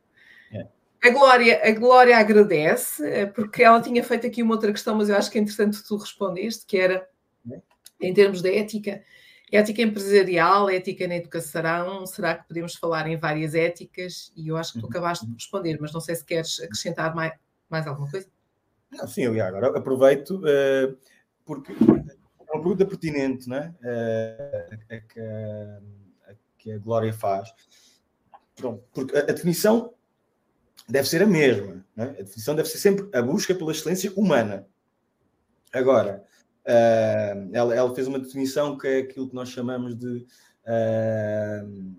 É. 0.51 0.65
A 1.03 1.09
Glória, 1.09 1.61
a 1.63 1.71
Glória 1.71 2.17
agradece, 2.17 3.05
eh, 3.05 3.25
porque 3.25 3.63
ela 3.63 3.81
tinha 3.81 4.03
feito 4.03 4.25
aqui 4.25 4.41
uma 4.41 4.55
outra 4.55 4.71
questão, 4.71 4.95
mas 4.95 5.09
eu 5.09 5.17
acho 5.17 5.29
que 5.29 5.37
é 5.37 5.41
interessante 5.41 5.83
tu 5.83 5.97
respondeste, 5.97 6.65
que 6.65 6.77
era, 6.77 7.07
é. 7.51 7.59
em 8.01 8.13
termos 8.13 8.41
de 8.41 8.55
ética, 8.55 9.03
Ética 9.51 9.81
empresarial, 9.81 10.69
ética 10.69 11.07
na 11.07 11.17
educação, 11.17 12.05
será 12.07 12.35
que 12.35 12.47
podemos 12.47 12.75
falar 12.75 13.07
em 13.07 13.17
várias 13.17 13.53
éticas? 13.53 14.31
E 14.35 14.47
eu 14.47 14.57
acho 14.57 14.73
que 14.73 14.79
tu 14.79 14.85
uhum. 14.85 14.89
acabaste 14.89 15.25
de 15.25 15.33
responder, 15.33 15.77
mas 15.79 15.93
não 15.93 16.01
sei 16.01 16.15
se 16.15 16.25
queres 16.25 16.59
acrescentar 16.59 17.13
mais, 17.13 17.33
mais 17.69 17.85
alguma 17.85 18.09
coisa. 18.09 18.27
Não, 18.91 19.07
sim, 19.07 19.23
eu 19.23 19.43
agora 19.43 19.77
aproveito 19.77 20.41
uh, 20.41 20.97
porque 21.45 21.73
é 21.73 22.51
uma 22.53 22.61
pergunta 22.61 22.85
pertinente 22.85 23.47
né? 23.47 23.73
Uh, 23.81 24.73
a, 24.73 24.99
que, 24.99 25.19
a, 25.19 26.33
que 26.57 26.71
a 26.71 26.77
Glória 26.79 27.13
faz. 27.13 27.53
Pronto, 28.55 28.83
porque 28.93 29.15
a, 29.15 29.19
a 29.19 29.23
definição 29.23 29.93
deve 30.87 31.07
ser 31.07 31.21
a 31.21 31.27
mesma. 31.27 31.85
Né? 31.95 32.15
A 32.19 32.23
definição 32.23 32.55
deve 32.55 32.69
ser 32.69 32.77
sempre 32.77 33.07
a 33.17 33.21
busca 33.21 33.53
pela 33.53 33.71
excelência 33.71 34.11
humana. 34.15 34.67
Agora, 35.73 36.23
Uh, 36.65 37.49
ela, 37.53 37.75
ela, 37.75 37.93
fez 37.93 38.07
uma 38.07 38.19
definição 38.19 38.77
que 38.77 38.87
é 38.87 38.97
aquilo 38.99 39.29
que 39.29 39.35
nós 39.35 39.49
chamamos 39.49 39.95
de. 39.95 40.25
Uh, 40.65 41.93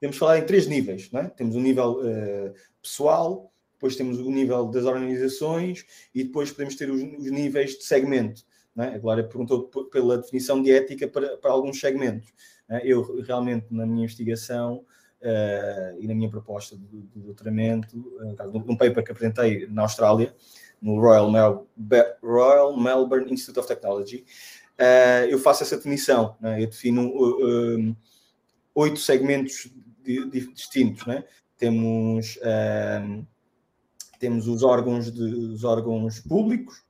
temos 0.00 0.16
falado 0.16 0.38
em 0.38 0.46
três 0.46 0.66
níveis, 0.66 1.10
não 1.10 1.20
é? 1.20 1.28
Temos 1.28 1.56
o 1.56 1.58
um 1.58 1.62
nível 1.62 2.00
uh, 2.00 2.54
pessoal, 2.80 3.52
depois 3.72 3.96
temos 3.96 4.18
o 4.18 4.30
nível 4.30 4.66
das 4.66 4.84
organizações 4.84 5.84
e 6.14 6.22
depois 6.22 6.50
podemos 6.50 6.76
ter 6.76 6.90
os, 6.90 7.02
níveis 7.02 7.72
de 7.72 7.84
segmento. 7.84 8.42
Não 8.74 8.84
é? 8.84 8.94
A 8.94 8.98
Glória 8.98 9.24
perguntou 9.24 9.68
pela 9.90 10.18
definição 10.18 10.62
de 10.62 10.70
ética 10.70 11.08
para, 11.08 11.36
para 11.36 11.50
alguns 11.50 11.80
segmentos. 11.80 12.32
Eu 12.82 13.20
realmente, 13.22 13.66
na 13.70 13.84
minha 13.84 14.04
investigação, 14.04 14.84
uh, 15.24 15.98
e 15.98 16.06
na 16.06 16.14
minha 16.14 16.28
proposta 16.28 16.76
de, 16.76 17.02
de 17.02 17.20
doutoramento, 17.20 17.98
uh, 17.98 18.64
num 18.66 18.76
paper 18.76 19.02
que 19.02 19.12
apresentei 19.12 19.66
na 19.66 19.82
Austrália, 19.82 20.34
no 20.84 21.00
Royal, 21.00 21.30
Mel 21.30 21.66
Royal 22.22 22.78
Melbourne 22.78 23.32
Institute 23.32 23.58
of 23.58 23.66
Technology, 23.66 24.22
uh, 24.78 25.24
eu 25.30 25.38
faço 25.38 25.62
essa 25.62 25.76
definição. 25.76 26.36
Né? 26.38 26.62
Eu 26.62 26.66
defino 26.66 27.08
uh, 27.08 27.96
oito 28.74 29.00
segmentos 29.00 29.72
distintos. 30.54 31.06
Né? 31.06 31.24
Temos, 31.56 32.38
temos 34.18 34.46
os 34.46 34.62
órgãos, 34.62 35.10
de, 35.10 35.22
os 35.22 35.64
órgãos 35.64 36.20
públicos, 36.20 36.84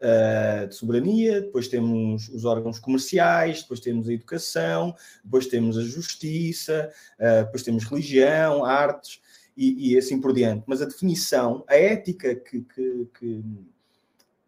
uh, 0.00 0.68
de 0.68 0.74
soberania, 0.76 1.40
depois 1.40 1.66
temos 1.66 2.28
os 2.28 2.44
órgãos 2.44 2.78
comerciais, 2.78 3.62
depois 3.62 3.80
temos 3.80 4.08
a 4.08 4.12
educação, 4.12 4.94
depois 5.24 5.48
temos 5.48 5.76
a 5.76 5.82
justiça, 5.82 6.92
uh, 7.18 7.44
depois 7.44 7.64
temos 7.64 7.82
religião, 7.84 8.64
artes 8.64 9.20
e, 9.56 9.92
e, 9.92 9.98
assim 9.98 10.20
por 10.20 10.32
diante. 10.32 10.64
Mas 10.66 10.80
a 10.82 10.86
definição, 10.86 11.64
a 11.68 11.76
ética 11.76 12.34
que, 12.34 12.62
que, 12.62 13.08
que, 13.18 13.44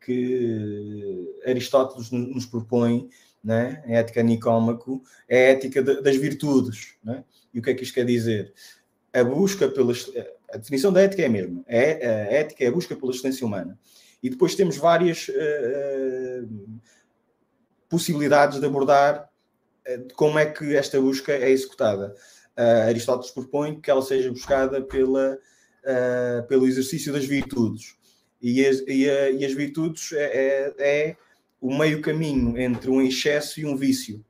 que 0.05 1.41
Aristóteles 1.47 2.11
nos 2.11 2.47
propõe, 2.47 3.09
né? 3.43 3.83
a 3.87 3.93
ética 3.93 4.23
nicômaco, 4.23 5.03
é 5.29 5.37
a 5.37 5.51
ética 5.51 5.83
de, 5.83 6.01
das 6.01 6.17
virtudes. 6.17 6.95
Né? 7.03 7.25
E 7.53 7.59
o 7.59 7.63
que 7.63 7.71
é 7.71 7.75
que 7.75 7.83
isto 7.83 7.95
quer 7.95 8.07
dizer? 8.07 8.53
A 9.13 9.23
busca 9.23 9.69
pelas. 9.69 10.11
A 10.51 10.57
definição 10.57 10.93
da 10.93 11.03
ética 11.03 11.23
é 11.23 11.27
a 11.27 11.31
mesma. 11.31 11.65
É, 11.67 12.07
a 12.07 12.33
ética 12.33 12.65
é 12.65 12.69
a 12.69 12.73
busca 12.73 12.95
pela 12.95 13.13
excelência 13.13 13.47
humana. 13.47 13.79
E 14.23 14.31
depois 14.31 14.55
temos 14.55 14.77
várias 14.77 15.29
uh, 15.29 16.81
possibilidades 17.89 18.61
de 18.61 18.67
abordar 18.67 19.29
uh, 19.89 20.15
como 20.15 20.39
é 20.39 20.47
que 20.47 20.77
esta 20.77 21.01
busca 21.01 21.33
é 21.33 21.51
executada. 21.51 22.15
Uh, 22.57 22.89
Aristóteles 22.89 23.31
propõe 23.31 23.81
que 23.81 23.91
ela 23.91 24.03
seja 24.03 24.31
buscada 24.31 24.83
pela, 24.83 25.39
pelo 26.49 26.67
exercício 26.67 27.13
das 27.13 27.25
virtudes. 27.25 27.97
E 28.43 28.67
as, 28.67 28.81
e 28.89 29.09
a, 29.09 29.31
e 29.31 29.45
as 29.45 29.53
virtudes 29.53 30.13
é, 30.13 30.25
é, 30.25 30.75
é, 30.79 31.17
o 31.61 31.73
meio 31.79 32.03
caminho 32.03 32.59
entre 32.59 32.91
um 32.91 33.01
excesso 33.01 33.61
e 33.61 33.65
um 33.65 33.77
vício. 33.77 34.25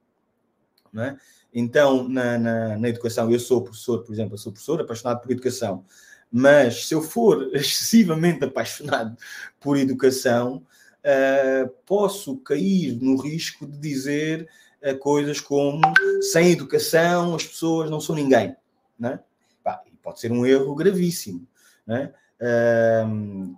É? 0.94 1.16
Então, 1.54 2.06
na, 2.06 2.38
na, 2.38 2.78
na, 2.78 2.88
educação, 2.90 3.30
eu 3.30 3.40
sou 3.40 3.62
professor, 3.62 4.04
por 4.04 4.12
exemplo, 4.12 4.36
sou 4.36 4.52
professor 4.52 4.78
apaixonado 4.82 5.22
por 5.22 5.30
educação. 5.30 5.86
Mas 6.30 6.86
se 6.86 6.94
eu 6.94 7.00
for 7.00 7.50
excessivamente 7.56 8.44
apaixonado 8.44 9.16
por 9.58 9.78
educação, 9.78 10.56
uh, 10.56 11.68
posso 11.86 12.36
cair 12.38 12.98
no 13.00 13.16
risco 13.16 13.66
de 13.66 13.78
dizer 13.78 14.48
coisas 15.00 15.40
como 15.40 15.80
sem 16.32 16.52
educação 16.52 17.34
as 17.34 17.46
pessoas 17.46 17.90
não 17.90 18.00
são 18.00 18.14
ninguém. 18.14 18.56
Né? 18.98 19.20
Bah, 19.64 19.82
pode 20.02 20.20
ser 20.20 20.32
um 20.32 20.44
erro 20.44 20.74
gravíssimo. 20.74 21.46
Né? 21.86 22.12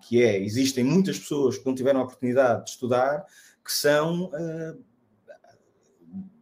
Que 0.03 0.23
é, 0.23 0.39
existem 0.39 0.85
muitas 0.85 1.19
pessoas 1.19 1.57
que 1.57 1.67
não 1.67 1.75
tiveram 1.75 2.01
a 2.01 2.05
oportunidade 2.05 2.65
de 2.65 2.71
estudar 2.71 3.25
que 3.65 3.73
são 3.73 4.31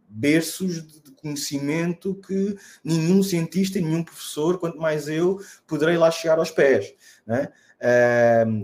berços 0.09 0.85
de 1.01 1.11
conhecimento 1.11 2.15
que 2.15 2.55
nenhum 2.83 3.23
cientista, 3.23 3.79
nenhum 3.79 4.03
professor, 4.03 4.59
quanto 4.59 4.77
mais 4.77 5.07
eu, 5.07 5.39
poderei 5.65 5.97
lá 5.97 6.11
chegar 6.11 6.37
aos 6.37 6.51
pés. 6.51 6.93
Né? 7.25 7.47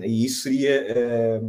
E 0.04 0.26
isso 0.26 0.44
seria 0.44 1.42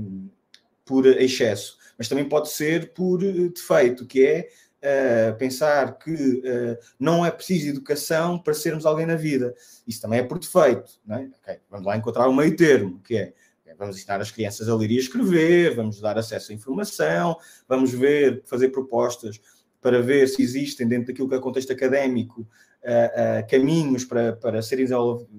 por 0.84 1.04
excesso. 1.06 1.79
Mas 2.00 2.08
também 2.08 2.26
pode 2.26 2.48
ser 2.48 2.94
por 2.94 3.18
defeito, 3.18 4.06
que 4.06 4.24
é 4.24 4.48
uh, 4.80 5.36
pensar 5.36 5.98
que 5.98 6.10
uh, 6.10 6.78
não 6.98 7.26
é 7.26 7.30
preciso 7.30 7.68
educação 7.68 8.38
para 8.38 8.54
sermos 8.54 8.86
alguém 8.86 9.04
na 9.04 9.16
vida. 9.16 9.54
Isso 9.86 10.00
também 10.00 10.20
é 10.20 10.22
por 10.22 10.38
defeito. 10.38 10.92
Né? 11.04 11.30
Okay, 11.42 11.58
vamos 11.70 11.84
lá 11.84 11.98
encontrar 11.98 12.26
um 12.26 12.34
meio 12.34 12.56
termo, 12.56 13.02
que 13.02 13.18
é 13.18 13.34
vamos 13.78 13.98
ensinar 13.98 14.18
as 14.18 14.30
crianças 14.30 14.66
a 14.66 14.74
ler 14.74 14.90
e 14.90 14.96
escrever, 14.96 15.74
vamos 15.74 16.00
dar 16.00 16.16
acesso 16.16 16.52
à 16.52 16.54
informação, 16.54 17.36
vamos 17.68 17.92
ver, 17.92 18.42
fazer 18.46 18.68
propostas 18.68 19.38
para 19.80 20.00
ver 20.00 20.26
se 20.26 20.42
existem, 20.42 20.88
dentro 20.88 21.08
daquilo 21.08 21.28
que 21.28 21.34
é 21.34 21.38
contexto 21.38 21.72
académico, 21.72 22.46
uh, 22.82 23.48
caminhos 23.48 24.04
para, 24.04 24.32
para 24.34 24.62
serem 24.62 24.86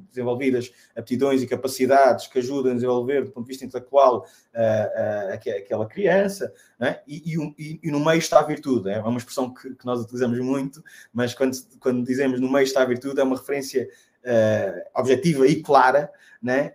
desenvolvidas 0.09 0.71
aptidões 0.95 1.41
e 1.41 1.47
capacidades 1.47 2.27
que 2.27 2.39
ajudem 2.39 2.71
a 2.71 2.75
desenvolver, 2.75 3.25
do 3.25 3.31
ponto 3.31 3.45
de 3.45 3.49
vista 3.49 3.65
intelectual, 3.65 4.25
uh, 4.53 5.33
aquela 5.33 5.85
criança, 5.85 6.53
é? 6.79 6.99
e, 7.07 7.35
e, 7.57 7.79
e, 7.83 7.91
no 7.91 7.99
meio 7.99 8.19
está 8.19 8.39
a 8.39 8.45
virtude. 8.45 8.89
É 8.89 8.99
uma 8.99 9.17
expressão 9.17 9.53
que, 9.53 9.73
que, 9.75 9.85
nós 9.85 10.01
utilizamos 10.01 10.39
muito, 10.39 10.83
mas 11.13 11.33
quando, 11.33 11.57
quando 11.79 12.05
dizemos 12.05 12.39
no 12.39 12.51
meio 12.51 12.63
está 12.63 12.81
a 12.81 12.85
virtude, 12.85 13.19
é 13.19 13.23
uma 13.23 13.37
referência 13.37 13.87
objetiva 14.93 15.47
e 15.47 15.63
clara, 15.63 16.11
né? 16.39 16.73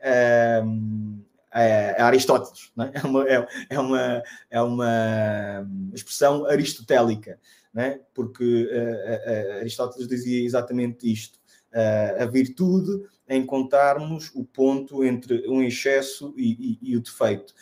É, 1.53 2.01
Aristóteles, 2.03 2.73
é? 2.79 2.93
É, 3.01 3.07
uma, 3.07 3.29
é, 3.29 3.47
é, 3.71 3.81
uma, 3.81 4.23
é 4.51 4.63
uma 4.63 5.69
expressão 5.93 6.47
aristotélica, 6.47 7.39
é? 7.77 8.01
porque 8.15 8.65
uh, 8.65 9.57
uh, 9.57 9.61
Aristóteles 9.61 10.09
dizia 10.09 10.45
exatamente 10.45 11.11
isto. 11.11 11.39
Uh, 11.73 12.23
a 12.23 12.27
virtude 12.27 12.91
é 13.29 13.37
encontrarmos 13.37 14.31
o 14.35 14.45
ponto 14.45 15.05
entre 15.05 15.47
um 15.49 15.63
excesso 15.63 16.33
e, 16.37 16.79
e, 16.83 16.93
e 16.93 16.97
o 16.97 17.01
defeito. 17.01 17.53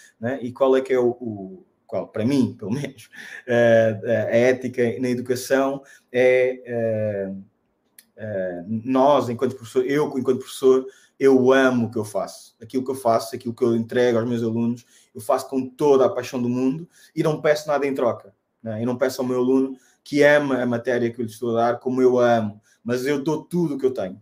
E 0.41 0.53
qual 0.53 0.77
é 0.77 0.81
que 0.81 0.93
é 0.93 0.99
o, 0.99 1.09
o 1.21 1.67
qual, 1.87 2.09
para 2.09 2.25
mim, 2.25 2.55
pelo 2.59 2.71
menos, 2.73 3.09
a 3.47 4.37
ética 4.37 4.83
na 5.01 5.09
educação 5.09 5.83
é 6.13 7.33
nós, 8.67 9.29
enquanto 9.29 9.57
professor, 9.57 9.85
eu, 9.87 10.07
enquanto 10.19 10.41
professor, 10.41 10.87
eu 11.19 11.53
amo 11.53 11.87
o 11.87 11.91
que 11.91 11.99
eu 11.99 12.05
faço. 12.05 12.55
Aquilo 12.61 12.85
que 12.85 12.91
eu 12.91 12.95
faço, 12.95 13.35
aquilo 13.35 13.55
que 13.55 13.63
eu 13.63 13.75
entrego 13.77 14.19
aos 14.19 14.29
meus 14.29 14.43
alunos, 14.43 14.85
eu 15.15 15.21
faço 15.21 15.49
com 15.49 15.69
toda 15.69 16.07
a 16.07 16.09
paixão 16.09 16.41
do 16.41 16.49
mundo 16.49 16.89
e 17.15 17.23
não 17.23 17.41
peço 17.41 17.69
nada 17.69 17.87
em 17.87 17.95
troca. 17.95 18.35
Né? 18.63 18.83
Eu 18.83 18.87
não 18.87 18.97
peço 18.97 19.21
ao 19.21 19.29
meu 19.29 19.39
aluno 19.39 19.77
que 20.03 20.23
ama 20.23 20.61
a 20.61 20.67
matéria 20.67 21.11
que 21.11 21.21
eu 21.21 21.25
lhe 21.25 21.31
estou 21.31 21.57
a 21.57 21.71
dar 21.71 21.79
como 21.79 22.03
eu 22.03 22.19
a 22.19 22.37
amo, 22.37 22.61
mas 22.83 23.07
eu 23.07 23.23
dou 23.23 23.45
tudo 23.45 23.75
o 23.75 23.79
que 23.79 23.87
eu 23.87 23.93
tenho. 23.93 24.21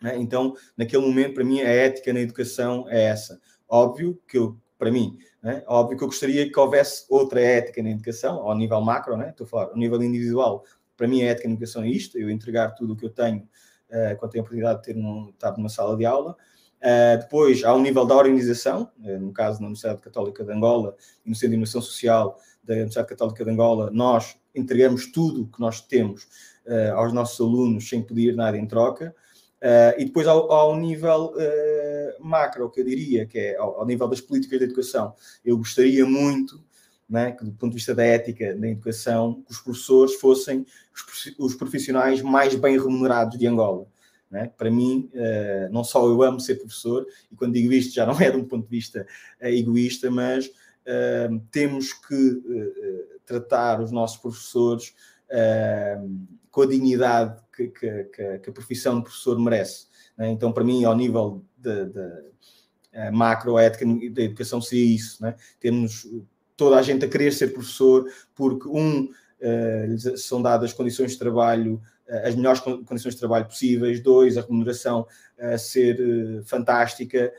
Né? 0.00 0.16
Então, 0.18 0.54
naquele 0.76 1.04
momento, 1.04 1.34
para 1.34 1.44
mim, 1.44 1.60
a 1.60 1.68
ética 1.68 2.12
na 2.12 2.20
educação 2.20 2.86
é 2.88 3.04
essa. 3.04 3.40
Óbvio 3.68 4.20
que 4.28 4.38
eu, 4.38 4.56
para 4.78 4.90
mim, 4.90 5.18
né? 5.42 5.62
óbvio 5.66 5.96
que 5.96 6.04
eu 6.04 6.08
gostaria 6.08 6.50
que 6.50 6.58
houvesse 6.58 7.06
outra 7.08 7.40
ética 7.40 7.82
na 7.82 7.90
educação, 7.90 8.36
ao 8.36 8.56
nível 8.56 8.80
macro, 8.80 9.16
né? 9.16 9.30
estou 9.30 9.46
a 9.46 9.48
falar, 9.48 9.64
ao 9.66 9.76
nível 9.76 10.02
individual. 10.02 10.64
Para 10.96 11.08
mim, 11.08 11.22
a 11.22 11.26
ética 11.26 11.48
na 11.48 11.54
educação 11.54 11.82
é 11.82 11.88
isto, 11.88 12.18
eu 12.18 12.30
entregar 12.30 12.70
tudo 12.70 12.92
o 12.92 12.96
que 12.96 13.04
eu 13.04 13.10
tenho 13.10 13.48
uh, 13.90 14.16
quando 14.18 14.32
tenho 14.32 14.42
a 14.42 14.44
oportunidade 14.44 14.80
de 14.80 14.84
ter 14.86 14.96
um, 14.96 15.30
estar 15.30 15.56
numa 15.56 15.68
sala 15.68 15.96
de 15.96 16.04
aula. 16.04 16.36
Uh, 16.80 17.18
depois, 17.18 17.62
ao 17.62 17.78
nível 17.78 18.06
da 18.06 18.16
organização, 18.16 18.90
uh, 19.04 19.18
no 19.18 19.32
caso 19.32 19.60
na 19.60 19.66
Universidade 19.66 20.00
Católica 20.00 20.42
de 20.42 20.50
Angola 20.50 20.96
e 21.24 21.28
no 21.28 21.34
Centro 21.34 21.50
de 21.50 21.56
Inovação 21.56 21.82
Social 21.82 22.38
da 22.64 22.72
Universidade 22.72 23.08
Católica 23.08 23.44
de 23.44 23.50
Angola, 23.50 23.90
nós 23.92 24.36
entregamos 24.54 25.12
tudo 25.12 25.42
o 25.42 25.46
que 25.46 25.60
nós 25.60 25.82
temos 25.82 26.24
uh, 26.66 26.94
aos 26.96 27.12
nossos 27.12 27.38
alunos 27.38 27.86
sem 27.86 28.02
pedir 28.02 28.34
nada 28.34 28.56
em 28.56 28.66
troca. 28.66 29.14
e 29.98 30.04
depois, 30.06 30.26
ao 30.26 30.74
nível 30.74 31.34
macro, 32.18 32.70
que 32.70 32.80
eu 32.80 32.84
diria, 32.84 33.26
que 33.26 33.38
é 33.38 33.56
ao, 33.58 33.80
ao, 33.80 33.86
nível 33.86 34.08
das 34.08 34.22
políticas 34.22 34.58
de 34.58 34.64
educação, 34.64 35.14
eu 35.44 35.58
gostaria 35.58 36.06
muito 36.06 36.64
né, 37.10 37.32
que, 37.32 37.44
do 37.44 37.50
ponto 37.50 37.72
de 37.72 37.76
vista 37.76 37.92
da 37.92 38.04
ética 38.04 38.54
da 38.54 38.68
educação, 38.68 39.42
que 39.42 39.50
os 39.50 39.60
professores 39.60 40.14
fossem 40.14 40.64
os, 41.36 41.54
profissionais 41.56 42.22
mais 42.22 42.54
bem 42.54 42.78
remunerados 42.78 43.36
de 43.36 43.48
Angola. 43.48 43.86
Né? 44.30 44.52
Para 44.56 44.70
mim, 44.70 45.10
uh, 45.12 45.72
não 45.72 45.82
só 45.82 46.06
eu 46.06 46.22
amo 46.22 46.38
ser 46.38 46.54
professor, 46.54 47.04
e 47.30 47.34
quando 47.34 47.54
digo 47.54 47.72
isto 47.72 47.92
já 47.92 48.06
não 48.06 48.18
é 48.20 48.30
de 48.30 48.36
um 48.36 48.44
ponto 48.44 48.62
de 48.62 48.70
vista 48.70 49.04
uh, 49.42 49.46
egoísta, 49.46 50.08
mas 50.08 50.46
uh, 50.46 51.40
temos 51.50 51.92
que 51.92 52.40
tratar 53.26 53.80
os 53.80 53.90
nossos 53.90 54.18
professores 54.18 54.94
com 56.50 56.62
a 56.62 56.66
dignidade 56.66 57.40
que, 57.54 57.68
que, 57.68 58.04
que, 58.04 58.38
que, 58.38 58.50
a 58.50 58.52
profissão 58.52 58.96
de 58.96 59.04
professor 59.04 59.38
merece. 59.38 59.86
Né? 60.16 60.30
Então, 60.30 60.52
para 60.52 60.64
mim, 60.64 60.84
ao 60.84 60.96
nível 60.96 61.44
da 61.56 61.88
macroética 63.12 63.84
da 64.10 64.22
educação, 64.22 64.60
seria 64.60 64.96
isso. 64.96 65.22
Né? 65.22 65.36
Temos 65.60 66.04
toda 66.60 66.76
a 66.76 66.82
gente 66.82 67.06
a 67.06 67.08
querer 67.08 67.32
ser 67.32 67.54
professor, 67.54 68.04
porque, 68.34 68.68
um, 68.68 69.04
uh, 69.04 70.18
são 70.18 70.42
dadas 70.42 70.74
condições 70.74 71.12
de 71.12 71.18
trabalho, 71.18 71.80
uh, 72.06 72.28
as 72.28 72.36
melhores 72.36 72.60
condições 72.60 73.14
de 73.14 73.18
trabalho 73.18 73.46
possíveis, 73.46 74.02
dois, 74.02 74.36
a 74.36 74.42
remuneração 74.42 75.06
a 75.40 75.54
uh, 75.54 75.58
ser 75.58 75.98
eh, 75.98 76.42
fantástica, 76.44 77.32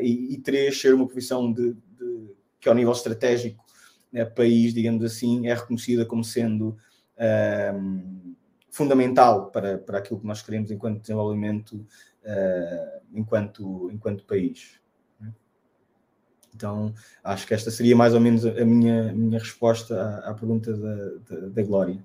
e, 0.00 0.34
e, 0.34 0.38
três, 0.38 0.80
ser 0.80 0.94
uma 0.94 1.06
profissão 1.06 1.50
de, 1.50 1.72
de, 1.72 2.34
que, 2.60 2.68
ao 2.68 2.74
nível 2.74 2.92
estratégico, 2.92 3.64
país, 4.36 4.74
digamos 4.74 5.02
assim, 5.02 5.48
é 5.48 5.54
reconhecida 5.54 6.04
como 6.04 6.22
sendo 6.22 6.76
fundamental 8.70 9.50
para, 9.50 9.78
para 9.78 9.98
aquilo 9.98 10.20
que 10.20 10.26
nós 10.26 10.42
queremos 10.42 10.70
enquanto 10.70 11.00
desenvolvimento, 11.00 11.86
enquanto, 13.14 13.90
enquanto 13.90 14.24
país. 14.24 14.83
Então, 16.54 16.94
acho 17.22 17.46
que 17.46 17.54
esta 17.54 17.70
seria 17.70 17.96
mais 17.96 18.14
ou 18.14 18.20
menos 18.20 18.46
a 18.46 18.64
minha, 18.64 19.12
minha 19.12 19.38
resposta 19.38 20.00
à, 20.00 20.30
à 20.30 20.34
pergunta 20.34 20.72
da, 20.72 20.94
da, 21.28 21.48
da, 21.48 21.62
Glória. 21.62 21.98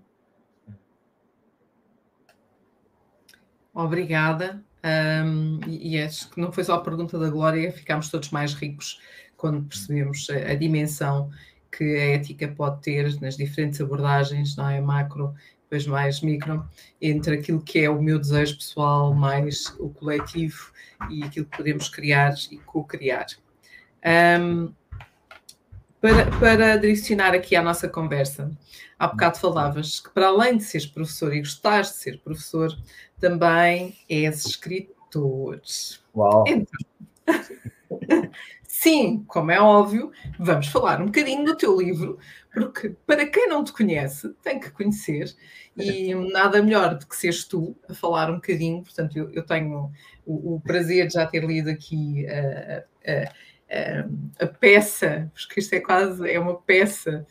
obrigada. 3.73 4.63
Um, 4.83 5.59
e, 5.67 5.99
acho 6.01 6.29
que 6.29 6.39
não 6.39 6.51
foi 6.51 6.63
só 6.63 6.75
a 6.75 6.81
pergunta 6.81 7.19
da 7.19 7.29
Glória, 7.29 7.71
ficámos 7.71 8.09
todos 8.09 8.29
mais 8.29 8.53
ricos 8.53 8.99
quando 9.35 9.63
percebemos 9.63 10.27
a, 10.29 10.51
a 10.51 10.55
dimensão 10.55 11.29
que 11.71 11.83
a 11.83 12.15
ética 12.15 12.47
pode 12.47 12.81
ter 12.81 13.19
nas 13.21 13.37
diferentes 13.37 13.79
abordagens, 13.79 14.55
não 14.55 14.69
é? 14.69 14.81
Macro, 14.81 15.33
depois 15.63 15.85
mais 15.85 16.21
micro, 16.21 16.67
entre 17.01 17.35
aquilo 17.35 17.61
que 17.61 17.79
é 17.79 17.89
o 17.89 18.01
meu 18.01 18.17
desejo 18.17 18.57
pessoal, 18.57 19.13
mais 19.13 19.67
o 19.79 19.89
coletivo 19.89 20.71
e 21.09 21.23
aquilo 21.23 21.45
que 21.45 21.57
podemos 21.57 21.89
criar 21.89 22.33
e 22.49 22.57
co-criar. 22.57 23.27
Um, 24.05 24.73
para, 26.01 26.31
para 26.39 26.73
adicionar 26.73 27.33
aqui 27.33 27.55
à 27.55 27.61
nossa 27.61 27.89
conversa, 27.89 28.49
há 28.97 29.07
bocado 29.07 29.37
falavas 29.37 29.99
que 29.99 30.09
para 30.11 30.27
além 30.27 30.57
de 30.57 30.63
seres 30.63 30.87
professor 30.87 31.33
e 31.35 31.39
gostares 31.39 31.89
de 31.89 31.95
ser 31.95 32.19
professor, 32.19 32.71
também 33.19 33.97
és 34.09 34.45
escritor. 34.45 35.61
Uau! 36.15 36.45
Então, 36.47 36.79
sim, 38.63 39.25
como 39.27 39.51
é 39.51 39.59
óbvio, 39.59 40.11
vamos 40.39 40.67
falar 40.67 41.01
um 41.01 41.07
bocadinho 41.07 41.43
do 41.43 41.57
teu 41.57 41.77
livro, 41.77 42.17
porque 42.53 42.95
para 43.05 43.27
quem 43.27 43.49
não 43.49 43.63
te 43.63 43.73
conhece, 43.73 44.33
tem 44.41 44.57
que 44.59 44.71
conhecer, 44.71 45.35
e 45.75 46.13
nada 46.31 46.61
melhor 46.63 46.95
do 46.95 47.05
que 47.05 47.15
seres 47.15 47.43
tu 47.43 47.75
a 47.89 47.93
falar 47.93 48.29
um 48.29 48.35
bocadinho. 48.35 48.83
Portanto, 48.83 49.17
eu, 49.17 49.29
eu 49.31 49.45
tenho 49.45 49.91
o, 50.25 50.55
o, 50.55 50.61
prazer 50.61 51.07
de 51.07 51.13
já 51.13 51.25
ter 51.25 51.43
lido 51.43 51.69
aqui 51.69 52.25
a, 52.27 52.83
a, 53.05 53.33
a, 53.69 54.43
a 54.43 54.47
peça, 54.47 55.31
porque 55.33 55.59
isto 55.59 55.73
é 55.73 55.79
quase 55.79 56.29
é 56.29 56.39
uma 56.39 56.55
peça. 56.55 57.25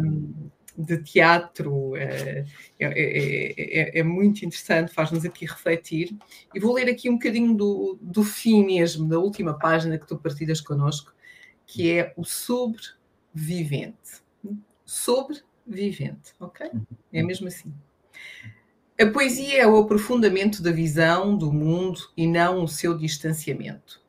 Um, 0.00 0.50
de 0.76 1.02
teatro 1.02 1.96
é, 1.96 2.44
é, 2.78 3.98
é, 3.98 3.98
é, 3.98 4.02
muito 4.02 4.44
interessante, 4.44 4.92
faz-nos 4.92 5.24
aqui 5.24 5.44
refletir. 5.44 6.16
E 6.54 6.60
vou 6.60 6.74
ler 6.74 6.88
aqui 6.88 7.10
um 7.10 7.14
bocadinho 7.14 7.54
do, 7.54 7.98
do 8.00 8.24
fim 8.24 8.64
mesmo, 8.64 9.08
da 9.08 9.18
última 9.18 9.58
página 9.58 9.98
que 9.98 10.06
tu 10.06 10.16
partilhas 10.16 10.60
connosco, 10.60 11.14
que 11.66 11.90
é 11.90 12.12
o 12.16 12.24
sobrevivente. 12.24 14.22
Sobrevivente, 14.84 16.32
ok? 16.40 16.70
É 17.12 17.22
mesmo 17.22 17.48
assim. 17.48 17.72
A 19.00 19.06
poesia 19.06 19.62
é 19.62 19.66
o 19.66 19.76
aprofundamento 19.78 20.62
da 20.62 20.70
visão 20.70 21.36
do 21.36 21.52
mundo 21.52 22.00
e 22.16 22.26
não 22.26 22.62
o 22.62 22.68
seu 22.68 22.96
distanciamento. 22.96 24.01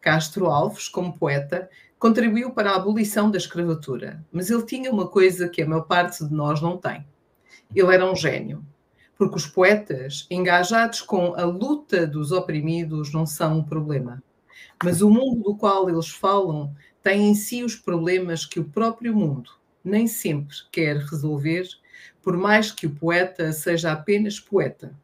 Castro 0.00 0.46
Alves, 0.46 0.88
como 0.88 1.18
poeta, 1.18 1.68
contribuiu 1.98 2.50
para 2.50 2.70
a 2.70 2.76
abolição 2.76 3.30
da 3.30 3.38
escravatura, 3.38 4.24
mas 4.30 4.50
ele 4.50 4.62
tinha 4.62 4.90
uma 4.90 5.08
coisa 5.08 5.48
que 5.48 5.62
a 5.62 5.66
maior 5.66 5.82
parte 5.82 6.24
de 6.24 6.32
nós 6.32 6.60
não 6.62 6.78
tem. 6.78 7.04
Ele 7.74 7.94
era 7.94 8.10
um 8.10 8.14
gênio, 8.14 8.64
porque 9.16 9.36
os 9.36 9.46
poetas 9.46 10.26
engajados 10.30 11.02
com 11.02 11.34
a 11.34 11.44
luta 11.44 12.06
dos 12.06 12.30
oprimidos 12.30 13.12
não 13.12 13.26
são 13.26 13.58
um 13.58 13.64
problema, 13.64 14.22
mas 14.82 15.02
o 15.02 15.10
mundo 15.10 15.42
do 15.42 15.56
qual 15.56 15.90
eles 15.90 16.08
falam 16.08 16.74
tem 17.02 17.28
em 17.28 17.34
si 17.34 17.64
os 17.64 17.74
problemas 17.74 18.44
que 18.44 18.60
o 18.60 18.68
próprio 18.68 19.14
mundo 19.14 19.50
nem 19.82 20.06
sempre 20.06 20.56
quer 20.70 20.98
resolver, 20.98 21.66
por 22.22 22.36
mais 22.36 22.70
que 22.70 22.86
o 22.86 22.94
poeta 22.94 23.52
seja 23.52 23.92
apenas 23.92 24.38
poeta. 24.38 24.94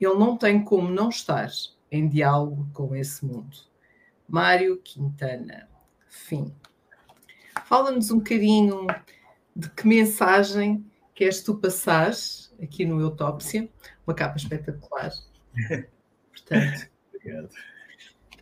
Ele 0.00 0.14
não 0.14 0.36
tem 0.36 0.62
como 0.64 0.90
não 0.90 1.08
estar 1.08 1.48
em 1.90 2.08
diálogo 2.08 2.66
com 2.72 2.94
esse 2.96 3.24
mundo. 3.24 3.56
Mário 4.28 4.78
Quintana 4.78 5.68
fim. 6.14 6.54
Fala-nos 7.64 8.10
um 8.10 8.18
bocadinho 8.18 8.86
de 9.54 9.70
que 9.70 9.86
mensagem 9.86 10.84
queres 11.14 11.40
tu 11.42 11.54
passar 11.56 12.12
aqui 12.62 12.84
no 12.84 13.00
Eutópsia, 13.00 13.70
uma 14.06 14.14
capa 14.14 14.36
espetacular. 14.36 15.10
Portanto, 16.30 16.90
Obrigado. 17.14 17.48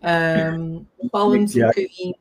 Um, 0.02 0.84
Fala-nos 1.10 1.56
um 1.56 1.60
bocadinho. 1.60 2.14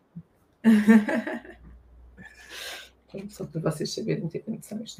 Só 3.30 3.46
para 3.46 3.62
vocês 3.62 3.94
saberem 3.94 4.28
ter 4.30 4.40
atenção. 4.40 4.84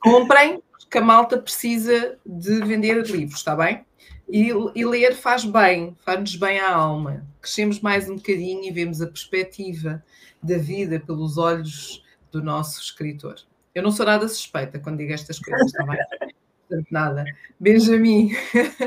Comprem, 0.00 0.62
porque 0.70 0.98
a 0.98 1.02
malta 1.02 1.38
precisa 1.38 2.18
de 2.24 2.60
vender 2.60 3.04
livros, 3.06 3.38
está 3.38 3.54
bem? 3.54 3.84
E, 4.28 4.48
e 4.74 4.84
ler 4.84 5.14
faz 5.14 5.44
bem, 5.44 5.96
faz-nos 6.04 6.36
bem 6.36 6.58
à 6.60 6.70
alma. 6.70 7.26
Crescemos 7.40 7.80
mais 7.80 8.08
um 8.08 8.16
bocadinho 8.16 8.64
e 8.64 8.70
vemos 8.70 9.00
a 9.00 9.06
perspectiva 9.06 10.04
da 10.42 10.58
vida 10.58 11.00
pelos 11.00 11.38
olhos 11.38 12.04
do 12.30 12.42
nosso 12.42 12.80
escritor. 12.80 13.36
Eu 13.74 13.82
não 13.82 13.90
sou 13.90 14.04
nada 14.04 14.28
suspeita 14.28 14.78
quando 14.78 14.98
digo 14.98 15.12
estas 15.12 15.38
coisas, 15.38 15.66
está 15.66 15.84
bem? 15.84 16.84
Nada. 16.90 17.24
Benjamin, 17.58 18.32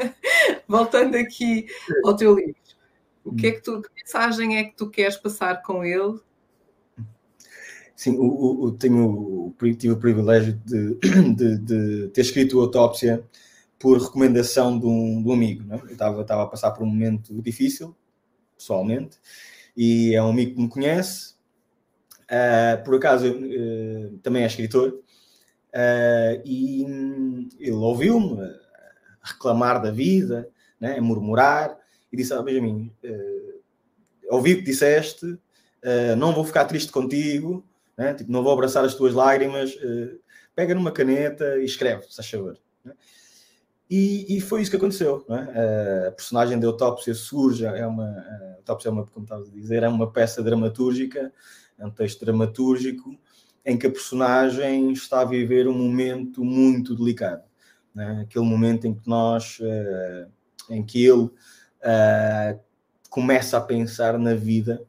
voltando 0.68 1.16
aqui 1.16 1.66
ao 2.06 2.16
teu 2.16 2.36
livro, 2.36 2.56
o 3.24 3.36
que 3.36 3.48
é 3.48 3.52
que 3.52 3.62
tu, 3.62 3.82
que 3.82 3.90
mensagem 3.96 4.58
é 4.58 4.64
que 4.66 4.76
tu 4.76 4.90
queres 4.90 5.18
passar 5.18 5.62
com 5.64 5.84
ele? 5.84 6.20
Sim, 8.02 8.18
o, 8.18 8.64
o, 8.64 8.72
tenho, 8.72 9.56
tive 9.78 9.94
o 9.94 9.98
privilégio 10.00 10.54
de, 10.66 10.96
de, 11.38 11.58
de 11.60 12.08
ter 12.08 12.22
escrito 12.22 12.60
a 12.60 12.64
autópsia 12.64 13.24
por 13.78 14.02
recomendação 14.02 14.80
de 14.80 14.88
um, 14.88 15.22
de 15.22 15.30
um 15.30 15.32
amigo. 15.32 15.64
Né? 15.64 15.80
Eu 15.84 15.92
estava, 15.92 16.22
estava 16.22 16.42
a 16.42 16.48
passar 16.48 16.72
por 16.72 16.82
um 16.82 16.88
momento 16.88 17.40
difícil, 17.44 17.96
pessoalmente, 18.58 19.20
e 19.78 20.16
é 20.16 20.24
um 20.24 20.32
amigo 20.32 20.56
que 20.56 20.62
me 20.64 20.68
conhece. 20.68 21.36
Uh, 22.24 22.84
por 22.84 22.96
acaso, 22.96 23.28
uh, 23.28 24.18
também 24.24 24.42
é 24.42 24.48
escritor, 24.48 24.94
uh, 24.96 26.42
e 26.44 26.84
ele 27.60 27.70
ouviu-me 27.70 28.52
reclamar 29.22 29.80
da 29.80 29.92
vida, 29.92 30.50
né? 30.80 31.00
murmurar, 31.00 31.78
e 32.12 32.18
disse: 32.18 32.34
ah, 32.34 32.42
Benjamin, 32.42 32.92
ouvi 34.28 34.54
o 34.54 34.58
que 34.58 34.64
disseste, 34.64 35.38
não 36.18 36.34
vou 36.34 36.44
ficar 36.44 36.66
triste 36.66 36.92
contigo, 36.92 37.64
né? 38.02 38.14
tipo, 38.16 38.32
não 38.32 38.42
vou 38.42 38.52
abraçar 38.52 38.84
as 38.84 38.96
tuas 38.96 39.14
lágrimas, 39.14 39.78
pega 40.56 40.74
numa 40.74 40.92
caneta 40.92 41.58
e 41.60 41.66
escreve, 41.66 42.04
se 42.10 42.20
achas 42.20 42.30
favor. 42.30 42.58
Né? 42.84 42.94
E, 43.90 44.38
e, 44.38 44.42
foi 44.42 44.62
isso 44.62 44.72
que 44.72 44.78
aconteceu. 44.78 45.26
É? 45.30 46.08
A 46.08 46.12
personagem 46.12 46.60
de 46.60 46.66
Autópsia 46.66 47.14
surge, 47.14 47.66
é 47.66 47.86
uma, 47.86 48.06
a 48.06 48.56
Autópsia 48.58 48.90
é 48.90 48.92
uma, 48.92 49.06
como 49.06 49.26
estavas 49.26 49.50
a 49.50 49.52
dizer, 49.52 49.84
é 49.84 49.88
uma 49.88 50.12
peça 50.12 50.42
dramatúrgica, 50.42 51.32
é 51.78 51.86
um 51.86 51.92
texto 51.92 52.26
dramatúrgico, 52.26 53.16
em 53.64 53.78
que 53.78 53.86
a 53.86 53.92
personagem 53.92 54.92
está 54.92 55.22
a 55.22 55.26
viver 55.26 55.68
um 55.68 55.78
momento 55.78 56.44
muito 56.44 56.96
delicado. 56.96 57.44
É? 57.98 58.22
Aquele 58.22 58.46
momento 58.46 58.88
em 58.88 58.94
que 58.94 59.08
nós, 59.08 59.60
uh, 59.60 60.32
em 60.70 60.84
que 60.84 61.06
ele 61.06 61.26
uh, 61.26 62.60
começa 63.10 63.58
a 63.58 63.62
pensar 63.62 64.18
na 64.18 64.34
vida 64.34 64.82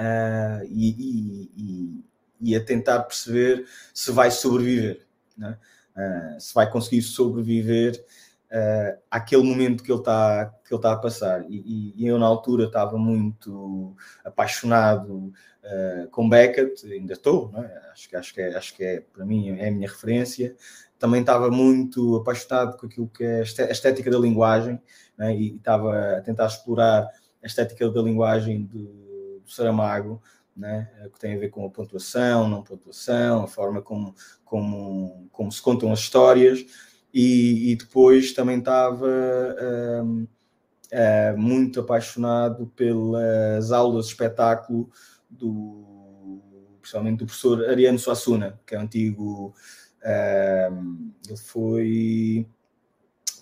uh, 0.00 0.64
e, 0.68 1.50
e, 1.56 2.04
e, 2.40 2.56
a 2.56 2.64
tentar 2.64 3.00
perceber 3.00 3.66
se 3.92 4.10
vai 4.10 4.30
sobreviver. 4.30 5.06
É? 5.42 5.56
uh, 5.96 6.40
se 6.40 6.54
vai 6.54 6.70
conseguir 6.70 7.02
sobreviver 7.02 8.04
uh, 8.50 9.00
àquele 9.10 9.42
momento 9.42 9.82
que 9.82 9.90
ele 9.90 10.00
está 10.00 10.46
que 10.64 10.72
ele 10.74 10.78
está 10.78 10.92
a 10.92 10.96
passar. 10.96 11.44
E, 11.48 11.94
e, 11.96 12.06
eu 12.06 12.18
na 12.18 12.26
altura 12.26 12.64
estava 12.64 12.96
muito 12.96 13.96
apaixonado 14.24 15.32
uh, 15.64 16.08
com 16.10 16.28
Beckett, 16.28 16.86
ainda 16.92 17.12
estou, 17.12 17.52
é? 17.56 17.90
acho 17.92 18.08
que 18.08 18.16
acho 18.16 18.34
que 18.34 18.40
é, 18.40 18.56
acho 18.56 18.76
que 18.76 18.84
é 18.84 19.00
para 19.00 19.24
mim 19.24 19.58
é 19.58 19.68
a 19.68 19.72
minha 19.72 19.88
referência. 19.88 20.54
Também 20.98 21.22
estava 21.22 21.50
muito 21.50 22.16
apaixonado 22.16 22.76
com 22.76 22.86
aquilo 22.86 23.08
que 23.08 23.24
é 23.24 23.40
a 23.40 23.70
estética 23.72 24.10
da 24.10 24.18
linguagem 24.18 24.80
é? 25.18 25.34
e 25.34 25.56
estava 25.56 26.16
a 26.16 26.20
tentar 26.20 26.46
explorar 26.46 27.08
a 27.42 27.46
estética 27.46 27.88
da 27.90 28.02
linguagem 28.02 28.68
Saramago 29.52 30.22
né? 30.56 30.88
que 31.12 31.18
tem 31.18 31.34
a 31.34 31.38
ver 31.38 31.48
com 31.48 31.64
a 31.64 31.70
pontuação, 31.70 32.48
não 32.48 32.62
pontuação, 32.62 33.42
a 33.42 33.48
forma 33.48 33.80
como, 33.80 34.14
como, 34.44 35.28
como 35.32 35.50
se 35.50 35.62
contam 35.62 35.92
as 35.92 36.00
histórias, 36.00 36.64
e, 37.12 37.72
e 37.72 37.76
depois 37.76 38.32
também 38.32 38.58
estava 38.58 39.06
um, 40.02 40.02
hum, 40.02 40.26
muito 41.36 41.80
apaixonado 41.80 42.66
pelas 42.76 43.72
aulas 43.72 44.06
de 44.06 44.12
espetáculo 44.12 44.90
do, 45.28 46.40
principalmente 46.80 47.18
do 47.18 47.26
professor 47.26 47.68
Ariano 47.68 47.98
Suassuna, 47.98 48.60
que 48.66 48.74
é 48.74 48.78
antigo, 48.78 49.54
um, 50.72 51.12
ele 51.26 51.36
foi, 51.38 52.46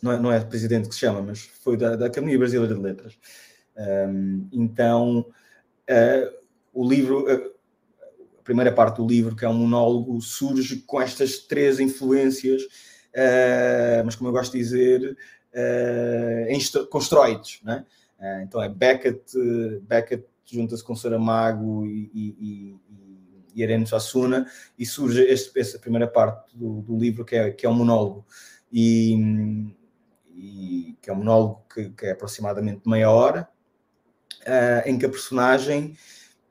não 0.02 0.12
é, 0.12 0.20
não 0.20 0.32
é 0.32 0.40
presidente 0.40 0.88
que 0.88 0.94
se 0.94 1.00
chama, 1.00 1.20
mas 1.20 1.40
foi 1.40 1.76
da, 1.76 1.96
da 1.96 2.06
Academia 2.06 2.38
Brasileira 2.38 2.74
de 2.74 2.80
Letras. 2.80 3.18
Um, 3.76 4.48
então, 4.52 5.26
uh, 5.88 6.38
o 6.72 6.88
livro, 6.88 7.26
a 7.30 8.42
primeira 8.44 8.72
parte 8.72 8.96
do 8.96 9.06
livro, 9.06 9.34
que 9.34 9.44
é 9.44 9.48
um 9.48 9.54
monólogo, 9.54 10.20
surge 10.20 10.82
com 10.86 11.00
estas 11.00 11.38
três 11.38 11.80
influências, 11.80 12.62
uh, 12.62 14.04
mas 14.04 14.14
como 14.14 14.28
eu 14.28 14.32
gosto 14.32 14.52
de 14.52 14.58
dizer, 14.58 15.16
uh, 15.54 16.86
constróidos. 16.88 17.60
Né? 17.64 17.84
Uh, 18.18 18.42
então 18.42 18.62
é 18.62 18.68
Beckett, 18.68 19.22
Beckett 19.82 20.24
junta-se 20.44 20.82
com 20.82 20.94
Saramago 20.94 21.84
e, 21.86 22.10
e, 22.14 22.36
e, 22.40 23.62
e 23.62 23.66
e 24.78 24.86
surge 24.86 25.22
este, 25.22 25.58
essa 25.58 25.78
primeira 25.78 26.06
parte 26.06 26.56
do, 26.56 26.80
do 26.80 26.96
livro 26.96 27.24
que 27.24 27.34
é, 27.34 27.50
que 27.50 27.66
é 27.66 27.68
um 27.68 27.74
monólogo. 27.74 28.24
E, 28.72 29.14
e 30.34 30.96
que 31.02 31.10
é 31.10 31.12
um 31.12 31.16
monólogo 31.16 31.64
que, 31.72 31.90
que 31.90 32.06
é 32.06 32.12
aproximadamente 32.12 32.88
meia 32.88 33.10
hora, 33.10 33.48
uh, 34.48 34.88
em 34.88 34.98
que 34.98 35.06
a 35.06 35.10
personagem 35.10 35.96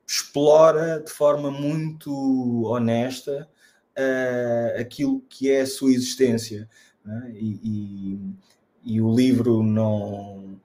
explora 0.07 1.01
de 1.01 1.11
forma 1.11 1.51
muito 1.51 2.63
honesta 2.65 3.49
uh, 3.97 4.79
aquilo 4.79 5.21
que 5.27 5.51
é 5.51 5.61
a 5.61 5.67
sua 5.67 5.91
existência. 5.91 6.69
Né? 7.03 7.31
E, 7.33 7.59
e, 7.63 8.93
e, 8.95 9.01
o 9.01 9.13
livro 9.13 9.63
não, 9.63 10.59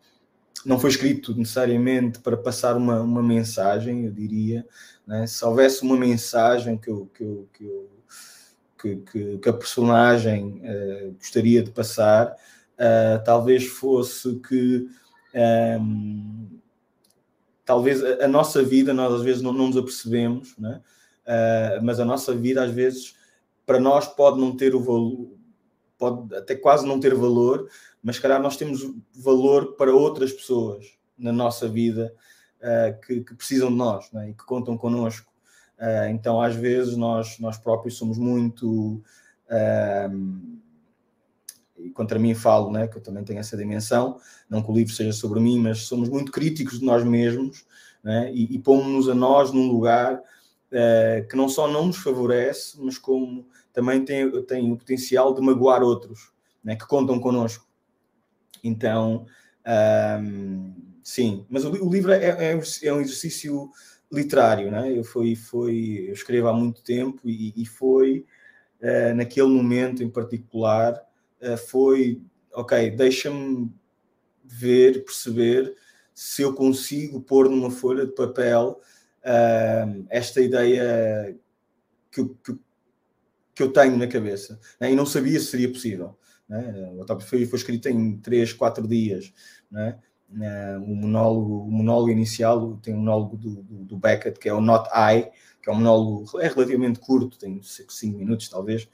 não 0.65 0.79
foi 0.79 0.91
escrito 0.91 1.35
necessariamente 1.35 2.21
para 2.21 2.37
passar 2.37 2.77
uma, 2.77 3.01
uma 3.01 3.23
mensagem, 3.23 4.05
eu 4.05 4.13
diria. 4.13 4.65
Né? 5.07 5.27
Se 5.27 5.45
houvesse 5.45 5.83
uma 5.83 5.97
mensagem 5.97 6.79
que, 6.79 6.89
eu, 6.89 7.11
que, 7.13 7.25
eu, 7.25 7.49
que, 7.53 7.65
eu, 7.65 7.91
que, 8.81 8.97
que, 8.97 9.39
que, 9.39 9.49
a 9.49 9.53
personagem 9.53 10.63
uh, 10.65 11.13
gostaria 11.15 11.63
de 11.63 11.71
passar, 11.71 12.29
uh, 12.29 13.25
talvez 13.25 13.67
fosse 13.67 14.37
que. 14.37 14.89
Um, 15.35 15.39
ehm, 15.41 16.52
talvez 17.65 18.03
a, 18.03 18.29
nossa 18.29 18.63
vida, 18.63 18.93
nós 18.93 19.13
às 19.13 19.23
vezes 19.23 19.43
não, 19.43 19.53
não 19.53 19.69
nos 19.69 19.77
apercebemos, 19.77 20.57
né? 20.59 20.81
Uh, 21.25 21.85
mas 21.85 22.01
a 22.01 22.05
nossa 22.05 22.35
vida 22.35 22.65
às 22.65 22.73
vezes 22.73 23.15
para 23.65 23.79
nós 23.79 24.09
pode 24.09 24.41
não 24.41 24.57
ter 24.57 24.75
o 24.75 24.81
valor, 24.81 25.31
pode 25.97 26.35
até 26.35 26.57
quase 26.57 26.85
não 26.85 26.99
ter 26.99 27.15
valor, 27.15 27.69
mas 28.03 28.19
calhar 28.19 28.43
nós 28.43 28.57
temos 28.57 28.83
valor 29.15 29.77
para 29.77 29.95
outras 29.95 30.33
pessoas 30.33 30.99
na 31.17 31.33
nossa 31.33 31.69
vida 31.69 32.13
uh, 32.59 33.01
que, 33.07 33.21
que, 33.23 33.35
precisam 33.35 33.71
de 33.71 33.77
nós 33.77 34.11
né? 34.13 34.31
e 34.31 34.35
que 34.35 34.45
contam 34.45 34.77
connosco. 34.77 35.33
Uh, 35.79 36.11
então, 36.11 36.41
às 36.41 36.57
vezes, 36.57 36.97
nós, 36.97 37.39
nós 37.39 37.57
próprios 37.57 37.97
somos 37.97 38.19
muito. 38.19 39.03
E 41.85 41.91
contra 41.91 42.19
mim 42.19 42.35
falo, 42.35 42.71
né, 42.71 42.87
que 42.87 42.97
eu 42.97 43.03
também 43.03 43.25
tenho 43.25 43.41
essa 43.41 43.57
dimensão, 43.57 44.19
não 44.49 44.63
que 44.63 44.71
o 44.71 44.75
livro 44.75 44.93
seja 44.93 45.13
sobre 45.13 45.41
mim, 45.41 45.59
mas 45.59 45.81
somos 45.81 46.09
muito 46.09 46.33
críticos 46.33 46.79
de 46.79 46.85
nós 46.85 47.05
mesmos 47.05 47.65
né, 48.03 48.31
e, 48.33 48.55
e 48.55 48.59
pomos-nos 48.59 49.09
a 49.09 49.15
nós 49.15 49.53
num 49.53 49.71
lugar 49.71 50.15
uh, 50.17 51.29
que 51.29 51.37
não 51.37 51.49
só 51.49 51.69
não 51.69 51.87
nos 51.87 51.99
favorece, 51.99 52.77
mas 52.81 52.99
como 52.99 53.47
também 53.73 54.05
tem, 54.05 54.31
tem 54.45 54.71
o 54.71 54.77
potencial 54.77 55.35
de 55.35 55.41
magoar 55.41 55.83
outros 55.83 56.33
né, 56.63 56.77
que 56.77 56.87
contam 56.87 57.19
connosco. 57.19 57.67
Então, 58.63 59.27
um, 60.23 60.75
sim, 61.03 61.45
mas 61.49 61.65
o, 61.65 61.71
o 61.71 61.91
livro 61.91 62.13
é, 62.13 62.53
é, 62.53 62.61
é, 62.83 62.93
um 62.93 63.01
exercício 63.01 63.71
literário, 64.11 64.71
né? 64.71 64.97
Eu, 64.97 65.05
fui, 65.05 65.35
fui, 65.35 66.07
eu 66.09 66.13
escrevo 66.13 66.49
há 66.49 66.53
muito 66.53 66.83
tempo 66.83 67.29
e, 67.29 67.53
e 67.57 67.65
foi 67.65 68.27
uh, 68.81 69.15
naquele 69.15 69.49
momento 69.49 70.03
em 70.03 70.11
particular, 70.11 71.01
foi 71.69 72.21
ok, 72.53 72.91
deixa-me 72.91 73.73
ver, 74.45 75.05
perceber 75.05 75.75
se 76.15 76.43
eu 76.43 76.55
consigo 76.55 77.21
pôr 77.21 77.49
numa 77.49 77.71
folha 77.71 78.07
de 78.07 78.13
papel 78.13 78.81
uh, 79.25 80.07
esta 80.11 80.41
ideia 80.41 81.37
que, 82.11 82.25
que, 82.25 82.59
que, 83.55 83.63
eu 83.63 83.73
tenho 83.73 83.97
na 83.97 84.07
cabeça. 84.07 84.61
Né? 84.79 84.93
E 84.93 84.95
não 84.95 85.07
sabia 85.07 85.41
se 85.41 85.47
seria 85.47 85.71
possível. 85.71 86.17
Né? 86.49 86.91
O 86.95 87.01
Autópsia 87.01 87.29
foi, 87.29 87.47
foi 87.47 87.59
escrito 87.59 87.89
em 87.89 88.19
3, 88.19 88.53
4 88.53 88.87
dias. 88.87 89.33
Né? 89.71 89.99
Uh, 90.31 90.83
o, 90.83 90.95
monólogo, 90.95 91.63
o 91.63 91.71
monólogo 91.71 92.11
inicial 92.11 92.79
tem 92.83 92.95
um 92.95 92.99
monólogo 92.99 93.37
do, 93.37 93.63
do, 93.63 93.85
do, 93.85 93.97
Beckett, 93.97 94.39
que 94.39 94.49
é 94.49 94.55
o 94.55 94.61
Not 94.61 94.89
I, 94.91 95.31
que 95.63 95.71
é 95.71 95.73
um 95.73 95.77
monólogo 95.77 96.41
é 96.41 96.49
relativamente 96.49 96.99
curto, 96.99 97.39
tem 97.39 97.61
5 97.63 98.19
minutos 98.19 98.49
talvez. 98.49 98.89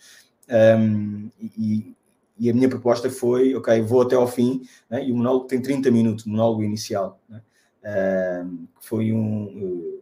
Um, 0.48 1.30
e, 1.40 1.96
e, 2.38 2.50
a 2.50 2.54
minha 2.54 2.68
proposta 2.68 3.10
foi, 3.10 3.54
ok, 3.54 3.80
vou 3.82 4.02
até 4.02 4.14
ao 4.14 4.28
fim, 4.28 4.62
né? 4.88 5.04
e 5.06 5.12
o 5.12 5.16
monólogo 5.16 5.46
tem 5.46 5.60
30 5.60 5.90
minutos, 5.90 6.26
o 6.26 6.30
monólogo 6.30 6.62
inicial. 6.62 7.20
Né? 7.28 7.42
Uh, 7.82 8.68
foi 8.80 9.12
um, 9.12 9.98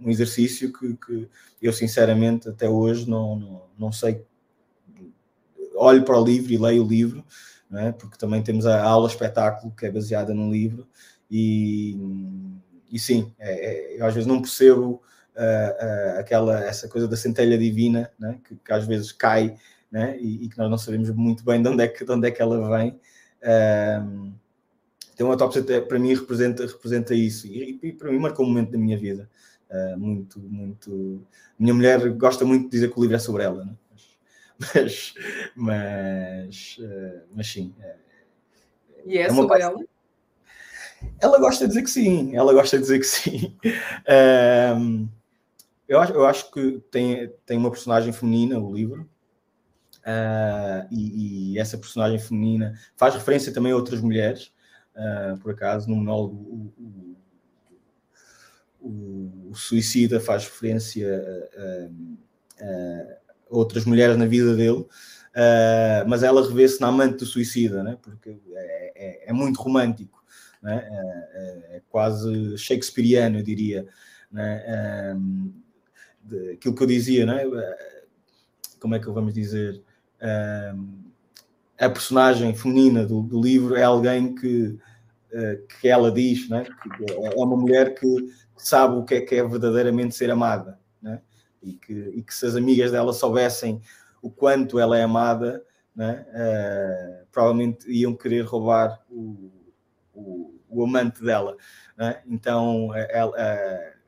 um 0.00 0.10
exercício 0.10 0.72
que, 0.72 0.94
que, 0.96 1.28
eu 1.60 1.72
sinceramente 1.72 2.48
até 2.48 2.68
hoje 2.68 3.08
não, 3.08 3.36
não, 3.36 3.62
não, 3.78 3.92
sei. 3.92 4.24
Olho 5.74 6.04
para 6.04 6.18
o 6.18 6.24
livro 6.24 6.52
e 6.52 6.58
leio 6.58 6.84
o 6.84 6.88
livro, 6.88 7.24
é? 7.72 7.92
porque 7.92 8.16
também 8.16 8.42
temos 8.42 8.66
a 8.66 8.82
aula 8.82 9.08
espetáculo 9.08 9.74
que 9.74 9.86
é 9.86 9.90
baseada 9.90 10.32
num 10.32 10.50
livro, 10.50 10.86
e, 11.30 11.96
e 12.90 12.98
sim, 12.98 13.32
é, 13.38 13.52
é, 13.96 14.00
eu 14.00 14.06
às 14.06 14.14
vezes 14.14 14.26
não 14.26 14.40
percebo 14.40 15.02
uh, 15.36 16.16
uh, 16.16 16.18
aquela, 16.18 16.64
essa 16.64 16.88
coisa 16.88 17.06
da 17.06 17.16
centelha 17.16 17.58
divina 17.58 18.10
é? 18.22 18.34
que, 18.44 18.56
que, 18.56 18.72
às 18.72 18.86
vezes 18.86 19.12
cai 19.12 19.56
é? 19.92 20.18
e, 20.18 20.44
e, 20.44 20.48
que 20.48 20.58
nós 20.58 20.70
não 20.70 20.78
sabemos 20.78 21.10
muito 21.10 21.44
bem 21.44 21.62
de 21.62 21.68
onde 21.68 21.82
é 21.82 21.88
que, 21.88 22.04
de 22.04 22.12
onde 22.12 22.28
é 22.28 22.30
que 22.30 22.42
ela 22.42 22.76
vem. 22.76 22.90
Uh, 23.42 24.32
então 25.14 25.28
a 25.28 25.30
autópsia 25.30 25.62
para 25.82 25.98
mim 25.98 26.14
representa, 26.14 26.66
representa 26.66 27.14
isso 27.14 27.46
e, 27.46 27.78
e, 27.82 27.92
para 27.92 28.10
mim 28.10 28.18
marcou 28.18 28.44
um 28.44 28.48
momento 28.48 28.72
da 28.72 28.78
minha 28.78 28.96
vida. 28.96 29.28
Uh, 29.70 29.98
muito, 29.98 30.40
muito. 30.40 31.26
Minha 31.58 31.74
mulher 31.74 32.08
gosta 32.10 32.44
muito 32.44 32.64
de 32.64 32.70
dizer 32.70 32.90
que 32.90 32.98
o 32.98 33.02
livro 33.02 33.16
é 33.16 33.18
sobre 33.18 33.42
ela, 33.42 33.64
né? 33.64 33.74
mas, 34.74 35.14
mas, 35.54 36.76
uh, 36.80 37.22
mas 37.34 37.46
sim. 37.46 37.74
É, 37.80 37.96
e 39.06 39.18
é, 39.18 39.22
é 39.22 39.30
sobre 39.30 39.60
ela? 39.60 39.78
Ela 41.20 41.38
gosta 41.38 41.64
de 41.64 41.68
dizer 41.68 41.82
que 41.82 41.90
sim, 41.90 42.36
ela 42.36 42.52
gosta 42.52 42.76
de 42.76 42.82
dizer 42.82 42.98
que 42.98 43.06
sim. 43.06 43.56
Um, 44.76 45.08
eu, 45.86 46.00
acho, 46.00 46.12
eu 46.12 46.26
acho 46.26 46.50
que 46.50 46.80
tem, 46.90 47.32
tem 47.46 47.56
uma 47.56 47.70
personagem 47.70 48.12
feminina, 48.12 48.58
o 48.58 48.74
livro, 48.74 49.08
uh, 50.04 50.86
e, 50.90 51.52
e, 51.52 51.58
essa 51.58 51.78
personagem 51.78 52.18
feminina 52.18 52.74
faz 52.96 53.14
referência 53.14 53.52
também 53.52 53.72
a 53.72 53.76
outras 53.76 54.00
mulheres, 54.00 54.52
uh, 54.94 55.38
por 55.38 55.52
acaso, 55.52 55.88
no 55.88 55.96
monólogo, 55.96 56.34
o, 56.36 56.98
o, 58.80 59.50
o, 59.50 59.54
suicida 59.54 60.20
faz 60.20 60.44
referência 60.44 61.06
a, 61.56 62.64
a, 62.64 62.64
a, 62.64 63.18
outras 63.50 63.84
mulheres 63.84 64.16
na 64.16 64.26
vida 64.26 64.54
dele, 64.54 64.78
uh, 64.80 64.88
mas 66.06 66.22
ela 66.22 66.46
revê-se 66.46 66.80
na 66.80 66.88
amante 66.88 67.18
do 67.18 67.26
suicida, 67.26 67.82
né? 67.82 67.98
porque 68.00 68.38
é, 68.52 68.92
é, 68.94 69.30
é 69.30 69.32
muito 69.32 69.60
romântico, 69.60 70.22
né? 70.62 70.88
é, 70.90 71.76
é, 71.76 71.82
quase 71.88 72.56
shakespeariano, 72.56 73.38
eu 73.38 73.42
diria. 73.42 73.86
Né? 74.30 75.16
Aquilo 76.52 76.74
que 76.74 76.82
eu 76.82 76.86
dizia, 76.86 77.24
né? 77.24 77.42
como 78.78 78.94
é 78.94 78.98
que 78.98 79.10
vamos 79.10 79.34
dizer? 79.34 79.82
A 80.20 81.88
personagem 81.88 82.54
feminina 82.54 83.06
do, 83.06 83.22
do 83.22 83.40
livro 83.40 83.76
é 83.76 83.84
alguém 83.84 84.34
que, 84.34 84.78
uh, 85.32 85.66
que 85.80 85.88
ela 85.88 86.10
diz, 86.10 86.48
né? 86.48 86.64
que 86.64 87.12
é 87.12 87.30
uma 87.36 87.56
mulher 87.56 87.94
que 87.94 88.06
sabe 88.56 88.96
o 88.96 89.04
que 89.04 89.14
é 89.14 89.20
que 89.20 89.36
é 89.36 89.46
verdadeiramente 89.46 90.16
ser 90.16 90.30
amada, 90.30 90.78
né? 91.00 91.20
e, 91.62 91.74
que, 91.74 91.92
e 91.92 92.22
que 92.22 92.34
se 92.34 92.46
as 92.46 92.56
amigas 92.56 92.90
dela 92.90 93.12
soubessem 93.12 93.80
o 94.20 94.28
quanto 94.28 94.78
ela 94.78 94.98
é 94.98 95.02
amada, 95.02 95.64
né? 95.94 96.24
Uh, 96.30 97.26
provavelmente 97.32 97.90
iam 97.90 98.14
querer 98.14 98.42
roubar 98.42 99.00
o, 99.10 99.50
o, 100.14 100.60
o 100.68 100.84
amante 100.84 101.22
dela. 101.24 101.56
Né? 101.96 102.22
Então, 102.26 102.94
ela, 102.94 103.32
uh, 103.32 103.98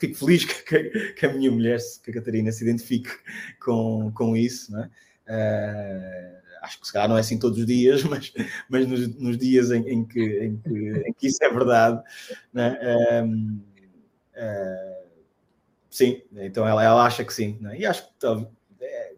fico 0.00 0.16
feliz 0.16 0.44
que, 0.64 1.12
que, 1.12 1.26
a 1.26 1.32
minha 1.32 1.50
mulher, 1.50 1.78
que 2.02 2.10
a 2.10 2.14
Catarina, 2.14 2.50
se 2.50 2.64
identifique 2.64 3.10
com, 3.62 4.10
com 4.12 4.36
isso. 4.36 4.72
Né? 4.72 4.90
Uh, 5.28 6.40
acho 6.62 6.80
que 6.80 6.86
se 6.86 6.92
calhar 6.92 7.08
não 7.08 7.16
é 7.16 7.20
assim 7.20 7.38
todos 7.38 7.58
os 7.58 7.66
dias, 7.66 8.02
mas, 8.08 8.32
mas 8.68 8.86
nos, 8.88 9.14
nos 9.16 9.38
dias 9.38 9.70
em, 9.70 9.86
em, 9.88 10.04
que, 10.04 10.20
em, 10.20 10.56
que, 10.56 11.02
em, 11.06 11.12
que, 11.12 11.26
isso 11.26 11.44
é 11.44 11.50
verdade, 11.50 12.02
né? 12.52 12.78
Um, 13.22 13.56
uh, 13.56 13.60
eh, 14.34 15.04
sim, 15.90 16.22
então 16.32 16.66
ela, 16.66 16.82
ela 16.82 17.04
acha 17.04 17.24
que 17.24 17.32
sim, 17.32 17.58
né? 17.60 17.78
e 17.78 17.84
acho 17.84 18.06
que 18.06 18.26
é, 18.80 19.14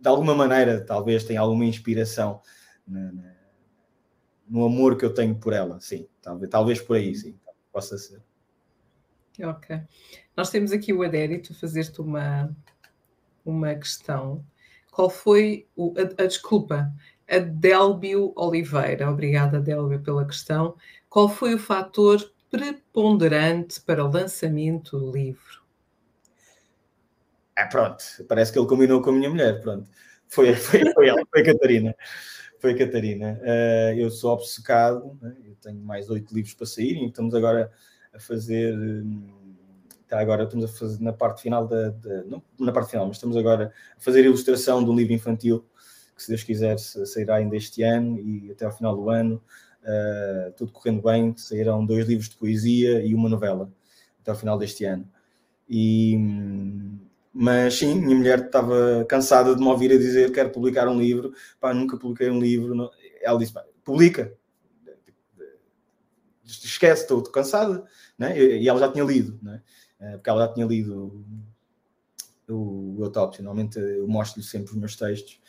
de 0.00 0.08
alguma 0.08 0.34
maneira 0.34 0.80
talvez 0.84 1.24
tenha 1.24 1.40
alguma 1.40 1.64
inspiração 1.64 2.42
no 4.48 4.64
amor 4.64 4.98
que 4.98 5.04
eu 5.04 5.14
tenho 5.14 5.34
por 5.36 5.52
ela, 5.52 5.80
sim, 5.80 6.08
talvez, 6.20 6.50
talvez 6.50 6.80
por 6.80 6.96
aí, 6.96 7.14
sim, 7.14 7.38
possa 7.72 7.96
ser. 7.96 8.20
Ok. 9.42 9.80
Nós 10.36 10.50
temos 10.50 10.72
aqui 10.72 10.92
o 10.92 11.02
Adérito 11.02 11.52
a 11.52 11.56
fazer-te 11.56 12.00
uma, 12.00 12.54
uma 13.44 13.74
questão 13.74 14.44
qual 14.90 15.08
foi 15.08 15.66
o, 15.76 15.94
a, 15.96 16.22
a 16.22 16.26
desculpa, 16.26 16.92
a 17.28 17.38
Délbio 17.38 18.32
Oliveira, 18.36 19.08
obrigada 19.08 19.60
Délbio 19.60 20.02
pela 20.02 20.26
questão, 20.26 20.74
qual 21.08 21.28
foi 21.28 21.54
o 21.54 21.58
fator 21.58 22.18
preponderante 22.50 23.80
para 23.80 24.04
o 24.04 24.10
lançamento 24.10 24.98
do 24.98 25.12
livro? 25.12 25.60
Ah, 27.56 27.66
pronto, 27.66 28.04
parece 28.28 28.52
que 28.52 28.58
ele 28.58 28.66
combinou 28.66 29.00
com 29.00 29.10
a 29.10 29.12
minha 29.12 29.30
mulher, 29.30 29.60
pronto. 29.60 29.88
Foi, 30.28 30.54
foi, 30.54 30.92
foi 30.92 31.08
ela, 31.08 31.22
foi 31.30 31.42
a 31.42 31.44
Catarina. 31.44 31.94
Foi 32.58 32.72
a 32.72 32.78
Catarina. 32.78 33.40
Uh, 33.42 33.98
eu 33.98 34.10
sou 34.10 34.32
obcecado, 34.32 35.18
né? 35.20 35.34
eu 35.44 35.54
tenho 35.56 35.80
mais 35.80 36.10
oito 36.10 36.34
livros 36.34 36.54
para 36.54 36.66
sair 36.66 36.96
e 36.96 37.06
estamos 37.06 37.34
agora 37.34 37.70
a 38.12 38.18
fazer. 38.18 38.74
Hum, 38.74 39.40
Tá, 40.10 40.18
agora 40.18 40.42
estamos 40.42 40.64
a 40.64 40.68
fazer 40.68 41.00
na 41.00 41.12
parte 41.12 41.40
final 41.40 41.68
da, 41.68 41.90
da, 41.90 42.24
não 42.24 42.42
na 42.58 42.72
parte 42.72 42.90
final, 42.90 43.06
mas 43.06 43.16
estamos 43.16 43.36
agora 43.36 43.72
a 43.96 44.00
fazer 44.00 44.22
a 44.22 44.24
ilustração 44.24 44.82
de 44.82 44.90
um 44.90 44.96
livro 44.96 45.12
infantil 45.12 45.64
que 46.16 46.22
se 46.24 46.28
Deus 46.28 46.42
quiser 46.42 46.76
sairá 46.80 47.36
ainda 47.36 47.54
este 47.56 47.84
ano 47.84 48.18
e 48.18 48.50
até 48.50 48.64
ao 48.64 48.72
final 48.72 48.96
do 48.96 49.08
ano, 49.08 49.40
uh, 49.84 50.52
tudo 50.56 50.72
correndo 50.72 51.00
bem, 51.00 51.32
sairão 51.36 51.86
dois 51.86 52.08
livros 52.08 52.28
de 52.28 52.36
poesia 52.36 53.00
e 53.04 53.14
uma 53.14 53.28
novela 53.28 53.72
até 54.20 54.32
ao 54.32 54.36
final 54.36 54.58
deste 54.58 54.84
ano. 54.84 55.08
E, 55.68 56.18
mas 57.32 57.74
sim, 57.74 57.94
minha 57.94 58.16
mulher 58.16 58.46
estava 58.46 59.06
cansada 59.08 59.54
de 59.54 59.60
me 59.60 59.68
ouvir 59.68 59.92
a 59.92 59.96
dizer 59.96 60.32
quero 60.32 60.50
publicar 60.50 60.88
um 60.88 60.98
livro, 60.98 61.32
pá, 61.60 61.72
nunca 61.72 61.96
publiquei 61.96 62.28
um 62.28 62.40
livro. 62.40 62.90
Ela 63.22 63.38
disse, 63.38 63.54
publica, 63.84 64.34
esquece, 66.50 67.02
estou 67.02 67.22
cansada, 67.22 67.84
né? 68.18 68.38
e 68.38 68.68
ela 68.68 68.80
já 68.80 68.90
tinha 68.90 69.04
lido, 69.04 69.38
né? 69.42 69.62
porque 70.12 70.30
ela 70.30 70.46
já 70.46 70.52
tinha 70.52 70.66
lido 70.66 71.24
o, 72.48 72.96
o 72.98 73.10
normalmente 73.40 73.78
eu 73.78 74.08
mostro-lhe 74.08 74.44
sempre 74.44 74.72
os 74.72 74.78
meus 74.78 74.96
textos, 74.96 75.40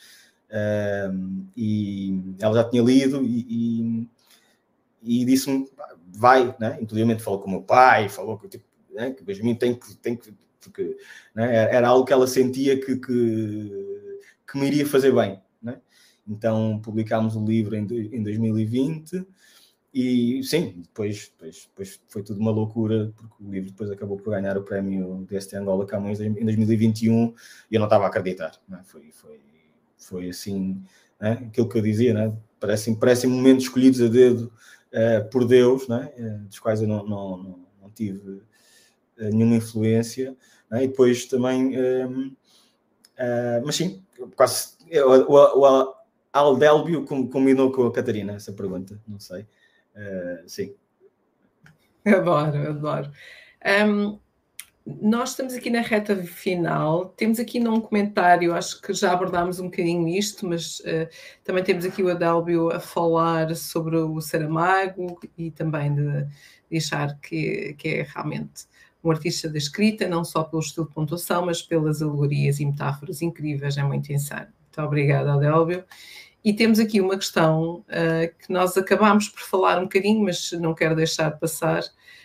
um, 0.52 1.46
e 1.56 2.34
ela 2.38 2.54
já 2.54 2.64
tinha 2.68 2.82
lido 2.82 3.22
e, 3.24 4.08
e, 5.02 5.20
e 5.20 5.24
disse-me, 5.24 5.68
vai, 6.08 6.54
né? 6.60 6.78
inclusive 6.80 7.18
falou 7.18 7.40
com 7.40 7.48
o 7.48 7.50
meu 7.50 7.62
pai, 7.62 8.08
falou 8.08 8.38
que, 8.38 8.48
tipo, 8.48 8.64
né? 8.90 9.10
que 9.12 9.22
o 9.22 9.24
Benjamin 9.24 9.54
tem 9.54 9.74
que, 9.74 9.96
tem 9.96 10.16
que 10.16 10.34
porque 10.60 10.96
né? 11.34 11.74
era 11.74 11.88
algo 11.88 12.04
que 12.04 12.12
ela 12.12 12.26
sentia 12.26 12.78
que, 12.78 12.96
que, 12.96 14.08
que 14.46 14.58
me 14.58 14.66
iria 14.66 14.86
fazer 14.86 15.12
bem. 15.12 15.40
Né? 15.60 15.80
Então 16.26 16.78
publicámos 16.80 17.34
o 17.34 17.44
livro 17.44 17.74
em, 17.74 17.84
em 17.84 18.22
2020 18.22 19.26
e 19.94 20.42
sim, 20.42 20.74
depois, 20.78 21.30
depois, 21.36 21.68
depois 21.68 22.00
foi 22.08 22.22
tudo 22.22 22.40
uma 22.40 22.50
loucura, 22.50 23.12
porque 23.14 23.44
o 23.44 23.50
livro 23.50 23.70
depois 23.70 23.90
acabou 23.90 24.16
por 24.16 24.30
ganhar 24.30 24.56
o 24.56 24.62
prémio 24.62 25.26
deste 25.28 25.54
Angola 25.56 25.86
Camões 25.86 26.20
em 26.20 26.32
2021 26.32 27.34
e 27.70 27.74
eu 27.74 27.78
não 27.78 27.86
estava 27.86 28.04
a 28.04 28.06
acreditar. 28.08 28.52
Né? 28.66 28.80
Foi, 28.84 29.10
foi, 29.12 29.40
foi 29.98 30.28
assim, 30.30 30.82
né? 31.20 31.32
aquilo 31.48 31.68
que 31.68 31.76
eu 31.76 31.82
dizia, 31.82 32.14
né? 32.14 32.32
parecem, 32.62 32.94
parecem 32.94 33.28
momentos 33.28 33.64
escolhidos 33.64 34.00
a 34.00 34.06
dedo 34.06 34.52
uh, 34.92 35.28
por 35.30 35.44
Deus, 35.44 35.88
né? 35.88 36.12
Uh, 36.16 36.46
dos 36.46 36.60
quais 36.60 36.80
eu 36.80 36.86
não, 36.86 37.04
não, 37.04 37.36
não, 37.36 37.58
não 37.82 37.90
tive 37.90 38.30
uh, 38.30 38.44
nenhuma 39.18 39.56
influência. 39.56 40.36
E 40.70 40.86
depois 40.86 41.26
também, 41.26 41.74
ehm, 41.74 42.34
mas 43.62 43.76
sim, 43.76 44.02
quase. 44.34 44.72
O, 44.90 45.34
o, 45.34 45.60
o 45.60 45.94
Aldélbio 46.32 47.04
combinou 47.04 47.70
com 47.70 47.86
a 47.86 47.92
Catarina 47.92 48.32
essa 48.32 48.54
pergunta, 48.54 48.98
não 49.06 49.20
sei. 49.20 49.46
Uh, 49.94 50.48
sim. 50.48 50.74
Adoro, 52.04 52.70
adoro. 52.70 53.12
Um, 53.86 54.18
nós 54.84 55.30
estamos 55.30 55.54
aqui 55.54 55.70
na 55.70 55.80
reta 55.80 56.16
final, 56.16 57.06
temos 57.10 57.38
aqui 57.38 57.60
num 57.60 57.80
comentário, 57.80 58.52
acho 58.52 58.82
que 58.82 58.92
já 58.92 59.12
abordámos 59.12 59.60
um 59.60 59.66
bocadinho 59.66 60.08
isto, 60.08 60.44
mas 60.44 60.80
uh, 60.80 61.08
também 61.44 61.62
temos 61.62 61.84
aqui 61.84 62.02
o 62.02 62.10
Adélbio 62.10 62.70
a 62.72 62.80
falar 62.80 63.54
sobre 63.54 63.96
o 63.96 64.20
Saramago 64.20 65.20
e 65.38 65.52
também 65.52 65.94
de 65.94 66.26
deixar 66.68 67.16
que, 67.20 67.74
que 67.78 67.88
é 67.88 68.02
realmente 68.02 68.66
um 69.04 69.10
artista 69.10 69.48
da 69.48 69.58
escrita, 69.58 70.08
não 70.08 70.24
só 70.24 70.42
pelo 70.42 70.62
estilo 70.62 70.88
de 70.88 70.94
pontuação, 70.94 71.46
mas 71.46 71.62
pelas 71.62 72.02
alegorias 72.02 72.58
e 72.58 72.66
metáforas 72.66 73.22
incríveis, 73.22 73.76
é 73.76 73.82
muito 73.84 74.12
insano. 74.12 74.48
Muito 74.62 74.82
obrigada, 74.86 75.34
Adélbio. 75.34 75.84
E 76.44 76.52
temos 76.52 76.78
aqui 76.78 77.00
uma 77.00 77.16
questão 77.16 77.84
uh, 77.88 78.34
que 78.38 78.52
nós 78.52 78.76
acabámos 78.76 79.28
por 79.28 79.40
falar 79.42 79.78
um 79.78 79.84
bocadinho, 79.84 80.24
mas 80.24 80.50
não 80.52 80.74
quero 80.74 80.96
deixar 80.96 81.30
de 81.30 81.38
passar. 81.38 81.82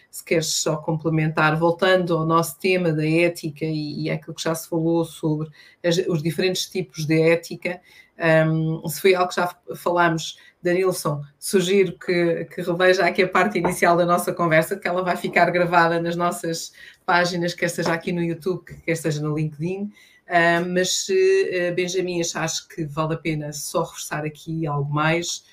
Se 0.09 0.23
queres 0.23 0.47
só 0.47 0.77
complementar, 0.77 1.55
voltando 1.55 2.17
ao 2.17 2.25
nosso 2.25 2.57
tema 2.59 2.91
da 2.91 3.07
ética 3.07 3.65
e, 3.65 4.03
e 4.03 4.09
aquilo 4.09 4.33
que 4.33 4.41
já 4.41 4.55
se 4.55 4.67
falou 4.67 5.05
sobre 5.05 5.49
as, 5.83 5.97
os 6.07 6.23
diferentes 6.23 6.67
tipos 6.67 7.05
de 7.05 7.21
ética, 7.21 7.79
um, 8.17 8.87
se 8.87 8.99
foi 8.99 9.13
algo 9.13 9.29
que 9.29 9.35
já 9.35 9.55
falámos, 9.75 10.39
Danilson, 10.61 11.21
sugiro 11.37 11.97
que, 11.99 12.45
que 12.45 12.61
reveja 12.61 13.05
aqui 13.05 13.21
a 13.21 13.27
parte 13.27 13.59
inicial 13.59 13.95
da 13.95 14.05
nossa 14.05 14.33
conversa, 14.33 14.75
que 14.75 14.87
ela 14.87 15.03
vai 15.03 15.15
ficar 15.15 15.49
gravada 15.51 16.01
nas 16.01 16.15
nossas 16.15 16.73
páginas, 17.05 17.53
quer 17.53 17.69
seja 17.69 17.93
aqui 17.93 18.11
no 18.11 18.23
YouTube, 18.23 18.65
quer 18.83 18.95
seja 18.95 19.21
no 19.21 19.37
LinkedIn. 19.37 19.91
Uh, 20.27 20.67
mas 20.73 21.05
se 21.05 21.13
uh, 21.13 21.73
Benjamin 21.73 22.19
achas 22.21 22.59
que 22.59 22.83
vale 22.85 23.13
a 23.13 23.17
pena 23.17 23.53
só 23.53 23.83
reforçar 23.83 24.25
aqui 24.25 24.67
algo 24.67 24.93
mais. 24.93 25.43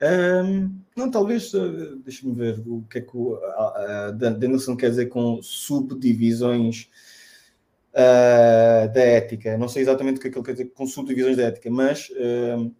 Um, 0.00 0.78
não, 0.96 1.10
talvez, 1.10 1.52
uh, 1.54 1.96
deixa-me 1.96 2.32
ver 2.32 2.62
o 2.66 2.84
que 2.88 2.98
é 2.98 3.00
que 3.00 3.16
o 3.16 3.34
uh, 3.34 4.12
Danielson 4.12 4.76
quer 4.76 4.90
dizer 4.90 5.06
com 5.06 5.42
subdivisões 5.42 6.88
uh, 7.92 8.92
da 8.92 9.00
ética. 9.00 9.58
Não 9.58 9.68
sei 9.68 9.82
exatamente 9.82 10.18
o 10.18 10.20
que 10.20 10.28
é 10.28 10.30
que 10.30 10.38
ele 10.38 10.46
quer 10.46 10.52
dizer 10.52 10.72
com 10.72 10.86
subdivisões 10.86 11.36
da 11.36 11.44
ética, 11.44 11.68
mas. 11.70 12.10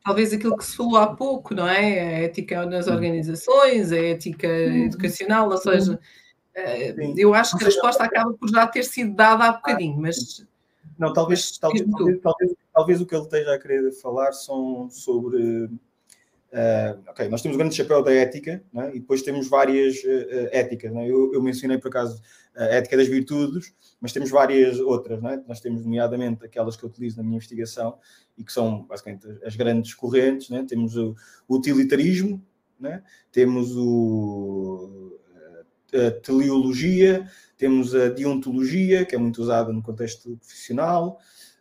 Talvez 0.04 0.32
aquilo 0.32 0.56
que 0.56 0.64
se 0.64 0.76
falou 0.76 0.96
há 0.96 1.14
pouco, 1.14 1.54
não 1.54 1.68
é? 1.68 2.00
A 2.00 2.20
ética 2.20 2.64
nas 2.64 2.86
organizações, 2.86 3.90
a 3.90 3.98
ética 3.98 4.48
uhum. 4.48 4.84
educacional, 4.86 5.50
ou 5.50 5.58
seja, 5.58 5.98
Sim. 6.94 7.14
Eu 7.16 7.34
acho 7.34 7.56
que 7.56 7.64
a 7.64 7.66
resposta 7.66 8.04
acaba 8.04 8.32
por 8.32 8.48
já 8.48 8.66
ter 8.66 8.84
sido 8.84 9.14
dada 9.14 9.44
há 9.44 9.52
bocadinho, 9.52 9.96
mas. 9.98 10.46
Não, 10.98 11.12
talvez, 11.12 11.56
talvez, 11.58 11.84
talvez, 11.88 12.20
talvez, 12.20 12.52
talvez, 12.74 13.00
o 13.00 13.06
que 13.06 13.14
ele 13.14 13.22
esteja 13.22 13.54
a 13.54 13.58
querer 13.58 13.92
falar 13.92 14.32
são 14.32 14.88
sobre. 14.90 15.70
Uh, 16.50 16.98
ok, 17.06 17.28
nós 17.28 17.42
temos 17.42 17.56
o 17.56 17.58
grande 17.58 17.74
chapéu 17.74 18.02
da 18.02 18.10
ética 18.10 18.64
é? 18.74 18.88
e 18.96 19.00
depois 19.00 19.20
temos 19.20 19.48
várias 19.48 19.96
uh, 19.98 20.48
éticas. 20.50 20.90
É? 20.94 21.06
Eu, 21.06 21.32
eu, 21.34 21.42
mencionei 21.42 21.76
por 21.76 21.88
acaso 21.88 22.22
a 22.56 22.64
ética 22.64 22.96
das 22.96 23.06
virtudes, 23.06 23.74
mas 24.00 24.12
temos 24.12 24.30
várias 24.30 24.80
outras. 24.80 25.22
É? 25.22 25.42
Nós 25.46 25.60
temos, 25.60 25.84
nomeadamente, 25.84 26.44
aquelas 26.44 26.74
que 26.74 26.84
eu 26.84 26.88
utilizo 26.88 27.18
na 27.18 27.22
minha 27.22 27.36
investigação 27.36 27.98
e 28.36 28.42
que 28.42 28.52
são 28.52 28.84
basicamente 28.84 29.26
as 29.44 29.54
grandes 29.54 29.94
correntes. 29.94 30.48
Temos 30.66 30.96
o, 30.96 31.14
o 31.46 31.56
utilitarismo, 31.56 32.42
temos 33.30 33.76
o 33.76 35.17
a 35.94 36.10
teleologia, 36.10 37.28
temos 37.56 37.94
a 37.94 38.08
deontologia, 38.08 39.04
que 39.04 39.14
é 39.14 39.18
muito 39.18 39.42
usada 39.42 39.72
no 39.72 39.82
contexto 39.82 40.36
profissional, 40.36 41.18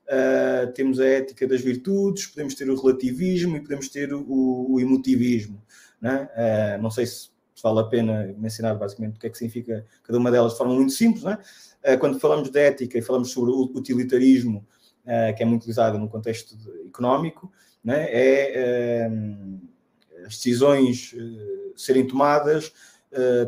uh, 0.07 0.71
temos 0.73 0.99
a 0.99 1.05
ética 1.05 1.47
das 1.47 1.61
virtudes, 1.61 2.27
podemos 2.27 2.53
ter 2.55 2.69
o 2.69 2.79
relativismo 2.79 3.57
e 3.57 3.61
podemos 3.61 3.89
ter 3.89 4.13
o, 4.13 4.71
o 4.71 4.79
emotivismo. 4.79 5.61
Né? 6.01 6.29
Uh, 6.77 6.81
não 6.81 6.91
sei 6.91 7.05
se, 7.05 7.29
vale 7.63 7.79
a 7.79 7.83
pena 7.85 8.35
mencionar 8.37 8.77
basicamente 8.77 9.17
o 9.17 9.19
que 9.19 9.27
é 9.27 9.29
que 9.29 9.37
significa 9.37 9.85
cada 10.03 10.19
uma 10.19 10.29
delas 10.29 10.51
de 10.51 10.57
forma 10.57 10.75
muito 10.75 10.93
simples. 10.93 11.23
Né? 11.23 11.37
Uh, 11.83 11.97
quando 11.97 12.19
falamos 12.19 12.49
de 12.49 12.59
ética 12.59 12.97
e 12.97 13.01
falamos 13.01 13.31
sobre 13.31 13.51
o 13.51 13.63
utilitarismo, 13.75 14.65
que 15.37 15.41
é 15.41 15.45
muito 15.45 15.61
utilizado 15.61 15.97
no 15.97 16.09
contexto 16.09 16.53
económico, 16.85 17.49
né? 17.81 18.07
é 18.09 19.09
as 20.25 20.35
decisões 20.35 21.15
serem 21.77 22.05
tomadas 22.05 22.65
eh, 22.65 22.71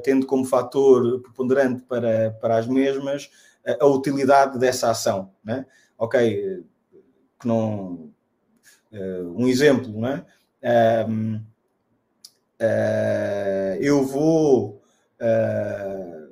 tendo 0.03 0.25
como 0.25 0.45
fator 0.45 1.21
preponderante 1.21 1.83
para, 1.83 2.31
para 2.39 2.57
as 2.57 2.67
mesmas 2.67 3.29
uh, 3.65 3.83
a 3.83 3.87
utilidade 3.87 4.57
dessa 4.57 4.89
ação. 4.89 5.31
Né? 5.43 5.65
Ok, 5.97 6.63
que 7.39 7.47
não. 7.47 8.11
Uh, 8.91 9.35
um 9.37 9.47
exemplo, 9.47 9.99
né? 9.99 10.25
Um, 11.07 11.41
eu 13.79 14.03
vou. 14.03 14.81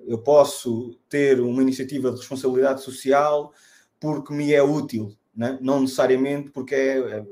eu 0.07 0.17
posso 0.19 0.97
ter 1.07 1.39
uma 1.39 1.61
iniciativa 1.61 2.11
de 2.11 2.17
responsabilidade 2.17 2.81
social 2.81 3.53
porque 3.99 4.33
me 4.33 4.53
é 4.53 4.61
útil, 4.61 5.15
né? 5.35 5.57
não 5.61 5.81
necessariamente 5.81 6.51
porque 6.51 6.75
é 6.75 7.25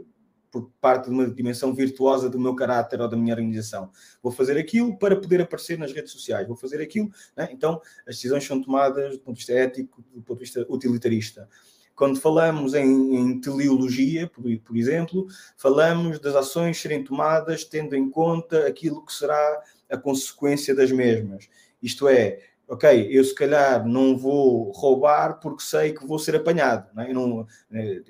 por 0.56 0.72
parte 0.80 1.10
de 1.10 1.12
uma 1.12 1.30
dimensão 1.30 1.74
virtuosa 1.74 2.30
do 2.30 2.40
meu 2.40 2.56
caráter 2.56 3.02
ou 3.02 3.10
da 3.10 3.18
minha 3.18 3.34
organização. 3.34 3.92
Vou 4.24 4.32
fazer 4.32 4.58
aquilo 4.58 4.98
para 4.98 5.14
poder 5.14 5.42
aparecer 5.42 5.78
nas 5.78 5.92
redes 5.92 6.14
sociais, 6.14 6.48
vou 6.48 6.56
fazer 6.56 6.82
aquilo. 6.82 7.12
Né? 7.36 7.50
Então, 7.52 7.82
as 8.08 8.16
decisões 8.16 8.46
são 8.46 8.62
tomadas 8.62 9.18
do 9.18 9.20
ponto 9.20 9.36
de 9.36 9.40
vista 9.40 9.52
ético, 9.52 10.02
do 10.14 10.22
ponto 10.22 10.38
de 10.38 10.46
vista 10.46 10.66
utilitarista. 10.70 11.50
Quando 11.94 12.22
falamos 12.22 12.74
em, 12.74 13.18
em 13.18 13.42
teleologia, 13.42 14.28
por, 14.28 14.44
por, 14.60 14.78
exemplo, 14.78 15.28
falamos 15.58 16.20
das 16.20 16.36
ações 16.36 16.80
serem 16.80 17.04
tomadas 17.04 17.66
tendo 17.66 17.94
em 17.94 18.10
conta 18.10 18.66
aquilo 18.66 19.06
que 19.06 19.12
será 19.12 19.62
a 19.90 19.98
consequência 19.98 20.74
das 20.74 20.90
mesmas. 20.90 21.50
Isto 21.84 22.08
é, 22.08 22.40
ok, 22.66 23.10
eu 23.12 23.26
se 23.26 23.36
calhar 23.36 23.86
não 23.86 24.18
vou 24.18 24.72
roubar 24.72 25.42
porque 25.42 25.64
sei 25.64 25.92
que 25.92 26.08
vou 26.08 26.18
ser 26.18 26.38
apanhado. 26.38 26.90
Não 26.94 27.04
é? 27.04 27.14
não, 27.14 27.48
é, 27.74 28.02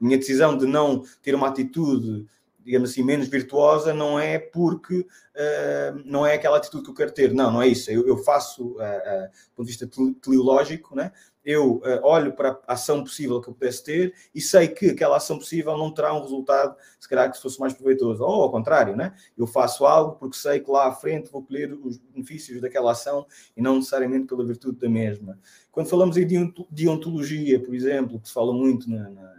minha 0.00 0.18
decisão 0.18 0.56
de 0.56 0.66
não 0.66 1.02
ter 1.22 1.34
uma 1.34 1.48
atitude, 1.48 2.26
digamos 2.64 2.90
assim, 2.90 3.02
menos 3.02 3.28
virtuosa 3.28 3.94
não 3.94 4.18
é 4.18 4.38
porque 4.38 5.00
uh, 5.00 6.02
não 6.04 6.26
é 6.26 6.34
aquela 6.34 6.56
atitude 6.56 6.84
que 6.84 6.90
eu 6.90 6.94
quero 6.94 7.12
ter. 7.12 7.32
Não, 7.32 7.52
não 7.52 7.62
é 7.62 7.68
isso. 7.68 7.90
Eu, 7.90 8.06
eu 8.06 8.18
faço, 8.18 8.72
uh, 8.72 8.74
uh, 8.74 9.28
do 9.28 9.54
ponto 9.54 9.66
de 9.66 9.72
vista 9.72 9.88
teleológico, 10.20 10.96
né? 10.96 11.12
eu 11.46 11.80
olho 12.02 12.32
para 12.32 12.58
a 12.66 12.72
ação 12.72 13.04
possível 13.04 13.40
que 13.40 13.48
eu 13.48 13.54
pudesse 13.54 13.84
ter 13.84 14.12
e 14.34 14.40
sei 14.40 14.66
que 14.66 14.90
aquela 14.90 15.16
ação 15.16 15.38
possível 15.38 15.78
não 15.78 15.94
terá 15.94 16.12
um 16.12 16.20
resultado, 16.20 16.74
se 16.98 17.08
calhar, 17.08 17.30
que 17.30 17.40
fosse 17.40 17.60
mais 17.60 17.72
proveitoso. 17.72 18.20
Ou 18.24 18.42
ao 18.42 18.50
contrário, 18.50 18.96
né? 18.96 19.14
eu 19.38 19.46
faço 19.46 19.86
algo 19.86 20.16
porque 20.16 20.36
sei 20.36 20.58
que 20.58 20.68
lá 20.68 20.88
à 20.88 20.92
frente 20.92 21.30
vou 21.30 21.44
colher 21.44 21.72
os 21.72 21.98
benefícios 21.98 22.60
daquela 22.60 22.90
ação 22.90 23.24
e 23.56 23.62
não 23.62 23.76
necessariamente 23.76 24.26
pela 24.26 24.44
virtude 24.44 24.80
da 24.80 24.88
mesma. 24.88 25.38
Quando 25.70 25.88
falamos 25.88 26.16
em 26.16 26.52
deontologia, 26.68 27.62
por 27.62 27.72
exemplo, 27.72 28.18
que 28.18 28.26
se 28.26 28.34
fala 28.34 28.52
muito 28.52 28.90
na, 28.90 29.08
na 29.08 29.35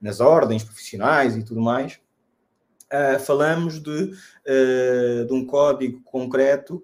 nas 0.00 0.20
ordens 0.20 0.64
profissionais 0.64 1.36
e 1.36 1.44
tudo 1.44 1.60
mais, 1.60 2.00
uh, 2.92 3.20
falamos 3.20 3.80
de, 3.80 3.90
uh, 3.90 5.26
de 5.26 5.32
um 5.32 5.44
código 5.44 6.00
concreto 6.02 6.82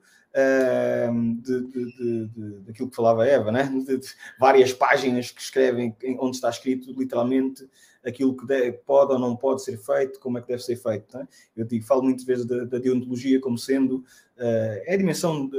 de, 1.40 1.60
de, 1.62 2.28
de, 2.28 2.60
daquilo 2.66 2.90
que 2.90 2.96
falava 2.96 3.26
Eva, 3.26 3.50
né? 3.50 3.72
de, 3.86 3.98
várias 4.38 4.70
páginas 4.70 5.30
que 5.30 5.40
escrevem 5.40 5.96
onde 6.18 6.36
está 6.36 6.50
escrito 6.50 6.92
literalmente 6.92 7.66
aquilo 8.04 8.36
que 8.36 8.46
deve, 8.46 8.72
pode 8.72 9.14
ou 9.14 9.18
não 9.18 9.34
pode 9.34 9.64
ser 9.64 9.78
feito, 9.78 10.20
como 10.20 10.36
é 10.36 10.42
que 10.42 10.48
deve 10.48 10.62
ser 10.62 10.76
feito. 10.76 11.16
Né? 11.16 11.26
Eu 11.56 11.64
digo, 11.64 11.86
falo 11.86 12.02
muitas 12.02 12.26
vezes 12.26 12.44
da, 12.44 12.64
da 12.64 12.78
deontologia 12.78 13.40
como 13.40 13.56
sendo 13.56 14.04
uh, 14.36 14.82
é 14.84 14.92
a 14.92 14.96
dimensão 14.98 15.50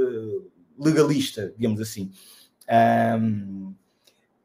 legalista, 0.78 1.52
digamos 1.58 1.82
assim. 1.82 2.12
Um, 3.20 3.74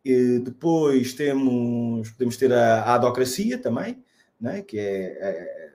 depois 0.05 1.13
temos, 1.15 2.11
podemos 2.11 2.37
ter 2.37 2.53
a, 2.53 2.83
a 2.83 2.95
adocracia 2.95 3.59
também, 3.59 4.03
né? 4.41 4.63
que 4.63 4.79
é, 4.79 5.19
é 5.21 5.73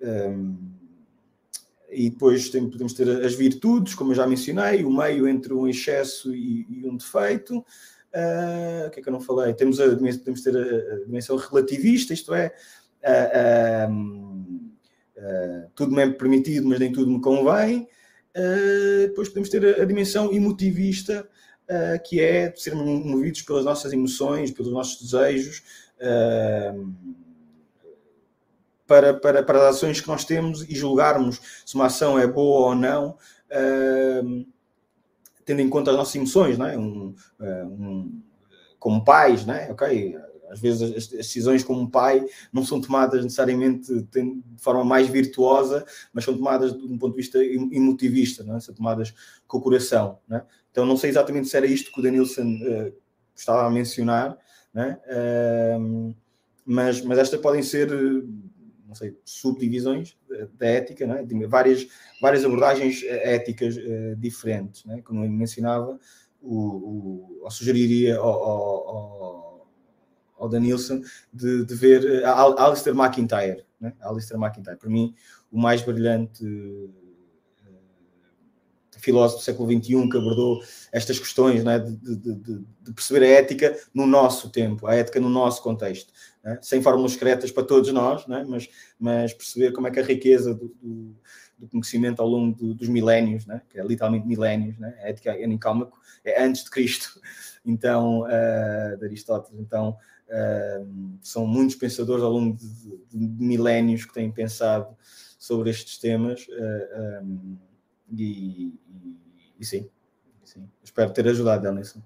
um, 0.00 0.56
e 1.90 2.10
depois 2.10 2.50
tem, 2.50 2.68
podemos 2.68 2.92
ter 2.92 3.08
as 3.24 3.34
virtudes, 3.34 3.94
como 3.94 4.12
eu 4.12 4.16
já 4.16 4.26
mencionei, 4.26 4.84
o 4.84 4.94
meio 4.94 5.26
entre 5.26 5.54
um 5.54 5.66
excesso 5.66 6.34
e, 6.34 6.66
e 6.68 6.86
um 6.86 6.96
defeito. 6.96 7.58
Uh, 7.58 8.86
o 8.86 8.90
que 8.90 9.00
é 9.00 9.02
que 9.02 9.08
eu 9.08 9.12
não 9.12 9.20
falei? 9.20 9.54
Temos 9.54 9.80
a, 9.80 9.88
podemos 9.88 10.42
ter 10.42 10.56
a, 10.56 11.04
dimensão 11.04 11.36
relativista, 11.36 12.12
isto 12.12 12.34
é, 12.34 12.54
uh, 13.86 13.90
tudo 15.74 15.94
me 15.94 16.02
é 16.02 16.10
permitido, 16.10 16.68
mas 16.68 16.78
nem 16.78 16.92
tudo 16.92 17.10
me 17.10 17.20
convém. 17.20 17.88
depois 19.06 19.28
podemos 19.28 19.48
ter 19.48 19.64
a, 19.64 19.82
a 19.82 19.84
dimensão 19.86 20.32
emotivista, 20.32 21.28
que 22.04 22.20
é 22.20 22.52
sermos 22.56 23.04
movidos 23.04 23.42
pelas 23.42 23.64
nossas 23.64 23.92
emoções, 23.92 24.50
pelos 24.50 24.72
nossos 24.72 25.02
desejos 25.02 25.62
para, 28.88 29.12
para, 29.12 29.42
para 29.42 29.68
as 29.68 29.76
ações 29.76 30.00
que 30.00 30.08
nós 30.08 30.24
temos 30.24 30.62
e 30.62 30.74
julgarmos 30.74 31.62
se 31.64 31.74
uma 31.74 31.86
ação 31.86 32.18
é 32.18 32.26
boa 32.26 32.70
ou 32.70 32.74
não, 32.74 33.10
uh, 33.10 34.46
tendo 35.44 35.60
em 35.60 35.68
conta 35.68 35.90
as 35.90 35.96
nossas 35.96 36.16
emoções, 36.16 36.56
não 36.56 36.66
é? 36.66 36.76
Um, 36.76 37.14
uh, 37.38 37.66
um, 37.66 38.22
como 38.78 39.04
pais, 39.04 39.44
não 39.44 39.54
é? 39.54 39.70
Ok, 39.70 40.16
às 40.50 40.60
vezes 40.60 40.82
as, 40.82 41.06
decisões 41.06 41.62
como 41.64 41.90
pai 41.90 42.24
não 42.52 42.64
são 42.64 42.80
tomadas 42.80 43.22
necessariamente 43.22 44.02
de 44.02 44.42
forma 44.58 44.84
mais 44.84 45.08
virtuosa, 45.08 45.84
mas 46.12 46.24
são 46.24 46.36
tomadas 46.36 46.76
de 46.76 46.84
um 46.84 46.98
ponto 46.98 47.12
de 47.12 47.22
vista 47.22 47.38
emotivista, 47.44 48.44
não 48.44 48.56
é? 48.56 48.60
são 48.60 48.74
tomadas 48.74 49.14
com 49.46 49.58
o 49.58 49.60
coração. 49.60 50.18
Não 50.28 50.38
é? 50.38 50.46
Então 50.70 50.86
não 50.86 50.96
sei 50.96 51.10
exatamente 51.10 51.48
se 51.48 51.56
era 51.56 51.66
isto 51.66 51.92
que 51.92 52.00
o 52.00 52.02
Danilson 52.02 52.44
uh, 52.44 52.92
estava 53.34 53.66
a 53.66 53.70
mencionar, 53.70 54.38
é? 54.74 55.76
Uh, 55.76 56.14
mas, 56.64 57.00
mas 57.00 57.18
estas 57.18 57.40
podem 57.40 57.62
ser 57.62 57.90
não 58.88 58.94
sei, 58.94 59.16
subdivisões 59.24 60.16
da 60.54 60.66
ética, 60.66 61.04
é? 61.04 61.22
de 61.22 61.46
várias, 61.46 61.86
várias 62.20 62.44
abordagens 62.44 63.02
eh, 63.04 63.34
éticas 63.34 63.76
uh, 63.76 64.16
diferentes, 64.16 64.84
é? 64.88 65.02
como 65.02 65.24
eu 65.24 65.30
mencionava, 65.30 65.98
o, 66.40 67.44
o, 67.44 67.50
sugeriria 67.50 68.16
ao, 68.16 68.30
ao, 68.30 69.17
ao 70.38 70.48
Danielson 70.48 71.00
de, 71.32 71.64
de 71.64 71.74
ver 71.74 72.22
uh, 72.22 72.58
Alistair 72.58 72.96
McIntyre, 72.96 73.64
né? 73.80 73.92
Alistair 74.00 74.40
McIntyre, 74.40 74.76
para 74.76 74.90
mim, 74.90 75.14
o 75.50 75.58
mais 75.58 75.82
brilhante 75.82 76.44
uh, 76.44 77.08
filósofo 78.98 79.40
do 79.40 79.44
século 79.44 79.70
XXI 79.70 80.08
que 80.08 80.16
abordou 80.16 80.60
estas 80.92 81.18
questões 81.18 81.64
é? 81.64 81.78
de, 81.78 81.96
de, 81.96 82.16
de, 82.16 82.64
de, 82.82 82.92
perceber 82.92 83.24
a 83.24 83.28
ética 83.28 83.78
no 83.94 84.06
nosso 84.06 84.50
tempo, 84.50 84.86
a 84.86 84.94
ética 84.94 85.20
no 85.20 85.28
nosso 85.28 85.62
contexto 85.62 86.12
né? 86.42 86.58
sem 86.62 86.82
fórmulas 86.82 87.12
secretas 87.12 87.50
para 87.50 87.62
todos 87.62 87.92
nós, 87.92 88.26
né? 88.26 88.44
mas, 88.48 88.68
mas 88.98 89.32
perceber 89.32 89.72
como 89.72 89.86
é 89.86 89.90
que 89.90 90.00
a 90.00 90.04
riqueza 90.04 90.54
do, 90.54 90.74
do, 90.82 91.16
do 91.58 91.68
conhecimento 91.68 92.20
ao 92.20 92.28
longo 92.28 92.56
do, 92.56 92.74
dos 92.74 92.88
milénios, 92.88 93.46
né? 93.46 93.62
que 93.68 93.78
é 93.78 93.84
literalmente 93.84 94.26
milénios, 94.26 94.78
né? 94.78 94.94
a 95.02 95.08
ética 95.08 95.32
anicálmico 95.32 95.98
é 96.24 96.42
antes 96.42 96.64
de 96.64 96.70
Cristo, 96.70 97.20
então, 97.64 98.22
uh, 98.22 98.96
de 98.98 99.04
Aristóteles, 99.04 99.60
então 99.60 99.96
são 101.22 101.46
muitos 101.46 101.76
pensadores 101.76 102.22
ao 102.22 102.30
longo 102.30 102.56
de, 102.56 102.66
de, 103.10 103.44
milénios 103.44 104.04
que 104.04 104.12
têm 104.12 104.30
pensado 104.30 104.96
sobre 105.38 105.70
estes 105.70 105.98
temas 105.98 106.46
uh, 106.48 106.52
eh, 106.52 107.20
um, 107.22 107.56
e, 108.10 108.66
e, 108.66 108.72
e, 109.58 109.64
sim, 109.64 109.88
sim, 110.44 110.68
espero 110.82 111.12
ter 111.12 111.26
ajudado, 111.28 111.66
Elison. 111.66 112.02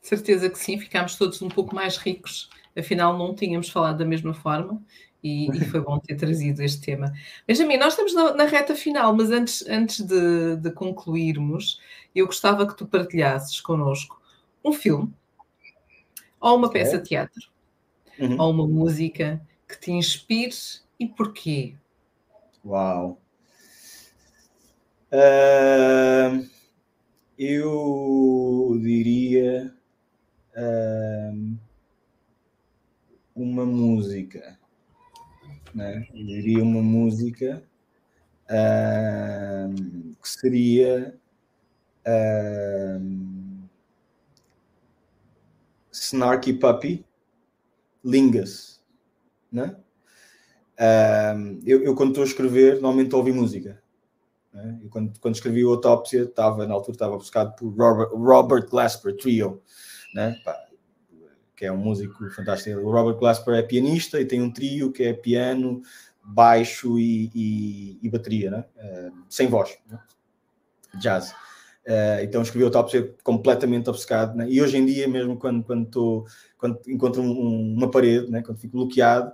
Certeza 0.00 0.50
que 0.50 0.58
sim, 0.58 0.78
ficámos 0.78 1.16
todos 1.16 1.40
um 1.40 1.48
pouco 1.48 1.74
mais 1.74 1.96
ricos, 1.96 2.50
afinal 2.76 3.16
não 3.16 3.34
tínhamos 3.34 3.68
falado 3.70 3.98
da 3.98 4.04
mesma 4.04 4.34
forma 4.34 4.82
e, 5.22 5.48
e 5.50 5.64
foi 5.64 5.80
bom 5.80 5.98
ter 5.98 6.16
trazido 6.16 6.62
este 6.62 6.82
tema. 6.82 7.12
Benjamin, 7.46 7.78
nós 7.78 7.94
estamos 7.94 8.12
na, 8.12 8.34
na 8.34 8.44
reta 8.44 8.74
final, 8.74 9.16
mas 9.16 9.30
antes, 9.30 9.66
antes 9.66 10.00
de, 10.00 10.56
de, 10.56 10.70
concluirmos, 10.70 11.80
eu 12.14 12.26
gostava 12.26 12.66
que 12.66 12.76
tu 12.76 12.86
partilhasses 12.86 13.60
connosco 13.60 14.20
um 14.62 14.72
filme, 14.72 15.10
ou 16.44 16.58
uma 16.58 16.70
peça 16.70 16.98
de 16.98 17.08
teatro, 17.08 17.48
uhum. 18.18 18.38
ou 18.38 18.50
uma 18.50 18.68
música 18.68 19.40
que 19.66 19.80
te 19.80 19.90
inspire 19.90 20.54
e 21.00 21.08
porquê? 21.08 21.74
Uau! 22.62 23.18
Uh, 25.10 26.46
eu 27.38 28.78
diria 28.82 29.74
uma 33.34 33.64
música, 33.64 34.58
né? 35.74 36.06
eu 36.12 36.26
diria 36.26 36.62
uma 36.62 36.82
música 36.82 37.64
que 40.22 40.28
seria 40.28 41.18
Snarky 46.06 46.52
Puppy 46.54 47.04
Lingus, 48.04 48.82
né? 49.50 49.76
eu, 51.64 51.82
eu, 51.82 51.94
quando 51.94 52.10
estou 52.10 52.24
a 52.24 52.26
escrever, 52.26 52.74
normalmente 52.74 53.14
ouvi 53.14 53.32
música. 53.32 53.82
Né? 54.52 54.80
Eu, 54.82 54.90
quando, 54.90 55.18
quando 55.20 55.34
escrevi 55.34 55.64
o 55.64 55.70
Autópsia, 55.70 56.22
estava, 56.22 56.66
na 56.66 56.74
altura 56.74 56.94
estava 56.94 57.16
buscado 57.16 57.54
por 57.56 57.70
Robert, 57.70 58.08
Robert 58.10 58.68
Glasper 58.68 59.16
Trio 59.16 59.62
né? 60.14 60.40
Pá, 60.44 60.56
que 61.56 61.66
é 61.66 61.72
um 61.72 61.76
músico 61.76 62.30
fantástico. 62.30 62.80
O 62.80 62.90
Robert 62.90 63.18
Glasper 63.18 63.54
é 63.54 63.62
pianista 63.62 64.20
e 64.20 64.24
tem 64.24 64.40
um 64.40 64.50
trio 64.50 64.92
que 64.92 65.02
é 65.02 65.12
piano, 65.12 65.82
baixo 66.22 66.98
e, 66.98 67.30
e, 67.34 67.98
e 68.00 68.08
bateria, 68.08 68.50
né? 68.50 68.64
Uh, 68.76 69.24
sem 69.28 69.48
voz, 69.48 69.76
né? 69.90 69.98
jazz. 71.00 71.34
Uh, 71.86 72.22
então 72.22 72.40
escrevi 72.40 72.70
top 72.70 73.14
completamente 73.22 73.90
obcecado, 73.90 74.34
né? 74.34 74.46
e 74.48 74.62
hoje 74.62 74.78
em 74.78 74.86
dia, 74.86 75.06
mesmo 75.06 75.36
quando, 75.36 75.62
quando, 75.62 75.86
tô, 75.86 76.24
quando 76.56 76.80
encontro 76.88 77.20
um, 77.20 77.74
uma 77.74 77.90
parede, 77.90 78.30
né? 78.30 78.42
quando 78.42 78.58
fico 78.58 78.78
bloqueado, 78.78 79.32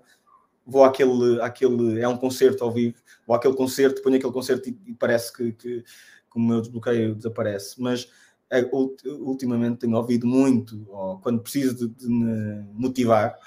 vou 0.67 0.83
àquele, 0.83 1.41
àquele, 1.41 2.01
é 2.01 2.09
um 2.09 2.17
concerto 2.17 2.65
ao 2.65 2.73
vivo, 2.73 2.97
vou 3.25 3.37
àquele 3.37 3.55
concerto, 3.55 4.03
ponho 4.03 4.17
aquele 4.17 4.33
concerto 4.33 4.69
e, 4.69 4.77
e 4.87 4.95
parece 4.95 5.33
que, 5.33 5.53
que, 5.53 5.83
que 5.83 6.37
o 6.37 6.41
meu 6.41 6.61
desbloqueio 6.61 7.15
desaparece. 7.15 7.81
Mas 7.81 8.11
é, 8.51 8.69
ultimamente 9.05 9.79
tenho 9.79 9.97
ouvido 9.97 10.27
muito, 10.27 10.85
ou 10.89 11.19
quando 11.21 11.41
preciso 11.41 11.89
de, 11.89 11.95
de 11.95 12.09
me 12.09 12.65
motivar, 12.75 13.39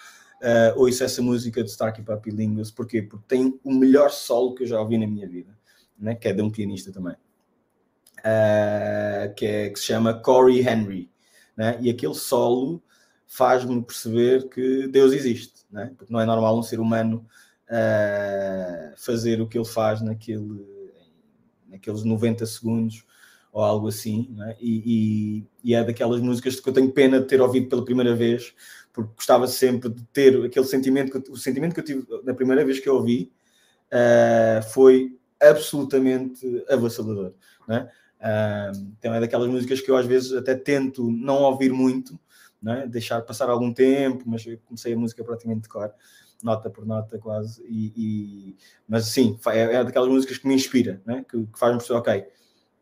uh, 0.41 0.80
ouço 0.80 1.04
essa 1.04 1.22
música 1.22 1.62
de 1.62 1.70
Starkey 1.70 2.01
Puppy 2.04 2.32
Lingus, 2.32 2.72
porquê? 2.72 3.01
Porque 3.01 3.26
tem 3.28 3.60
o 3.64 3.74
melhor 3.74 4.10
solo 4.10 4.56
que 4.56 4.64
eu 4.64 4.68
já 4.68 4.80
ouvi 4.80 4.97
na 4.97 5.06
minha 5.06 5.28
vida, 5.28 5.58
né? 5.99 6.16
que 6.16 6.28
é 6.28 6.34
de 6.34 6.41
um 6.41 6.49
pianista 6.49 6.91
também, 6.91 7.16
uh, 8.24 9.34
que, 9.36 9.46
é, 9.46 9.70
que 9.70 9.80
se 9.80 9.86
chama 9.86 10.14
Corey 10.14 10.60
Henry, 10.60 11.10
né? 11.56 11.78
e 11.82 11.90
aquele 11.90 12.16
solo 12.16 12.82
faz-me 13.28 13.82
perceber 13.84 14.50
que 14.50 14.88
Deus 14.88 15.14
existe, 15.14 15.66
né? 15.72 15.94
porque 15.98 16.12
não 16.12 16.20
é 16.20 16.26
normal 16.26 16.58
um 16.58 16.64
ser 16.64 16.80
humano 16.80 17.26
uh, 17.70 18.94
fazer 18.98 19.42
o 19.42 19.48
que 19.48 19.58
ele 19.58 19.66
faz 19.66 20.02
naquele, 20.02 20.66
naqueles 21.68 22.04
90 22.04 22.46
segundos 22.46 23.06
ou 23.52 23.62
algo 23.62 23.88
assim, 23.88 24.36
é? 24.48 24.58
e, 24.60 24.84
e, 24.86 25.48
e, 25.64 25.76
é 25.76 25.84
daquelas 25.84 26.20
músicas 26.20 26.60
que 26.60 26.68
eu 26.68 26.74
tenho 26.74 26.92
pena 26.92 27.20
de 27.20 27.28
ter 27.28 27.40
ouvido 27.40 27.70
pela 27.70 27.86
primeira 27.86 28.16
vez, 28.16 28.54
porque 28.92 29.14
gostava 29.16 29.48
sempre 29.48 29.90
de 29.90 30.04
ter 30.06 30.44
aquele 30.44 30.66
sentimento, 30.66 31.22
que, 31.22 31.32
o 31.32 31.38
sentimento 31.38 31.74
que 31.74 31.80
eu 31.80 31.86
tive 31.86 32.06
na 32.24 32.34
primeira 32.34 32.66
vez 32.66 32.80
que 32.80 32.90
eu 32.90 32.96
ouvi 32.96 33.32
uh, 33.92 34.64
foi 34.72 35.16
absolutamente 35.40 36.64
avassalador. 36.70 37.34
É? 37.70 37.88
Então 38.98 39.14
é 39.14 39.20
daquelas 39.20 39.50
músicas 39.50 39.82
que 39.82 39.92
eu 39.92 39.98
às 39.98 40.06
vezes 40.06 40.34
até 40.34 40.56
tento 40.56 41.10
não 41.12 41.44
ouvir 41.44 41.72
muito, 41.72 42.20
é? 42.66 42.88
deixar 42.88 43.22
passar 43.22 43.50
algum 43.50 43.74
tempo, 43.74 44.24
mas 44.26 44.46
eu 44.46 44.58
comecei 44.66 44.94
a 44.94 44.98
música 44.98 45.24
praticamente 45.24 45.64
de 45.64 45.70
cor, 45.70 45.94
nota 46.42 46.70
por 46.70 46.86
nota 46.86 47.18
quase, 47.20 47.62
e, 47.68 47.94
e 47.96 48.58
mas 48.88 49.08
sim, 49.08 49.38
é, 49.48 49.76
é 49.76 49.84
daquelas 49.84 50.10
músicas 50.10 50.38
que 50.38 50.48
me 50.48 50.56
inspira, 50.56 51.02
é? 51.08 51.24
que, 51.24 51.46
que 51.46 51.60
faz-me 51.60 51.78
perceber, 51.78 52.00
ok, 52.00 52.26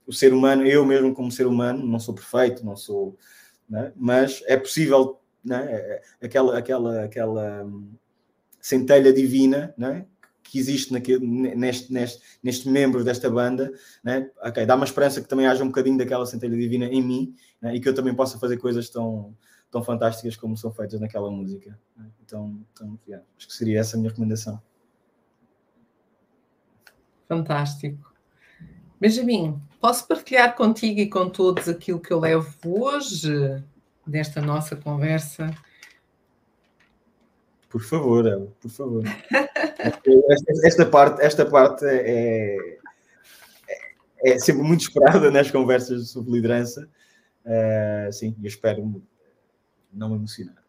o 0.06 0.14
ser 0.14 0.34
humano, 0.34 0.66
eu 0.66 0.86
mesmo 0.86 1.14
como 1.14 1.32
ser 1.32 1.48
humano, 1.48 1.86
não 1.86 2.00
sou 2.00 2.14
perfeito, 2.14 2.66
não 2.66 2.76
sou, 2.76 3.18
mas 3.96 4.44
é 4.46 4.58
possível 4.58 5.22
aquela, 6.22 6.58
aquela, 6.58 7.04
aquela 7.04 7.64
hum, 7.64 7.94
centelha 8.60 9.14
divina? 9.14 9.74
Que 10.52 10.60
existe 10.60 10.92
neste, 10.92 11.94
neste, 11.94 12.22
neste 12.44 12.70
membro 12.70 13.06
desta 13.06 13.30
banda, 13.30 13.72
né? 14.04 14.30
dá 14.68 14.76
uma 14.76 14.84
esperança 14.84 15.22
que 15.22 15.28
também 15.30 15.48
haja 15.48 15.64
um 15.64 15.68
bocadinho 15.68 15.98
daquela 15.98 16.26
centelha 16.26 16.58
divina 16.58 16.88
em 16.88 17.02
mim 17.02 17.34
né? 17.62 17.74
e 17.74 17.80
que 17.80 17.88
eu 17.88 17.96
também 17.96 18.14
possa 18.14 18.38
fazer 18.38 18.58
coisas 18.58 18.90
tão, 18.90 19.34
tão 19.72 19.82
fantásticas 19.82 20.36
como 20.36 20.58
são 20.58 20.70
feitas 20.70 21.00
naquela 21.00 21.32
música. 21.32 21.80
Né? 21.96 22.06
Então, 22.22 22.60
então 22.74 23.00
yeah, 23.08 23.26
acho 23.38 23.48
que 23.48 23.54
seria 23.54 23.80
essa 23.80 23.96
a 23.96 24.00
minha 24.00 24.10
recomendação. 24.10 24.62
Fantástico. 27.30 28.14
Benjamin, 29.00 29.58
posso 29.80 30.06
partilhar 30.06 30.54
contigo 30.54 31.00
e 31.00 31.10
com 31.10 31.30
todos 31.30 31.70
aquilo 31.70 32.02
que 32.02 32.12
eu 32.12 32.20
levo 32.20 32.54
hoje 32.66 33.64
desta 34.06 34.42
nossa 34.42 34.76
conversa? 34.76 35.50
Por 37.72 37.82
favor, 37.82 38.28
Ela, 38.28 38.48
por 38.60 38.70
favor. 38.70 39.04
esta, 39.80 40.68
esta, 40.68 40.86
parte, 40.86 41.22
esta 41.22 41.46
parte 41.46 41.86
é, 41.86 42.78
é, 43.66 44.34
é, 44.34 44.40
sempre 44.40 44.62
muito 44.62 44.82
esperada 44.82 45.32
nas 45.32 45.50
conversas 45.50 46.10
sobre 46.10 46.34
liderança. 46.34 46.90
Uh, 47.46 48.12
sim, 48.12 48.36
eu 48.42 48.48
espero 48.48 49.02
não 49.92 50.10
me 50.10 50.16
emocionar. 50.16 50.62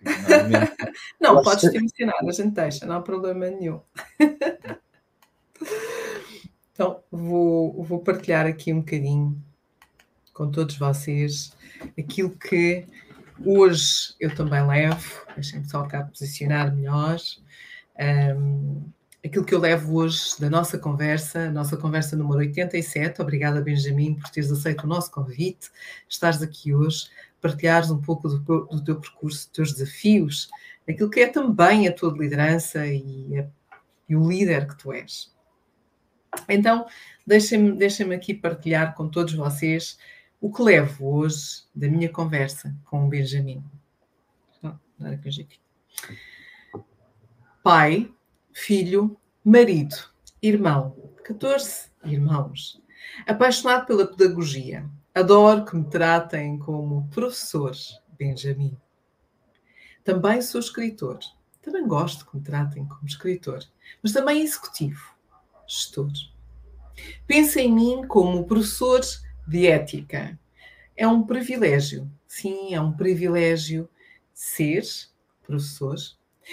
não, 1.20 1.40
podes 1.42 1.70
te 1.70 1.76
emocionar, 1.76 2.16
a 2.20 2.32
gente 2.32 2.52
deixa, 2.52 2.84
não 2.84 2.96
há 2.96 3.00
problema 3.00 3.48
nenhum. 3.48 3.80
então, 6.72 7.00
vou, 7.12 7.80
vou 7.84 8.00
partilhar 8.00 8.44
aqui 8.44 8.72
um 8.72 8.80
bocadinho 8.80 9.40
com 10.32 10.50
todos 10.50 10.76
vocês 10.76 11.56
aquilo 11.96 12.30
que 12.30 12.88
hoje 13.44 14.14
eu 14.20 14.34
também 14.34 14.66
levo, 14.66 15.26
deixem-me 15.34 15.68
só 15.68 15.82
cá 15.84 16.04
posicionar 16.04 16.74
melhor. 16.74 17.18
Um, 18.36 18.90
aquilo 19.24 19.44
que 19.44 19.54
eu 19.54 19.60
levo 19.60 19.96
hoje 19.96 20.40
da 20.40 20.48
nossa 20.48 20.78
conversa, 20.78 21.50
nossa 21.50 21.76
conversa 21.76 22.16
número 22.16 22.38
87. 22.38 23.20
Obrigada, 23.20 23.60
Benjamin, 23.60 24.14
por 24.14 24.30
teres 24.30 24.50
aceito 24.50 24.84
o 24.84 24.86
nosso 24.86 25.10
convite, 25.10 25.70
estares 26.08 26.42
aqui 26.42 26.74
hoje, 26.74 27.08
partilhares 27.40 27.90
um 27.90 28.00
pouco 28.00 28.28
do, 28.28 28.66
do 28.66 28.84
teu 28.84 29.00
percurso, 29.00 29.46
dos 29.46 29.46
teus 29.46 29.72
desafios, 29.72 30.48
aquilo 30.88 31.10
que 31.10 31.20
é 31.20 31.26
também 31.26 31.86
a 31.86 31.92
tua 31.92 32.12
liderança 32.12 32.86
e, 32.86 33.38
a, 33.38 33.46
e 34.08 34.16
o 34.16 34.28
líder 34.28 34.66
que 34.66 34.78
tu 34.78 34.92
és. 34.92 35.32
Então, 36.48 36.86
deixem-me 37.26 37.72
deixem 37.72 38.12
aqui 38.14 38.32
partilhar 38.32 38.94
com 38.94 39.08
todos 39.08 39.34
vocês 39.34 39.98
o 40.40 40.50
que 40.50 40.62
levo 40.62 41.16
hoje 41.16 41.64
da 41.74 41.88
minha 41.88 42.08
conversa 42.08 42.74
com 42.84 43.04
o 43.04 43.08
Benjamin. 43.08 43.62
Pai, 47.62 48.10
filho, 48.52 49.18
marido, 49.44 49.96
irmão, 50.42 50.96
14 51.24 51.90
irmãos. 52.04 52.82
Apaixonado 53.26 53.86
pela 53.86 54.06
pedagogia. 54.06 54.88
Adoro 55.14 55.64
que 55.64 55.76
me 55.76 55.84
tratem 55.84 56.58
como 56.58 57.08
professor, 57.08 57.72
Benjamin. 58.18 58.76
Também 60.04 60.40
sou 60.40 60.60
escritor. 60.60 61.18
Também 61.60 61.86
gosto 61.86 62.26
que 62.26 62.36
me 62.36 62.42
tratem 62.42 62.86
como 62.86 63.06
escritor, 63.06 63.62
mas 64.02 64.12
também 64.12 64.40
executivo, 64.40 65.14
gestor. 65.66 66.10
Pensa 67.26 67.60
em 67.60 67.72
mim 67.72 68.06
como 68.06 68.46
professor 68.46 69.00
de 69.50 69.66
ética. 69.66 70.38
É 70.96 71.08
um 71.08 71.24
privilégio, 71.24 72.08
sim, 72.28 72.72
é 72.72 72.80
um 72.80 72.92
privilégio 72.92 73.88
ser 74.32 74.84
professor 75.44 75.96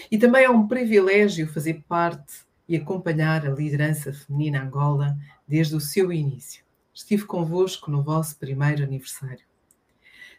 e 0.10 0.18
também 0.18 0.46
é 0.46 0.50
um 0.50 0.68
privilégio 0.68 1.48
fazer 1.48 1.84
parte 1.88 2.42
e 2.68 2.76
acompanhar 2.76 3.46
a 3.46 3.52
liderança 3.54 4.12
feminina 4.12 4.64
Angola 4.64 5.16
desde 5.48 5.76
o 5.76 5.80
seu 5.80 6.12
início. 6.12 6.64
Estive 6.92 7.26
convosco 7.26 7.92
no 7.92 8.02
vosso 8.02 8.36
primeiro 8.40 8.84
aniversário. 8.84 9.46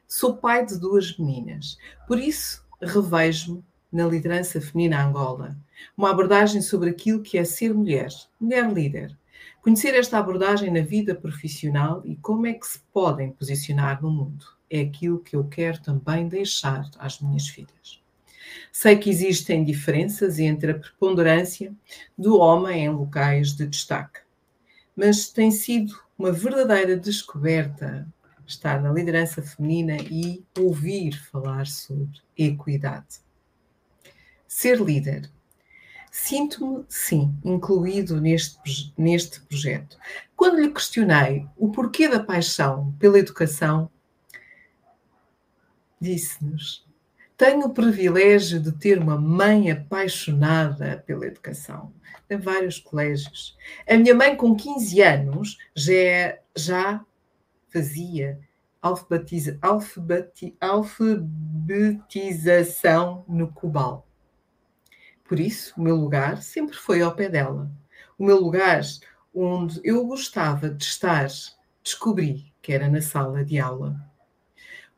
Sou 0.09 0.37
pai 0.37 0.67
de 0.67 0.81
duas 0.81 1.17
meninas, 1.17 1.79
por 2.09 2.19
isso 2.19 2.67
revejo-me 2.83 3.65
na 3.93 4.05
liderança 4.05 4.61
feminina 4.61 5.07
Angola, 5.07 5.57
uma 5.97 6.11
abordagem 6.11 6.61
sobre 6.61 6.91
aquilo 6.91 7.23
que 7.23 7.39
é 7.39 7.45
ser 7.45 7.73
mulher, 7.73 8.11
mulher 8.41 8.69
líder, 8.73 9.17
Conhecer 9.63 9.95
esta 9.95 10.19
abordagem 10.19 10.71
na 10.71 10.81
vida 10.81 11.15
profissional 11.15 12.01
e 12.05 12.17
como 12.17 12.47
é 12.47 12.55
que 12.55 12.67
se 12.67 12.79
podem 12.93 13.33
posicionar 13.33 14.01
no 14.01 14.11
mundo 14.11 14.47
é 14.71 14.81
aquilo 14.81 15.19
que 15.19 15.35
eu 15.35 15.45
quero 15.45 15.81
também 15.81 16.29
deixar 16.29 16.89
às 16.99 17.21
minhas 17.21 17.49
filhas. 17.49 18.03
Sei 18.73 18.97
que 18.97 19.11
existem 19.11 19.65
diferenças 19.65 20.39
entre 20.39 20.73
a 20.73 20.79
preponderância 20.79 21.75
do 22.17 22.39
homem 22.39 22.85
em 22.85 22.91
locais 22.91 23.53
de 23.55 23.67
destaque, 23.67 24.21
mas 24.95 25.29
tem 25.29 25.51
sido 25.51 25.99
uma 26.19 26.33
verdadeira 26.33 26.97
descoberta 26.97 28.07
estar 28.47 28.81
na 28.81 28.93
liderança 28.93 29.43
feminina 29.43 29.97
e 30.11 30.45
ouvir 30.59 31.13
falar 31.31 31.67
sobre 31.67 32.21
equidade. 32.37 33.21
Ser 34.47 34.81
líder 34.81 35.31
Sinto-me, 36.11 36.85
sim, 36.89 37.33
incluído 37.45 38.19
neste, 38.21 38.93
neste 38.97 39.41
projeto. 39.43 39.97
Quando 40.37 40.61
lhe 40.61 40.73
questionei 40.73 41.47
o 41.57 41.71
porquê 41.71 42.09
da 42.09 42.21
paixão 42.21 42.93
pela 42.99 43.19
educação, 43.19 43.91
disse-nos: 46.01 46.87
Tenho 47.37 47.67
o 47.67 47.75
privilégio 47.75 48.61
de 48.61 48.73
ter 48.73 48.99
uma 48.99 49.19
mãe 49.19 49.71
apaixonada 49.71 51.03
pela 51.07 51.27
educação. 51.27 51.93
Tem 52.27 52.39
vários 52.39 52.79
colégios. 52.79 53.57
A 53.89 53.97
minha 53.97 54.15
mãe, 54.15 54.37
com 54.37 54.55
15 54.55 55.03
anos, 55.03 55.59
já, 55.75 55.95
é, 55.95 56.41
já 56.57 57.05
fazia 57.69 58.41
alfabetiza, 58.81 59.59
alfabeti, 59.61 60.57
alfabetização 60.61 63.25
no 63.29 63.53
Cubal 63.53 64.08
por 65.29 65.39
isso, 65.39 65.75
o 65.77 65.83
meu 65.83 65.95
lugar 65.95 66.43
sempre 66.43 66.75
foi 66.75 67.03
ao 67.03 67.15
pé 67.15 67.29
dela. 67.29 67.71
O 68.19 68.25
meu 68.25 68.41
lugar 68.41 68.81
onde 69.35 69.79
eu 69.85 70.07
gostava 70.07 70.71
de 70.71 70.83
estar, 70.83 71.29
descobri 71.85 72.51
que 72.63 72.73
era 72.73 72.89
na 72.89 73.03
sala 73.03 73.45
de 73.45 73.59
aula. 73.59 73.95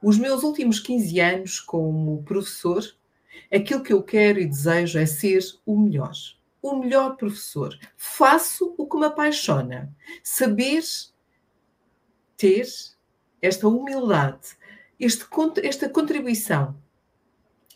Os 0.00 0.16
meus 0.16 0.44
últimos 0.44 0.78
15 0.78 1.20
anos 1.20 1.60
como 1.60 2.22
professor, 2.22 2.80
aquilo 3.52 3.82
que 3.82 3.92
eu 3.92 4.04
quero 4.04 4.38
e 4.38 4.46
desejo 4.46 5.00
é 5.00 5.04
ser 5.04 5.40
o 5.66 5.76
melhor. 5.76 6.14
O 6.62 6.76
melhor 6.76 7.16
professor. 7.16 7.76
Faço 7.96 8.72
o 8.78 8.86
que 8.86 8.98
me 8.98 9.06
apaixona. 9.06 9.92
Saber 10.22 10.82
ter 12.36 12.66
esta 13.42 13.66
humildade, 13.66 14.56
este, 14.98 15.26
esta 15.64 15.88
contribuição 15.88 16.79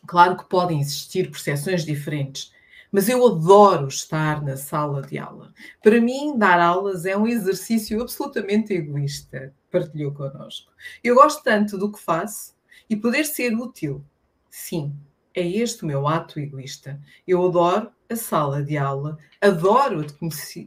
Claro 0.07 0.37
que 0.37 0.49
podem 0.49 0.81
existir 0.81 1.31
percepções 1.31 1.85
diferentes, 1.85 2.53
mas 2.93 3.09
eu 3.09 3.27
adoro 3.27 3.89
estar 3.89 4.43
na 4.43 4.57
sala 4.57 5.03
de 5.03 5.19
aula. 5.19 5.53
Para 5.83 6.01
mim, 6.01 6.39
dar 6.39 6.61
aulas 6.61 7.05
é 7.07 7.17
um 7.17 7.27
exercício 7.27 8.01
absolutamente 8.01 8.73
egoísta, 8.73 9.55
partilhou 9.71 10.13
connosco. 10.13 10.71
Eu 11.03 11.17
gosto 11.17 11.43
tanto 11.43 11.77
do 11.77 11.91
que 11.91 11.99
faço 11.99 12.55
e 12.89 12.95
poder 12.95 13.25
ser 13.25 13.55
útil. 13.55 14.05
Sim, 14.51 14.95
é 15.35 15.45
este 15.45 15.83
o 15.83 15.87
meu 15.87 16.07
ato 16.07 16.39
egoísta. 16.39 17.01
Eu 17.27 17.45
adoro 17.45 17.91
a 18.09 18.15
sala 18.15 18.63
de 18.63 18.77
aula, 18.77 19.19
adoro 19.41 20.07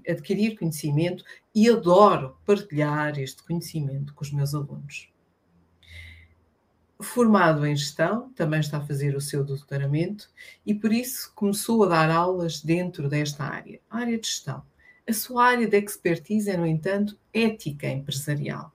adquirir 0.08 0.58
conhecimento 0.58 1.24
e 1.56 1.70
adoro 1.70 2.38
partilhar 2.46 3.18
este 3.20 3.42
conhecimento 3.44 4.14
com 4.14 4.24
os 4.24 4.32
meus 4.34 4.54
alunos 4.54 5.10
formado 7.00 7.66
em 7.66 7.76
gestão, 7.76 8.32
também 8.36 8.60
está 8.60 8.78
a 8.78 8.86
fazer 8.86 9.16
o 9.16 9.22
seu 9.22 9.44
doutoramento 9.44 10.30
e 10.66 10.74
por 10.74 10.92
isso 10.92 11.32
começou 11.36 11.84
a 11.84 11.88
dar 11.88 12.10
aulas 12.10 12.62
dentro 12.62 13.08
desta 13.08 13.44
área, 13.44 13.80
área 13.90 14.18
de 14.18 14.28
gestão. 14.28 14.64
A 15.08 15.14
sua 15.14 15.46
área 15.46 15.68
de 15.68 15.78
expertise 15.78 16.50
é, 16.50 16.58
no 16.58 16.66
entanto, 16.66 17.18
ética 17.34 17.88
empresarial. 17.88 18.74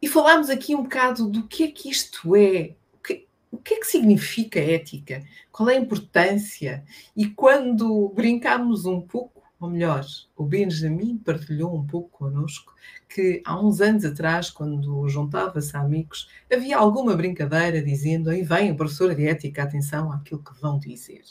E 0.00 0.08
falámos 0.08 0.48
aqui 0.48 0.74
um 0.74 0.84
bocado 0.84 1.28
do 1.28 1.46
que 1.46 1.64
é 1.64 1.70
que 1.70 1.90
isto 1.90 2.36
é, 2.36 2.74
o 2.94 2.98
que, 2.98 3.26
o 3.50 3.58
que 3.58 3.74
é 3.74 3.80
que 3.80 3.86
significa 3.86 4.60
ética, 4.60 5.24
qual 5.50 5.68
é 5.68 5.76
a 5.76 5.80
importância 5.80 6.84
e 7.16 7.28
quando 7.28 8.08
brincámos 8.10 8.86
um 8.86 9.00
pouco 9.00 9.35
ou 9.58 9.70
melhor, 9.70 10.04
o 10.36 10.44
Benjamin 10.44 11.16
partilhou 11.16 11.74
um 11.74 11.86
pouco 11.86 12.10
connosco 12.10 12.74
que 13.08 13.42
há 13.44 13.58
uns 13.58 13.80
anos 13.80 14.04
atrás, 14.04 14.50
quando 14.50 15.08
juntava-se 15.08 15.74
a 15.76 15.80
amigos, 15.80 16.28
havia 16.52 16.76
alguma 16.76 17.16
brincadeira 17.16 17.82
dizendo 17.82 18.28
aí 18.28 18.42
vem 18.42 18.72
o 18.72 18.76
professor 18.76 19.14
de 19.14 19.26
ética, 19.26 19.62
atenção 19.62 20.12
àquilo 20.12 20.42
que 20.42 20.60
vão 20.60 20.78
dizer. 20.78 21.22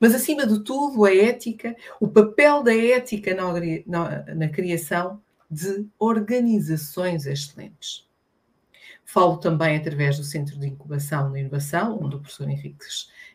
Mas, 0.00 0.14
acima 0.14 0.46
de 0.46 0.64
tudo, 0.64 1.04
a 1.04 1.14
ética, 1.14 1.76
o 2.00 2.08
papel 2.08 2.62
da 2.62 2.74
ética 2.74 3.34
na, 3.34 3.52
na, 3.86 4.34
na 4.34 4.48
criação 4.48 5.20
de 5.50 5.86
organizações 5.98 7.26
excelentes. 7.26 8.08
Falo 9.04 9.38
também 9.38 9.76
através 9.76 10.16
do 10.16 10.24
Centro 10.24 10.58
de 10.58 10.68
Incubação 10.68 11.36
e 11.36 11.40
Inovação, 11.40 11.98
onde 12.00 12.16
o 12.16 12.20
professor 12.20 12.48
Henrique 12.48 12.84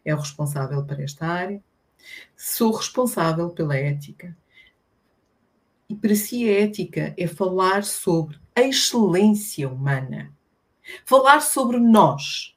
é 0.04 0.16
o 0.16 0.20
responsável 0.20 0.84
para 0.86 1.04
esta 1.04 1.26
área. 1.26 1.62
Sou 2.36 2.72
responsável 2.72 3.50
pela 3.50 3.76
ética. 3.76 4.36
E 5.88 5.96
para 5.96 6.16
si 6.16 6.48
a 6.50 6.62
ética 6.62 7.14
é 7.18 7.28
falar 7.28 7.84
sobre 7.84 8.40
a 8.56 8.62
excelência 8.62 9.70
humana. 9.70 10.34
Falar 11.06 11.42
sobre 11.42 11.80
nós. 11.80 12.56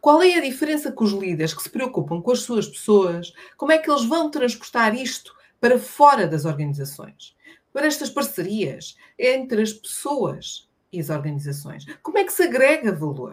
Qual 0.00 0.22
é 0.22 0.34
a 0.34 0.40
diferença 0.40 0.92
com 0.92 1.04
os 1.04 1.12
líderes 1.12 1.54
que 1.54 1.62
se 1.62 1.70
preocupam 1.70 2.20
com 2.20 2.30
as 2.30 2.40
suas 2.40 2.68
pessoas? 2.68 3.32
Como 3.56 3.72
é 3.72 3.78
que 3.78 3.90
eles 3.90 4.04
vão 4.04 4.30
transportar 4.30 4.94
isto 4.94 5.34
para 5.60 5.78
fora 5.78 6.26
das 6.26 6.44
organizações? 6.44 7.36
Para 7.72 7.86
estas 7.86 8.10
parcerias 8.10 8.96
entre 9.18 9.62
as 9.62 9.72
pessoas 9.72 10.68
e 10.92 11.00
as 11.00 11.10
organizações? 11.10 11.84
Como 12.02 12.18
é 12.18 12.24
que 12.24 12.32
se 12.32 12.42
agrega 12.42 12.92
valor? 12.92 13.32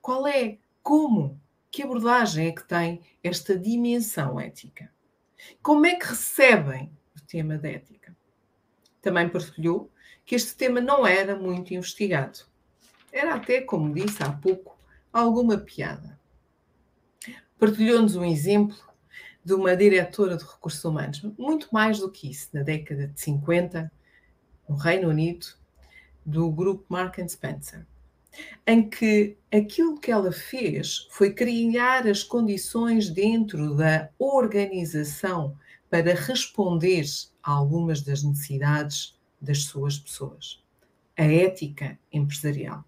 Qual 0.00 0.26
é, 0.26 0.58
como, 0.82 1.38
que 1.70 1.82
abordagem 1.82 2.48
é 2.48 2.52
que 2.52 2.66
tem 2.66 3.00
esta 3.22 3.56
dimensão 3.56 4.40
ética? 4.40 4.90
Como 5.62 5.86
é 5.86 5.94
que 5.94 6.06
recebem 6.06 6.90
o 7.16 7.20
tema 7.26 7.58
da 7.58 7.68
ética? 7.68 8.16
Também 9.00 9.28
partilhou 9.28 9.90
que 10.24 10.34
este 10.34 10.56
tema 10.56 10.80
não 10.80 11.06
era 11.06 11.36
muito 11.36 11.72
investigado. 11.72 12.40
Era 13.12 13.34
até, 13.34 13.60
como 13.60 13.94
disse 13.94 14.22
há 14.22 14.30
pouco, 14.30 14.78
alguma 15.12 15.56
piada. 15.56 16.18
Partilhou-nos 17.58 18.14
um 18.14 18.24
exemplo 18.24 18.76
de 19.44 19.54
uma 19.54 19.74
diretora 19.74 20.36
de 20.36 20.44
recursos 20.44 20.84
humanos, 20.84 21.22
muito 21.38 21.68
mais 21.72 21.98
do 22.00 22.10
que 22.10 22.30
isso, 22.30 22.50
na 22.52 22.62
década 22.62 23.08
de 23.08 23.20
50, 23.20 23.90
no 24.68 24.76
Reino 24.76 25.08
Unido, 25.08 25.46
do 26.24 26.50
grupo 26.50 26.84
Mark 26.88 27.16
Spencer, 27.26 27.86
em 28.66 28.88
que 28.88 29.36
aquilo 29.52 29.98
que 29.98 30.10
ela 30.10 30.30
fez 30.30 31.08
foi 31.10 31.32
criar 31.32 32.06
as 32.06 32.22
condições 32.22 33.08
dentro 33.08 33.74
da 33.74 34.10
organização 34.18 35.56
para 35.90 36.14
responder 36.14 37.04
a 37.42 37.52
algumas 37.52 38.02
das 38.02 38.22
necessidades 38.22 39.18
das 39.40 39.64
suas 39.64 39.98
pessoas. 39.98 40.62
A 41.16 41.24
ética 41.24 41.98
empresarial. 42.12 42.84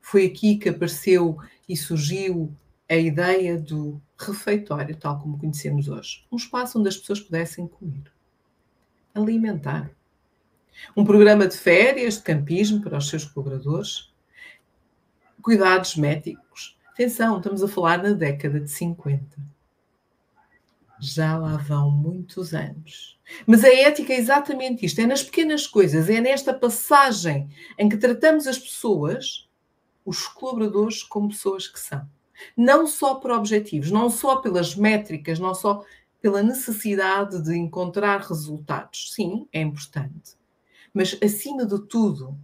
Foi 0.00 0.26
aqui 0.26 0.56
que 0.56 0.68
apareceu 0.68 1.38
e 1.68 1.76
surgiu 1.76 2.54
a 2.88 2.94
ideia 2.94 3.58
do 3.58 4.00
refeitório, 4.18 4.96
tal 4.96 5.18
como 5.18 5.38
conhecemos 5.38 5.88
hoje. 5.88 6.24
Um 6.30 6.36
espaço 6.36 6.78
onde 6.78 6.88
as 6.88 6.96
pessoas 6.96 7.20
pudessem 7.20 7.66
comer, 7.66 8.04
alimentar, 9.14 9.90
um 10.96 11.04
programa 11.04 11.46
de 11.46 11.56
férias, 11.56 12.16
de 12.16 12.22
campismo 12.22 12.82
para 12.82 12.98
os 12.98 13.08
seus 13.08 13.24
colaboradores, 13.24 14.12
cuidados 15.46 15.94
médicos. 15.94 16.76
Atenção, 16.92 17.36
estamos 17.36 17.62
a 17.62 17.68
falar 17.68 18.02
na 18.02 18.10
década 18.10 18.58
de 18.58 18.68
50. 18.68 19.24
Já 20.98 21.38
lá 21.38 21.56
vão 21.56 21.88
muitos 21.88 22.52
anos. 22.52 23.16
Mas 23.46 23.62
a 23.62 23.72
ética 23.72 24.12
é 24.12 24.18
exatamente 24.18 24.84
isto: 24.84 25.00
é 25.00 25.06
nas 25.06 25.22
pequenas 25.22 25.64
coisas, 25.64 26.10
é 26.10 26.20
nesta 26.20 26.52
passagem 26.52 27.48
em 27.78 27.88
que 27.88 27.96
tratamos 27.96 28.48
as 28.48 28.58
pessoas, 28.58 29.48
os 30.04 30.26
colaboradores, 30.26 31.04
como 31.04 31.28
pessoas 31.28 31.68
que 31.68 31.78
são. 31.78 32.04
Não 32.56 32.84
só 32.84 33.14
por 33.14 33.30
objetivos, 33.30 33.92
não 33.92 34.10
só 34.10 34.36
pelas 34.36 34.74
métricas, 34.74 35.38
não 35.38 35.54
só 35.54 35.84
pela 36.20 36.42
necessidade 36.42 37.40
de 37.40 37.56
encontrar 37.56 38.20
resultados. 38.20 39.12
Sim, 39.14 39.46
é 39.52 39.60
importante 39.60 40.36
mas 40.96 41.14
acima 41.22 41.66
de 41.66 41.78
tudo, 41.88 42.34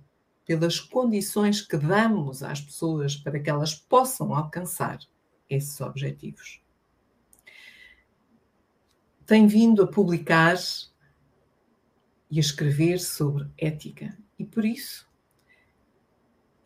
pelas 0.44 0.80
condições 0.80 1.60
que 1.60 1.76
damos 1.76 2.42
às 2.42 2.60
pessoas 2.60 3.16
para 3.16 3.38
que 3.38 3.48
elas 3.48 3.74
possam 3.74 4.34
alcançar 4.34 4.98
esses 5.48 5.80
objetivos. 5.80 6.60
Tem 9.26 9.46
vindo 9.46 9.82
a 9.82 9.86
publicar 9.86 10.56
e 12.30 12.38
a 12.38 12.40
escrever 12.40 12.98
sobre 12.98 13.48
ética 13.56 14.16
e 14.38 14.44
por 14.44 14.64
isso 14.64 15.10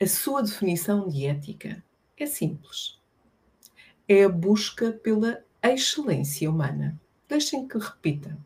a 0.00 0.06
sua 0.06 0.42
definição 0.42 1.08
de 1.08 1.26
ética 1.26 1.82
é 2.16 2.26
simples. 2.26 3.00
É 4.06 4.24
a 4.24 4.28
busca 4.28 4.92
pela 4.92 5.42
excelência 5.62 6.50
humana. 6.50 7.00
Deixem 7.26 7.66
que 7.66 7.78
repita, 7.78 8.38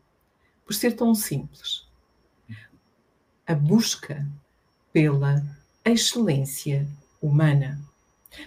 por 0.65 0.73
ser 0.73 0.95
tão 0.95 1.13
simples 1.13 1.91
a 3.51 3.55
busca 3.55 4.25
pela 4.91 5.43
excelência 5.85 6.87
humana, 7.21 7.79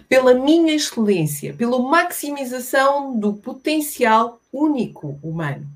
pela 0.07 0.33
minha 0.33 0.73
excelência, 0.73 1.53
pela 1.53 1.79
maximização 1.79 3.19
do 3.19 3.33
potencial 3.33 4.41
único 4.51 5.19
humano, 5.21 5.69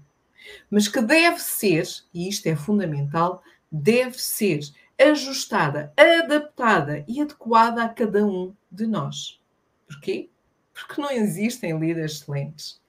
mas 0.70 0.88
que 0.88 1.02
deve 1.02 1.40
ser, 1.40 1.88
e 2.14 2.28
isto 2.28 2.48
é 2.48 2.56
fundamental, 2.56 3.44
deve 3.72 4.20
ser 4.20 4.62
ajustada, 5.00 5.94
adaptada 5.96 7.06
e 7.08 7.22
adequada 7.22 7.84
a 7.84 7.90
cada 7.90 8.26
um 8.26 8.54
de 8.72 8.86
nós. 8.86 9.40
Porquê? 9.88 10.30
Porque 10.74 11.02
não 11.02 11.12
existem 11.12 11.78
líderes 11.78 12.22
excelentes. 12.22 12.82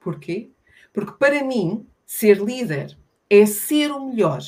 Porquê? 0.00 0.50
Porque 0.92 1.12
para 1.12 1.42
mim, 1.44 1.86
ser 2.04 2.38
líder 2.38 2.96
é 3.28 3.44
ser 3.44 3.90
o 3.90 4.08
melhor 4.08 4.40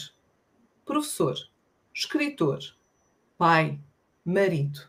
professor, 0.85 1.37
escritor, 1.99 2.61
pai, 3.37 3.79
marido. 4.25 4.89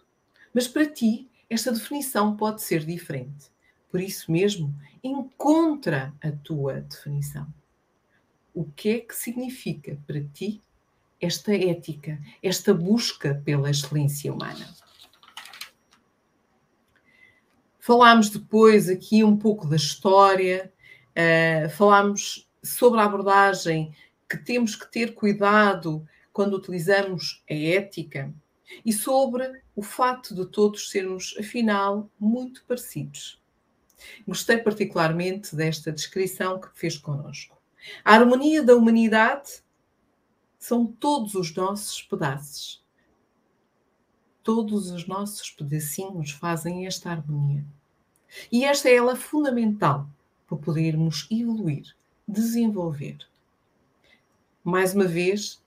Mas 0.54 0.68
para 0.68 0.86
ti, 0.86 1.28
esta 1.50 1.72
definição 1.72 2.38
pode 2.38 2.62
ser 2.62 2.86
diferente. 2.86 3.52
Por 3.90 4.00
isso 4.00 4.32
mesmo, 4.32 4.74
encontra 5.04 6.14
a 6.22 6.32
tua 6.32 6.82
definição. 6.82 7.52
O 8.54 8.66
que 8.66 8.90
é 8.90 9.00
que 9.00 9.16
significa 9.16 9.98
para 10.06 10.24
ti 10.24 10.62
esta 11.20 11.56
ética, 11.56 12.20
esta 12.44 12.74
busca 12.76 13.42
pela 13.44 13.72
excelência 13.72 14.32
humana? 14.32 14.72
Falámos 17.80 18.30
depois 18.30 18.88
aqui 18.88 19.24
um 19.24 19.36
pouco 19.36 19.66
da 19.66 19.78
história, 19.78 20.72
uh, 21.16 21.70
falámos 21.72 22.48
sobre 22.62 23.00
a 23.00 23.06
abordagem 23.06 23.96
que 24.30 24.38
temos 24.38 24.76
que 24.76 24.92
ter 24.92 25.16
cuidado 25.16 26.08
quando 26.40 26.56
utilizamos 26.56 27.44
a 27.50 27.54
ética 27.54 28.34
e 28.86 28.94
sobre 28.94 29.62
o 29.76 29.84
fato 29.84 30.34
de 30.34 30.46
todos 30.46 30.90
sermos, 30.90 31.36
afinal, 31.38 32.10
muito 32.18 32.64
parecidos. 32.64 33.44
Gostei 34.26 34.58
particularmente 34.58 35.54
desta 35.54 35.92
descrição 35.92 36.58
que 36.58 36.70
fez 36.80 36.98
connosco. 36.98 37.62
A 38.06 38.14
harmonia 38.14 38.64
da 38.64 38.74
humanidade 38.74 39.62
são 40.58 40.86
todos 40.86 41.36
os 41.36 41.54
nossos 41.54 42.02
pedaços. 42.04 42.82
Todos 44.42 44.92
os 44.92 45.06
nossos 45.06 45.50
pedacinhos 45.50 46.32
fazem 46.32 46.88
esta 46.88 47.12
harmonia. 47.12 47.66
E 48.50 48.64
esta 48.64 48.88
é 48.88 48.96
ela 48.96 49.18
fundamental 49.18 50.10
para 50.48 50.58
podermos 50.58 51.28
evoluir, 51.30 51.98
desenvolver 52.26 53.28
mais 54.64 54.94
uma 54.94 55.06
vez, 55.06 55.62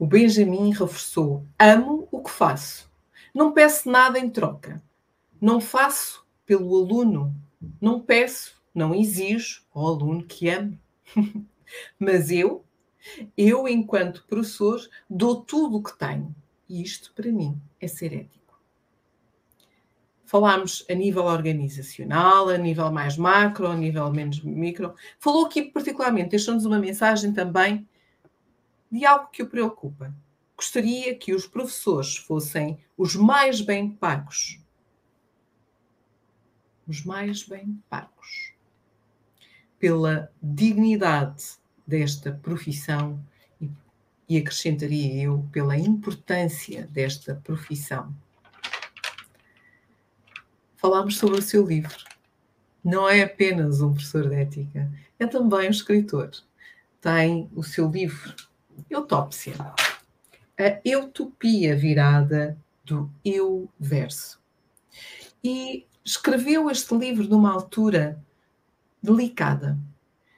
o 0.00 0.06
Benjamin 0.06 0.70
reforçou: 0.70 1.44
amo 1.58 2.08
o 2.10 2.22
que 2.22 2.30
faço. 2.30 2.90
Não 3.34 3.52
peço 3.52 3.90
nada 3.90 4.18
em 4.18 4.30
troca. 4.30 4.82
Não 5.38 5.60
faço 5.60 6.26
pelo 6.46 6.74
aluno. 6.74 7.34
Não 7.78 8.00
peço, 8.00 8.58
não 8.74 8.94
exijo 8.94 9.62
ao 9.74 9.88
aluno 9.88 10.24
que 10.24 10.48
ame. 10.48 10.80
Mas 12.00 12.30
eu, 12.30 12.64
eu, 13.36 13.68
enquanto 13.68 14.24
professor, 14.26 14.80
dou 15.08 15.42
tudo 15.42 15.76
o 15.76 15.82
que 15.82 15.96
tenho. 15.98 16.34
E 16.66 16.82
isto, 16.82 17.12
para 17.14 17.30
mim, 17.30 17.60
é 17.78 17.86
ser 17.86 18.14
ético. 18.14 18.58
Falámos 20.24 20.86
a 20.88 20.94
nível 20.94 21.24
organizacional, 21.24 22.48
a 22.48 22.56
nível 22.56 22.90
mais 22.90 23.18
macro, 23.18 23.66
a 23.66 23.76
nível 23.76 24.10
menos 24.10 24.42
micro. 24.42 24.94
Falou 25.18 25.44
aqui 25.44 25.60
particularmente, 25.60 26.30
deixou-nos 26.30 26.64
uma 26.64 26.78
mensagem 26.78 27.34
também 27.34 27.86
de 28.90 29.06
algo 29.06 29.30
que 29.30 29.42
o 29.42 29.46
preocupa. 29.46 30.12
Gostaria 30.56 31.14
que 31.14 31.32
os 31.32 31.46
professores 31.46 32.16
fossem 32.16 32.78
os 32.96 33.14
mais 33.14 33.60
bem 33.60 33.90
pagos. 33.90 34.60
Os 36.86 37.04
mais 37.04 37.42
bem 37.44 37.82
pagos. 37.88 38.52
Pela 39.78 40.30
dignidade 40.42 41.58
desta 41.86 42.32
profissão 42.32 43.24
e, 44.28 44.36
acrescentaria 44.36 45.24
eu, 45.24 45.48
pela 45.50 45.78
importância 45.78 46.86
desta 46.86 47.34
profissão. 47.34 48.14
Falámos 50.76 51.16
sobre 51.16 51.38
o 51.38 51.42
seu 51.42 51.66
livro. 51.66 52.04
Não 52.84 53.08
é 53.08 53.22
apenas 53.22 53.80
um 53.80 53.92
professor 53.92 54.28
de 54.28 54.34
ética, 54.34 54.90
é 55.18 55.26
também 55.26 55.68
um 55.68 55.70
escritor. 55.70 56.30
Tem 57.00 57.50
o 57.54 57.62
seu 57.62 57.90
livro 57.90 58.34
Eutópsia. 58.88 59.54
A 60.58 60.98
utopia 60.98 61.74
virada 61.76 62.56
do 62.84 63.10
eu 63.24 63.68
verso. 63.78 64.40
E 65.42 65.86
escreveu 66.04 66.70
este 66.70 66.94
livro 66.94 67.28
numa 67.28 67.52
altura 67.52 68.22
delicada. 69.02 69.78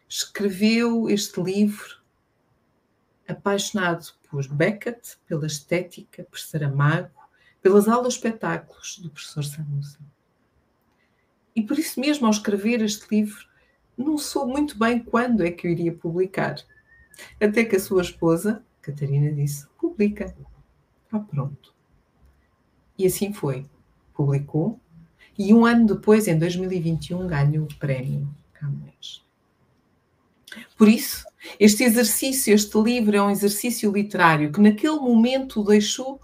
Escreveu 0.08 1.08
este 1.08 1.40
livro 1.40 2.00
apaixonado 3.26 4.12
por 4.30 4.46
Beckett, 4.48 5.16
pela 5.26 5.46
estética, 5.46 6.24
por 6.24 6.38
Saramago, 6.38 7.10
pelas 7.60 7.88
aulas 7.88 8.14
espetáculos 8.14 8.98
do 8.98 9.10
professor 9.10 9.44
Samusa. 9.44 9.98
E 11.54 11.62
por 11.62 11.78
isso 11.78 12.00
mesmo, 12.00 12.26
ao 12.26 12.32
escrever 12.32 12.82
este 12.82 13.06
livro, 13.14 13.46
não 13.96 14.16
soube 14.16 14.52
muito 14.52 14.78
bem 14.78 14.98
quando 14.98 15.44
é 15.44 15.50
que 15.50 15.66
eu 15.66 15.70
iria 15.70 15.92
publicar. 15.92 16.56
Até 17.40 17.64
que 17.64 17.76
a 17.76 17.80
sua 17.80 18.02
esposa, 18.02 18.64
Catarina, 18.80 19.32
disse: 19.32 19.66
publica. 19.78 20.34
Ah, 21.10 21.20
pronto. 21.20 21.74
E 22.98 23.06
assim 23.06 23.32
foi. 23.32 23.66
Publicou. 24.14 24.80
E 25.38 25.52
um 25.52 25.64
ano 25.64 25.86
depois, 25.86 26.28
em 26.28 26.38
2021, 26.38 27.26
ganhou 27.26 27.64
o 27.64 27.78
prémio 27.78 28.28
Camões. 28.52 29.24
Por 30.76 30.88
isso, 30.88 31.24
este 31.58 31.84
exercício, 31.84 32.54
este 32.54 32.78
livro 32.78 33.16
é 33.16 33.22
um 33.22 33.30
exercício 33.30 33.90
literário 33.90 34.52
que 34.52 34.60
naquele 34.60 34.96
momento 34.96 35.64
deixou 35.64 36.20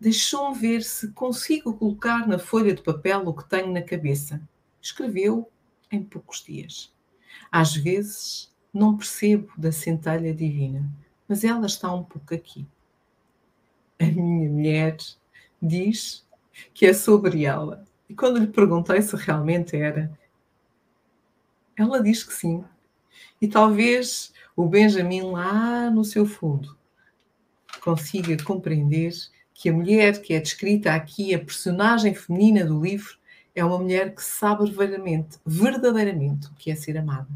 deixou-me 0.00 0.58
ver 0.58 0.82
se 0.82 1.12
consigo 1.12 1.72
colocar 1.72 2.26
na 2.28 2.38
folha 2.38 2.74
de 2.74 2.82
papel 2.82 3.26
o 3.26 3.32
que 3.32 3.48
tenho 3.48 3.72
na 3.72 3.80
cabeça. 3.80 4.40
Escreveu 4.80 5.50
em 5.90 6.02
poucos 6.02 6.44
dias. 6.44 6.92
Às 7.50 7.74
vezes 7.74 8.52
não 8.74 8.96
percebo 8.96 9.52
da 9.56 9.70
centelha 9.70 10.34
divina, 10.34 10.84
mas 11.28 11.44
ela 11.44 11.66
está 11.66 11.92
um 11.94 12.02
pouco 12.02 12.34
aqui. 12.34 12.66
A 14.00 14.04
minha 14.04 14.50
mulher 14.50 14.96
diz 15.62 16.26
que 16.74 16.84
é 16.86 16.92
sobre 16.92 17.44
ela. 17.44 17.84
E 18.08 18.14
quando 18.14 18.38
lhe 18.38 18.48
perguntei 18.48 19.00
se 19.00 19.14
realmente 19.14 19.76
era, 19.76 20.10
ela 21.76 22.02
diz 22.02 22.24
que 22.24 22.34
sim. 22.34 22.64
E 23.40 23.46
talvez 23.46 24.32
o 24.56 24.66
Benjamin, 24.66 25.22
lá 25.22 25.90
no 25.90 26.04
seu 26.04 26.26
fundo, 26.26 26.76
consiga 27.80 28.36
compreender 28.42 29.12
que 29.52 29.68
a 29.68 29.72
mulher 29.72 30.20
que 30.20 30.34
é 30.34 30.40
descrita 30.40 30.94
aqui, 30.94 31.32
a 31.32 31.38
personagem 31.38 32.14
feminina 32.14 32.64
do 32.64 32.82
livro, 32.82 33.16
é 33.54 33.64
uma 33.64 33.78
mulher 33.78 34.14
que 34.14 34.22
sabe 34.22 34.64
verdadeiramente, 34.64 35.38
verdadeiramente 35.46 36.48
o 36.48 36.54
que 36.54 36.72
é 36.72 36.74
ser 36.74 36.98
amada. 36.98 37.28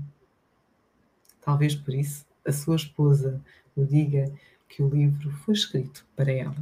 Talvez 1.48 1.74
por 1.74 1.94
isso 1.94 2.26
a 2.46 2.52
sua 2.52 2.76
esposa 2.76 3.42
o 3.74 3.82
diga 3.82 4.30
que 4.68 4.82
o 4.82 4.88
livro 4.90 5.30
foi 5.30 5.54
escrito 5.54 6.04
para 6.14 6.30
ela. 6.30 6.54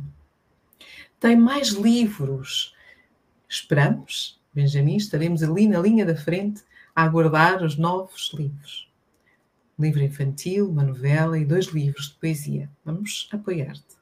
Tem 1.19 1.35
mais 1.35 1.71
livros. 1.71 2.73
Esperamos, 3.49 4.41
Benjamin, 4.55 4.95
estaremos 4.97 5.43
ali 5.43 5.67
na 5.67 5.81
linha 5.81 6.07
da 6.07 6.15
frente 6.15 6.63
a 6.95 7.03
aguardar 7.03 7.65
os 7.65 7.77
novos 7.77 8.31
livros. 8.33 8.89
Um 9.77 9.83
livro 9.83 10.05
infantil, 10.05 10.71
uma 10.71 10.85
novela 10.85 11.37
e 11.37 11.45
dois 11.45 11.67
livros 11.67 12.11
de 12.11 12.15
poesia. 12.21 12.71
Vamos 12.85 13.29
apoiar-te. 13.33 13.97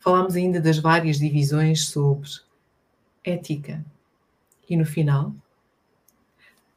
Falámos 0.00 0.34
ainda 0.34 0.60
das 0.60 0.80
várias 0.80 1.20
divisões 1.20 1.86
sobre 1.86 2.28
ética. 3.22 3.86
E 4.68 4.76
no 4.76 4.84
final, 4.84 5.32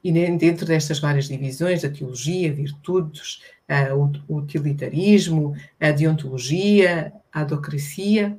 e 0.03 0.11
dentro 0.38 0.65
destas 0.65 0.99
várias 0.99 1.27
divisões, 1.27 1.84
a 1.84 1.89
teologia, 1.89 2.53
virtudes, 2.53 3.41
o 4.27 4.38
utilitarismo, 4.38 5.55
a 5.80 5.91
deontologia, 5.91 7.13
a 7.31 7.41
adocracia, 7.41 8.38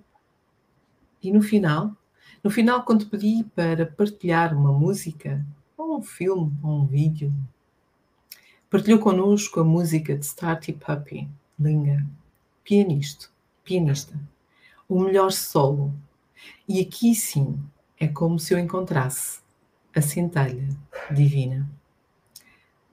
e 1.23 1.31
no 1.31 1.43
final, 1.43 1.95
no 2.43 2.51
final, 2.51 2.83
quando 2.83 3.07
pedi 3.07 3.45
para 3.55 3.85
partilhar 3.85 4.57
uma 4.57 4.73
música, 4.73 5.45
ou 5.77 5.99
um 5.99 6.03
filme, 6.03 6.51
ou 6.63 6.81
um 6.81 6.87
vídeo, 6.87 7.33
partilhou 8.71 8.99
connosco 8.99 9.61
a 9.61 9.65
música 9.65 10.17
de 10.17 10.25
Starty 10.25 10.73
Puppy, 10.73 11.29
Linga, 11.59 12.07
pianista, 12.65 13.29
pianista, 13.63 14.19
o 14.89 15.01
melhor 15.01 15.31
solo. 15.31 15.93
E 16.67 16.81
aqui 16.81 17.15
sim 17.15 17.59
é 17.99 18.09
como 18.09 18.39
se 18.39 18.55
eu 18.55 18.59
encontrasse 18.59 19.41
a 19.95 20.01
centelha 20.01 20.69
divina. 21.11 21.69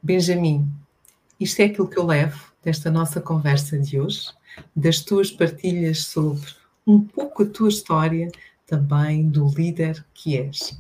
Benjamin, 0.02 0.68
isto 1.40 1.60
é 1.62 1.66
aquilo 1.66 1.88
que 1.88 1.98
eu 1.98 2.06
levo 2.06 2.52
desta 2.64 2.90
nossa 2.90 3.22
conversa 3.22 3.78
de 3.78 4.00
hoje, 4.00 4.30
das 4.76 5.02
tuas 5.02 5.32
partilhas 5.32 6.06
sobre 6.06 6.48
um 6.86 7.00
pouco 7.00 7.44
a 7.44 7.46
tua 7.46 7.70
história, 7.70 8.32
também 8.66 9.30
do 9.30 9.48
líder 9.48 10.06
que 10.14 10.38
és. 10.38 10.80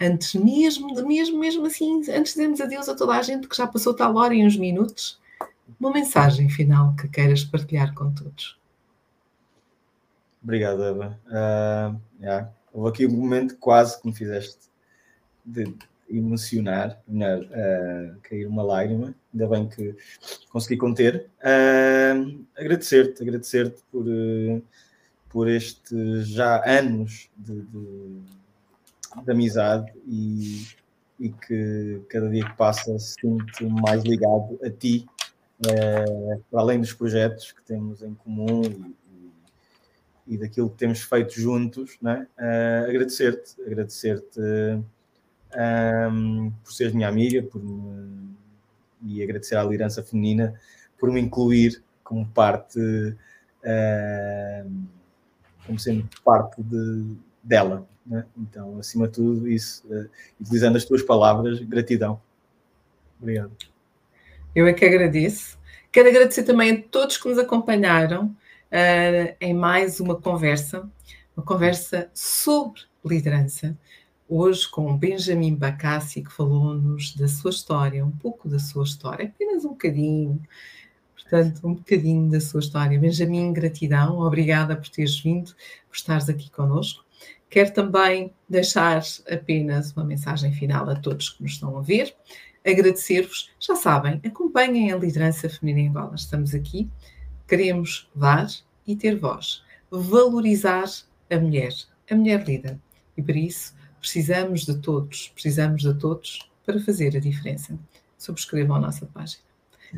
Antes 0.00 0.34
mesmo, 0.34 0.94
de 0.94 1.02
mesmo, 1.02 1.38
mesmo 1.38 1.66
assim, 1.66 1.98
antes 2.10 2.34
de 2.34 2.40
dizermos 2.40 2.60
adeus 2.60 2.88
a 2.88 2.94
toda 2.94 3.14
a 3.14 3.22
gente 3.22 3.48
que 3.48 3.56
já 3.56 3.66
passou 3.66 3.94
tal 3.94 4.16
hora 4.16 4.34
em 4.34 4.46
uns 4.46 4.56
minutos, 4.56 5.20
uma 5.78 5.90
mensagem 5.90 6.48
final 6.48 6.94
que 6.94 7.08
queiras 7.08 7.44
partilhar 7.44 7.94
com 7.94 8.12
todos. 8.12 8.58
Obrigado, 10.42 10.82
Eva. 10.82 11.18
Uh, 11.26 12.00
yeah. 12.20 12.50
Houve 12.72 12.88
aqui 12.90 13.06
um 13.06 13.16
momento 13.16 13.56
quase 13.56 14.00
que 14.00 14.06
me 14.06 14.14
fizeste 14.14 14.67
de 15.48 15.74
emocionar, 16.10 17.00
melhor, 17.06 17.42
uh, 17.42 18.20
cair 18.22 18.46
uma 18.46 18.62
lágrima, 18.62 19.14
ainda 19.32 19.46
bem 19.46 19.68
que 19.68 19.94
consegui 20.50 20.76
conter. 20.76 21.28
Uh, 21.40 22.44
agradecer-te, 22.56 23.22
agradecer-te 23.22 23.82
por, 23.90 24.06
uh, 24.06 24.62
por 25.28 25.48
estes 25.48 26.28
já 26.28 26.62
anos 26.66 27.30
de, 27.36 27.60
de, 27.62 28.20
de 29.24 29.30
amizade 29.30 29.92
e, 30.06 30.66
e, 31.20 31.28
que 31.30 32.00
cada 32.08 32.28
dia 32.30 32.44
que 32.44 32.56
passa 32.56 32.98
sinto 32.98 33.68
mais 33.68 34.02
ligado 34.02 34.58
a 34.64 34.70
ti, 34.70 35.06
para 36.50 36.60
além 36.60 36.80
dos 36.80 36.92
projetos 36.94 37.52
que 37.52 37.62
temos 37.62 38.02
em 38.02 38.14
comum 38.14 38.62
e, 38.62 40.34
e 40.34 40.38
daquilo 40.38 40.70
que 40.70 40.76
temos 40.76 41.02
feito 41.02 41.38
juntos, 41.38 41.98
né? 42.00 42.28
Agradecer-te, 42.86 43.60
agradecer-te 43.62 44.40
um, 45.56 46.50
por 46.62 46.72
seres 46.72 46.92
minha 46.92 47.08
amiga 47.08 47.42
por 47.42 47.62
me, 47.62 48.34
e 49.02 49.22
agradecer 49.22 49.56
à 49.56 49.62
liderança 49.62 50.02
feminina 50.02 50.54
por 50.98 51.10
me 51.10 51.20
incluir 51.20 51.82
como 52.02 52.26
parte, 52.26 52.80
como 55.66 55.78
sendo 55.78 56.08
parte 56.24 56.62
de, 56.62 57.16
dela. 57.42 57.86
Né? 58.08 58.24
Então, 58.36 58.78
acima 58.78 59.06
de 59.06 59.14
tudo, 59.14 59.48
isso, 59.48 59.86
uh, 59.86 60.08
utilizando 60.40 60.76
as 60.76 60.84
tuas 60.84 61.02
palavras, 61.02 61.60
gratidão. 61.60 62.20
Obrigado. 63.20 63.52
Eu 64.54 64.66
é 64.66 64.72
que 64.72 64.84
agradeço. 64.84 65.58
Quero 65.92 66.08
agradecer 66.08 66.42
também 66.44 66.70
a 66.72 66.82
todos 66.82 67.18
que 67.18 67.28
nos 67.28 67.38
acompanharam 67.38 68.26
uh, 68.26 69.36
em 69.40 69.52
mais 69.52 70.00
uma 70.00 70.16
conversa, 70.16 70.88
uma 71.36 71.44
conversa 71.44 72.10
sobre 72.14 72.80
liderança. 73.04 73.76
Hoje 74.28 74.68
com 74.68 74.96
Benjamin 74.96 75.54
Bacassi, 75.54 76.22
que 76.22 76.30
falou-nos 76.30 77.14
da 77.16 77.26
sua 77.26 77.50
história, 77.50 78.04
um 78.04 78.10
pouco 78.10 78.48
da 78.48 78.58
sua 78.58 78.84
história, 78.84 79.26
apenas 79.26 79.64
um 79.64 79.70
bocadinho, 79.70 80.40
portanto, 81.14 81.66
um 81.66 81.74
bocadinho 81.74 82.30
da 82.30 82.40
sua 82.40 82.60
história. 82.60 82.98
Benjamin, 82.98 83.52
gratidão, 83.52 84.18
obrigada 84.20 84.76
por 84.76 84.88
teres 84.88 85.18
vindo, 85.18 85.52
por 85.88 85.96
estares 85.96 86.28
aqui 86.28 86.50
conosco. 86.50 87.04
Quero 87.48 87.72
também 87.72 88.32
deixar 88.48 89.02
apenas 89.30 89.92
uma 89.92 90.04
mensagem 90.04 90.52
final 90.52 90.88
a 90.90 90.94
todos 90.94 91.30
que 91.30 91.42
nos 91.42 91.52
estão 91.52 91.78
a 91.78 91.80
ver. 91.80 92.14
Agradecer-vos, 92.66 93.50
já 93.58 93.74
sabem, 93.74 94.20
acompanhem 94.26 94.92
a 94.92 94.96
liderança 94.96 95.48
feminina 95.48 95.86
em 95.86 95.88
Angola. 95.88 96.14
Estamos 96.14 96.54
aqui 96.54 96.90
Queremos 97.48 98.06
dar 98.14 98.46
e 98.86 98.94
ter 98.94 99.18
voz, 99.18 99.62
valorizar 99.90 100.84
a 101.30 101.36
mulher, 101.38 101.72
a 102.10 102.14
mulher 102.14 102.44
líder. 102.46 102.78
E 103.16 103.22
para 103.22 103.38
isso 103.38 103.74
precisamos 104.00 104.64
de 104.64 104.76
todos, 104.78 105.28
precisamos 105.28 105.82
de 105.82 105.94
todos 105.94 106.48
para 106.64 106.80
fazer 106.80 107.16
a 107.16 107.20
diferença. 107.20 107.78
Subscrevam 108.16 108.76
a 108.76 108.80
nossa 108.80 109.06
página 109.06 109.42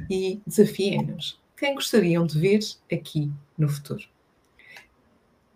e 0.09 0.40
desafiem-nos. 0.47 1.40
Quem 1.56 1.74
gostariam 1.74 2.27
de 2.27 2.39
ver 2.39 2.60
aqui 2.93 3.31
no 3.56 3.68
futuro? 3.68 4.05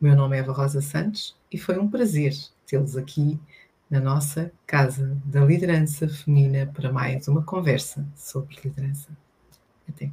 O 0.00 0.04
meu 0.04 0.16
nome 0.16 0.36
é 0.36 0.40
Eva 0.40 0.52
Rosa 0.52 0.80
Santos 0.80 1.36
e 1.50 1.56
foi 1.56 1.78
um 1.78 1.88
prazer 1.88 2.34
tê-los 2.66 2.96
aqui 2.96 3.38
na 3.88 4.00
nossa 4.00 4.50
Casa 4.66 5.16
da 5.24 5.44
Liderança 5.44 6.08
Feminina 6.08 6.66
para 6.66 6.92
mais 6.92 7.28
uma 7.28 7.42
conversa 7.42 8.06
sobre 8.16 8.58
liderança. 8.64 9.08
Até. 9.88 10.10